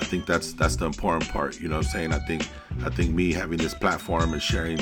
i 0.00 0.04
think 0.04 0.26
that's 0.26 0.52
that's 0.52 0.76
the 0.76 0.86
important 0.86 1.28
part. 1.30 1.60
You 1.60 1.68
know 1.68 1.76
what 1.76 1.86
i'm 1.86 1.92
saying? 1.92 2.12
I 2.12 2.18
think 2.20 2.48
i 2.84 2.90
think 2.90 3.14
me 3.14 3.32
having 3.32 3.58
this 3.58 3.74
platform 3.74 4.32
and 4.32 4.42
sharing 4.42 4.78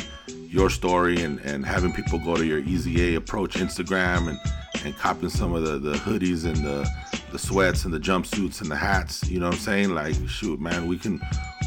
your 0.54 0.70
story 0.70 1.20
and, 1.20 1.40
and 1.40 1.66
having 1.66 1.92
people 1.92 2.16
go 2.20 2.36
to 2.36 2.46
your 2.46 2.60
EZA 2.60 3.16
Approach 3.16 3.56
Instagram 3.56 4.28
and, 4.28 4.38
and 4.85 4.97
copping 4.99 5.29
some 5.29 5.55
of 5.55 5.64
the, 5.64 5.79
the 5.79 5.97
hoodies 5.97 6.44
and 6.44 6.57
the, 6.59 6.88
the 7.33 7.38
sweats 7.38 7.85
and 7.85 7.92
the 7.92 7.99
jumpsuits 7.99 8.61
and 8.61 8.70
the 8.70 8.77
hats. 8.77 9.29
You 9.29 9.40
know 9.40 9.47
what 9.47 9.55
I'm 9.55 9.61
saying? 9.61 9.94
Like, 9.94 10.14
shoot, 10.29 10.61
man, 10.61 10.87
we 10.87 10.99
can 10.99 11.20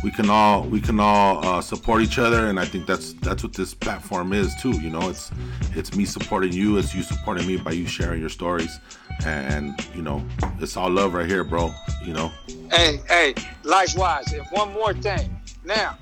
we 0.04 0.12
can 0.12 0.30
all 0.30 0.64
we 0.64 0.80
can 0.80 1.00
all 1.00 1.46
uh, 1.46 1.62
support 1.62 2.02
each 2.02 2.20
other, 2.20 2.48
and 2.48 2.60
I 2.60 2.66
think 2.66 2.86
that's 2.86 3.14
that's 3.14 3.44
what 3.44 3.54
this 3.54 3.74
platform 3.74 4.34
is 4.34 4.54
too. 4.62 4.80
You 4.80 4.90
know, 4.90 5.10
it's 5.10 5.32
it's 5.76 5.96
me 5.96 6.06
supporting 6.06 6.54
you, 6.54 6.78
it's 6.78 6.94
you 6.94 7.04
supporting 7.04 7.48
me 7.48 7.58
by 7.58 7.72
you 7.72 7.88
sharing 7.88 8.20
your 8.20 8.30
stories, 8.30 8.80
and 9.26 9.74
you 9.96 10.02
know, 10.02 10.24
it's 10.60 10.78
all 10.78 10.90
love 10.90 11.14
right 11.14 11.28
here, 11.28 11.44
bro. 11.44 11.74
You 12.04 12.14
know. 12.14 12.32
Hey, 12.72 13.00
hey, 13.08 13.34
likewise. 13.64 14.32
And 14.34 14.46
one 14.52 14.72
more 14.74 14.94
thing. 14.94 15.34
Now, 15.66 15.98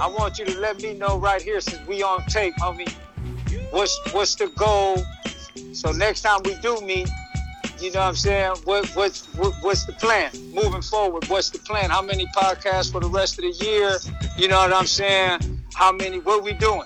I 0.00 0.06
want 0.06 0.38
you 0.38 0.46
to 0.46 0.58
let 0.60 0.80
me 0.80 0.94
know 0.94 1.18
right 1.18 1.42
here, 1.42 1.60
since 1.60 1.86
we 1.86 2.02
on 2.02 2.24
tape, 2.26 2.54
homie. 2.54 2.90
What's 3.70 3.98
what's 4.12 4.34
the 4.34 4.48
goal? 4.48 5.02
So 5.72 5.92
next 5.92 6.22
time 6.22 6.40
we 6.44 6.54
do 6.56 6.80
meet, 6.80 7.08
you 7.80 7.90
know 7.92 8.00
what 8.00 8.08
I'm 8.08 8.14
saying? 8.14 8.56
What 8.64 8.88
what's 8.90 9.26
what, 9.34 9.54
what's 9.62 9.84
the 9.84 9.92
plan 9.94 10.30
moving 10.52 10.82
forward? 10.82 11.26
What's 11.28 11.50
the 11.50 11.58
plan? 11.58 11.90
How 11.90 12.02
many 12.02 12.26
podcasts 12.26 12.92
for 12.92 13.00
the 13.00 13.08
rest 13.08 13.38
of 13.38 13.44
the 13.44 13.64
year? 13.64 13.96
You 14.36 14.48
know 14.48 14.58
what 14.58 14.72
I'm 14.72 14.86
saying? 14.86 15.62
How 15.74 15.90
many? 15.92 16.18
What 16.18 16.44
we 16.44 16.52
doing? 16.52 16.82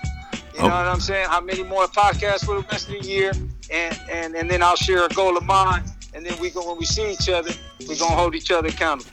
You 0.54 0.60
know 0.60 0.66
oh. 0.66 0.68
what 0.68 0.86
I'm 0.86 1.00
saying? 1.00 1.26
How 1.28 1.40
many 1.40 1.64
more 1.64 1.86
podcasts 1.86 2.44
for 2.44 2.54
the 2.60 2.66
rest 2.70 2.88
of 2.88 3.02
the 3.02 3.08
year? 3.08 3.32
And 3.70 3.98
and 4.10 4.36
and 4.36 4.48
then 4.48 4.62
I'll 4.62 4.76
share 4.76 5.04
a 5.04 5.08
goal 5.08 5.36
of 5.36 5.44
mine. 5.44 5.82
And 6.14 6.24
then 6.24 6.38
we 6.38 6.50
go 6.50 6.68
when 6.68 6.78
we 6.78 6.84
see 6.84 7.10
each 7.12 7.28
other, 7.28 7.50
we're 7.88 7.98
gonna 7.98 8.14
hold 8.14 8.36
each 8.36 8.52
other 8.52 8.68
accountable. 8.68 9.10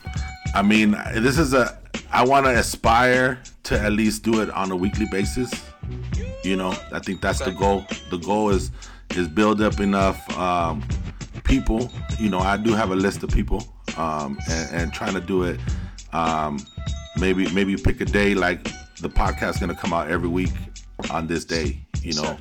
I 0.53 0.61
mean, 0.61 0.91
this 1.15 1.39
is 1.39 1.53
a. 1.53 1.79
I 2.11 2.23
want 2.23 2.45
to 2.45 2.51
aspire 2.51 3.41
to 3.63 3.79
at 3.79 3.93
least 3.93 4.23
do 4.23 4.41
it 4.41 4.49
on 4.51 4.69
a 4.71 4.75
weekly 4.75 5.07
basis. 5.09 5.51
You 6.43 6.57
know, 6.57 6.75
I 6.91 6.99
think 6.99 7.21
that's 7.21 7.39
the 7.39 7.51
goal. 7.51 7.85
The 8.11 8.17
goal 8.17 8.49
is 8.49 8.69
is 9.15 9.27
build 9.27 9.61
up 9.61 9.79
enough 9.79 10.37
um, 10.37 10.83
people. 11.43 11.91
You 12.19 12.29
know, 12.29 12.39
I 12.39 12.57
do 12.57 12.73
have 12.73 12.91
a 12.91 12.95
list 12.95 13.23
of 13.23 13.29
people, 13.29 13.63
um, 13.97 14.37
and, 14.49 14.75
and 14.75 14.93
trying 14.93 15.13
to 15.13 15.21
do 15.21 15.43
it. 15.43 15.59
Um, 16.13 16.59
maybe 17.17 17.51
maybe 17.53 17.75
pick 17.77 18.01
a 18.01 18.05
day 18.05 18.33
like 18.33 18.63
the 18.99 19.09
podcast 19.09 19.59
gonna 19.59 19.75
come 19.75 19.93
out 19.93 20.09
every 20.09 20.29
week 20.29 20.53
on 21.09 21.27
this 21.27 21.45
day. 21.45 21.79
You 22.01 22.13
know, 22.15 22.37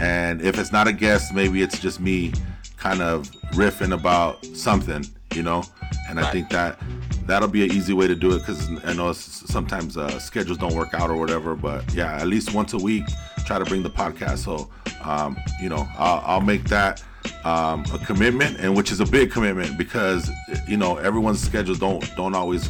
and 0.00 0.40
if 0.40 0.58
it's 0.58 0.72
not 0.72 0.88
a 0.88 0.92
guest, 0.92 1.34
maybe 1.34 1.62
it's 1.62 1.78
just 1.78 2.00
me 2.00 2.32
kind 2.76 3.02
of 3.02 3.30
riffing 3.52 3.92
about 3.92 4.44
something. 4.46 5.04
You 5.34 5.42
know, 5.42 5.64
and 6.08 6.20
I 6.20 6.30
think 6.30 6.50
that 6.50 6.78
that'll 7.26 7.48
be 7.48 7.64
an 7.64 7.72
easy 7.72 7.92
way 7.92 8.06
to 8.06 8.14
do 8.14 8.34
it 8.34 8.40
because 8.40 8.68
I 8.84 8.92
know 8.92 9.12
sometimes 9.12 9.96
uh, 9.96 10.18
schedules 10.18 10.58
don't 10.58 10.74
work 10.74 10.94
out 10.94 11.10
or 11.10 11.16
whatever. 11.16 11.54
But 11.54 11.92
yeah, 11.94 12.14
at 12.16 12.26
least 12.26 12.54
once 12.54 12.72
a 12.72 12.78
week, 12.78 13.04
try 13.46 13.58
to 13.58 13.64
bring 13.64 13.82
the 13.82 13.90
podcast. 13.90 14.38
So 14.38 14.68
um, 15.04 15.36
you 15.60 15.68
know, 15.68 15.88
I'll, 15.96 16.22
I'll 16.24 16.40
make 16.40 16.64
that 16.64 17.02
um, 17.44 17.84
a 17.92 17.98
commitment, 17.98 18.58
and 18.58 18.76
which 18.76 18.90
is 18.92 19.00
a 19.00 19.06
big 19.06 19.30
commitment 19.30 19.78
because 19.78 20.30
you 20.68 20.76
know 20.76 20.96
everyone's 20.96 21.40
schedules 21.40 21.78
don't 21.78 22.04
don't 22.16 22.34
always 22.34 22.68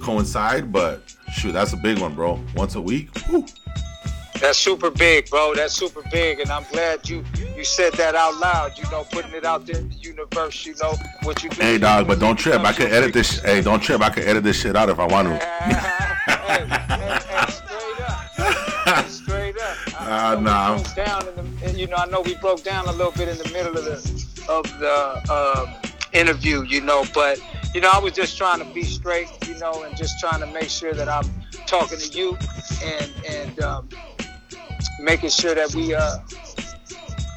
coincide. 0.00 0.72
But 0.72 1.02
shoot, 1.32 1.52
that's 1.52 1.72
a 1.72 1.76
big 1.76 1.98
one, 1.98 2.14
bro. 2.14 2.40
Once 2.54 2.74
a 2.74 2.80
week. 2.80 3.16
Whew. 3.18 3.46
That's 4.40 4.58
super 4.58 4.90
big, 4.90 5.28
bro. 5.30 5.54
That's 5.54 5.74
super 5.74 6.02
big, 6.12 6.40
and 6.40 6.50
I'm 6.50 6.64
glad 6.70 7.08
you 7.08 7.24
you 7.56 7.64
said 7.64 7.92
that 7.94 8.14
out 8.14 8.36
loud. 8.38 8.78
You 8.78 8.84
know, 8.90 9.04
putting 9.10 9.32
it 9.32 9.44
out 9.44 9.66
there 9.66 9.78
in 9.78 9.88
the 9.88 9.94
universe. 9.96 10.64
You 10.64 10.74
know 10.80 10.94
what 11.24 11.42
you 11.42 11.50
do. 11.50 11.60
Hey, 11.60 11.78
dog, 11.78 12.06
but 12.06 12.20
don't 12.20 12.36
trip. 12.36 12.60
I 12.62 12.72
can 12.72 12.86
edit 12.92 13.12
this. 13.12 13.40
Hey, 13.40 13.60
don't 13.62 13.82
trip. 13.82 14.00
I 14.00 14.10
can 14.10 14.22
edit 14.24 14.44
this 14.44 14.60
shit 14.60 14.76
out 14.76 14.88
if 14.88 14.98
I 15.00 15.06
want 15.06 15.28
to. 15.28 15.34
hey, 15.38 16.66
hey, 16.66 17.18
hey, 17.28 17.50
straight 17.50 18.00
up, 18.86 19.06
straight 19.08 19.56
up. 19.58 20.00
I, 20.00 20.32
Uh, 20.36 20.40
nah. 20.40 20.74
broke 20.76 20.94
down 20.94 21.28
in 21.28 21.34
the, 21.60 21.78
you 21.78 21.86
know, 21.88 21.96
I 21.96 22.06
know 22.06 22.20
we 22.20 22.34
broke 22.36 22.62
down 22.62 22.86
a 22.86 22.92
little 22.92 23.12
bit 23.12 23.28
in 23.28 23.38
the 23.38 23.50
middle 23.52 23.76
of 23.76 23.84
the 23.84 23.98
of 24.48 24.64
the 24.78 25.32
um, 25.34 25.74
interview, 26.12 26.62
you 26.62 26.80
know, 26.80 27.04
but 27.12 27.40
you 27.74 27.80
know, 27.80 27.90
I 27.92 27.98
was 27.98 28.12
just 28.14 28.38
trying 28.38 28.60
to 28.60 28.64
be 28.72 28.82
straight, 28.84 29.28
you 29.46 29.58
know, 29.58 29.82
and 29.82 29.96
just 29.96 30.18
trying 30.20 30.40
to 30.40 30.46
make 30.46 30.70
sure 30.70 30.94
that 30.94 31.08
I'm 31.08 31.28
talking 31.66 31.98
to 31.98 32.18
you 32.18 32.38
and 32.82 33.12
and 33.28 33.60
um, 33.60 33.88
making 34.98 35.30
sure 35.30 35.54
that 35.54 35.74
we 35.74 35.94
uh 35.94 36.18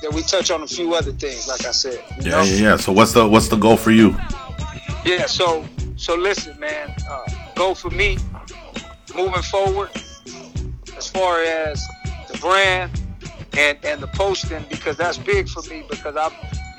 that 0.01 0.11
we 0.13 0.23
touch 0.23 0.49
on 0.49 0.63
a 0.63 0.67
few 0.67 0.93
other 0.95 1.11
things, 1.11 1.47
like 1.47 1.63
I 1.65 1.71
said. 1.71 2.03
You 2.17 2.23
Yeah, 2.23 2.37
know? 2.37 2.41
yeah, 2.43 2.61
yeah. 2.71 2.77
So 2.77 2.91
what's 2.91 3.13
the 3.13 3.27
what's 3.27 3.47
the 3.49 3.57
goal 3.57 3.77
for 3.77 3.91
you? 3.91 4.15
Yeah, 5.05 5.25
so 5.27 5.65
so 5.95 6.15
listen, 6.15 6.59
man. 6.59 6.93
Uh, 7.09 7.25
go 7.55 7.73
for 7.73 7.91
me 7.91 8.17
moving 9.15 9.41
forward 9.43 9.89
as 10.97 11.07
far 11.07 11.41
as 11.41 11.85
the 12.31 12.37
brand 12.39 12.91
and 13.57 13.77
and 13.83 14.01
the 14.01 14.07
posting 14.07 14.63
because 14.69 14.97
that's 14.97 15.17
big 15.17 15.47
for 15.47 15.61
me 15.69 15.83
because 15.89 16.15
I'm 16.15 16.31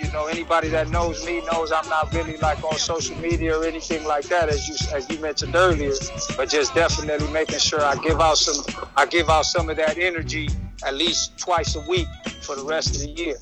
you 0.02 0.10
know 0.12 0.26
anybody 0.26 0.68
that 0.68 0.88
knows 0.90 1.24
me 1.26 1.40
knows 1.52 1.72
I'm 1.72 1.88
not 1.88 2.12
really 2.12 2.36
like 2.38 2.62
on 2.64 2.76
social 2.78 3.16
media 3.18 3.56
or 3.58 3.64
anything 3.64 4.04
like 4.04 4.24
that 4.26 4.48
as 4.48 4.68
you 4.68 4.74
as 4.96 5.08
you 5.10 5.18
mentioned 5.20 5.54
earlier 5.54 5.92
but 6.36 6.48
just 6.48 6.74
definitely 6.74 7.30
making 7.32 7.58
sure 7.58 7.80
I 7.82 7.96
give 7.96 8.20
out 8.20 8.38
some 8.38 8.64
I 8.96 9.06
give 9.06 9.30
out 9.30 9.46
some 9.46 9.70
of 9.70 9.76
that 9.76 9.98
energy 9.98 10.48
at 10.84 10.94
least 10.94 11.38
twice 11.38 11.76
a 11.76 11.80
week 11.88 12.08
for 12.42 12.56
the 12.56 12.64
rest 12.64 12.96
of 12.96 13.02
the 13.02 13.08
year. 13.10 13.36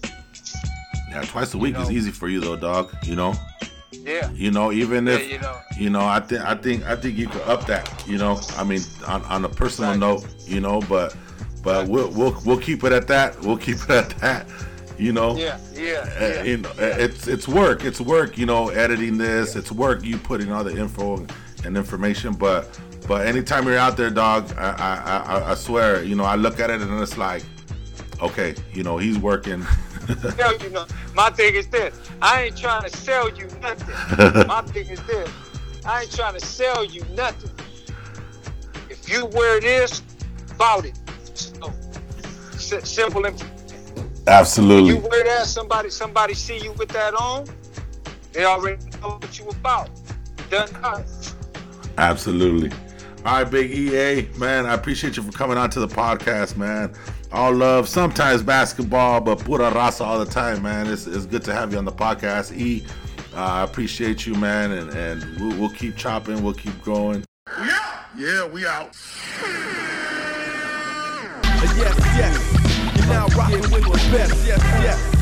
Yeah, 1.10 1.22
twice 1.22 1.54
a 1.54 1.58
week 1.58 1.74
You 1.76 1.82
is 1.82 1.90
easy 1.90 2.10
for 2.10 2.28
you 2.28 2.40
though, 2.40 2.56
dog. 2.56 2.94
You 3.04 3.16
know, 3.16 3.34
Yeah. 3.92 4.30
you 4.32 4.50
know, 4.50 4.70
even 4.72 5.08
if 5.08 5.20
Yeah, 5.26 5.32
you 5.34 5.38
know. 5.40 5.56
you 5.78 5.90
know, 5.90 6.04
I 6.04 6.20
think 6.20 6.42
I 6.44 6.54
think 6.54 6.84
I 6.86 6.94
think 6.96 7.16
you 7.18 7.26
could 7.28 7.42
up 7.42 7.66
that. 7.66 7.88
You 8.06 8.18
know, 8.18 8.38
I 8.56 8.62
mean, 8.64 8.82
on, 9.06 9.22
on 9.24 9.44
a 9.44 9.48
personal 9.48 9.90
Right. 9.90 9.98
note, 9.98 10.26
you 10.46 10.60
know, 10.60 10.80
but 10.82 11.16
but 11.64 11.88
we'll 11.88 12.10
we'll 12.10 12.40
we'll 12.44 12.58
keep 12.58 12.84
it 12.84 12.92
at 12.92 13.06
that. 13.08 13.40
We'll 13.40 13.56
keep 13.56 13.78
it 13.82 13.90
at 13.90 14.10
that. 14.20 14.46
You 15.00 15.12
know. 15.12 15.34
Yeah, 15.36 15.58
yeah, 15.72 15.80
Uh, 16.20 16.20
yeah. 16.20 16.42
you 16.42 16.56
know, 16.58 16.70
it's 16.78 17.26
it's 17.26 17.48
work. 17.48 17.84
It's 17.84 18.00
work. 18.00 18.36
You 18.36 18.44
know, 18.44 18.68
editing 18.68 19.16
this. 19.16 19.56
It's 19.56 19.72
work. 19.72 20.04
You 20.04 20.18
putting 20.18 20.52
all 20.52 20.62
the 20.62 20.76
info 20.76 21.26
and 21.64 21.76
information. 21.76 22.34
But 22.34 22.78
but 23.08 23.26
anytime 23.26 23.66
you're 23.66 23.78
out 23.78 23.96
there, 23.96 24.10
dog, 24.10 24.52
I 24.58 24.70
I, 24.72 25.16
I, 25.16 25.50
I 25.52 25.54
swear, 25.54 26.04
you 26.04 26.14
know, 26.16 26.24
I 26.24 26.36
look 26.36 26.60
at 26.60 26.68
it 26.68 26.82
and 26.82 27.00
it's 27.02 27.16
like, 27.16 27.42
okay, 28.20 28.54
you 28.74 28.82
know, 28.82 28.98
he's 28.98 29.18
working. 29.18 29.64
Tell 30.36 30.56
you 30.58 30.70
know, 30.70 30.86
my 31.14 31.30
thing 31.30 31.54
is 31.54 31.66
this. 31.68 31.94
I 32.20 32.42
ain't 32.44 32.56
trying 32.58 32.82
to 32.82 32.94
sell 32.94 33.30
you 33.34 33.48
nothing. 33.62 34.46
my 34.48 34.60
thing 34.62 34.86
is 34.88 35.00
this. 35.06 35.30
I 35.86 36.02
ain't 36.02 36.12
trying 36.14 36.38
to 36.38 36.44
sell 36.44 36.84
you 36.84 37.02
nothing. 37.14 37.50
If 38.90 39.08
you 39.08 39.24
wear 39.26 39.60
this, 39.60 40.02
bought 40.58 40.84
it. 40.84 40.98
So, 41.34 42.80
simple 42.80 43.24
and 43.24 43.38
you 44.30 44.36
Absolutely. 44.36 44.94
wear 45.08 45.24
that, 45.24 45.46
somebody 45.46 45.90
somebody 45.90 46.34
see 46.34 46.58
you 46.58 46.72
with 46.72 46.88
that 46.90 47.14
on, 47.14 47.46
they 48.32 48.44
already 48.44 48.84
know 49.00 49.18
what 49.18 49.38
you 49.38 49.48
about. 49.48 49.90
Done 50.48 50.70
done. 50.80 51.04
Absolutely. 51.98 52.70
All 53.24 53.42
right, 53.42 53.50
Big 53.50 53.72
EA, 53.72 54.28
man, 54.38 54.66
I 54.66 54.74
appreciate 54.74 55.16
you 55.16 55.24
for 55.24 55.32
coming 55.32 55.58
on 55.58 55.68
to 55.70 55.80
the 55.80 55.88
podcast, 55.88 56.56
man. 56.56 56.94
All 57.32 57.52
love, 57.52 57.88
sometimes 57.88 58.42
basketball, 58.42 59.20
but 59.20 59.44
pura 59.44 59.70
raza 59.72 60.02
all 60.02 60.18
the 60.18 60.30
time, 60.30 60.62
man. 60.62 60.86
It's, 60.86 61.08
it's 61.08 61.26
good 61.26 61.42
to 61.44 61.52
have 61.52 61.72
you 61.72 61.78
on 61.78 61.84
the 61.84 61.92
podcast. 61.92 62.56
E, 62.56 62.86
I 63.34 63.62
uh, 63.62 63.64
appreciate 63.64 64.26
you, 64.26 64.34
man, 64.34 64.70
and, 64.70 64.90
and 64.90 65.40
we'll, 65.40 65.58
we'll 65.58 65.70
keep 65.70 65.96
chopping, 65.96 66.42
we'll 66.42 66.54
keep 66.54 66.80
growing. 66.82 67.24
Yeah, 67.48 68.04
Yeah, 68.16 68.46
we 68.46 68.64
out. 68.64 68.96
Yes, 71.76 71.98
yes. 72.16 72.49
Now 73.10 73.26
rocking 73.36 73.60
with 73.72 73.82
the 73.82 74.08
best. 74.12 74.46
Yes, 74.46 74.62
yes. 74.82 75.19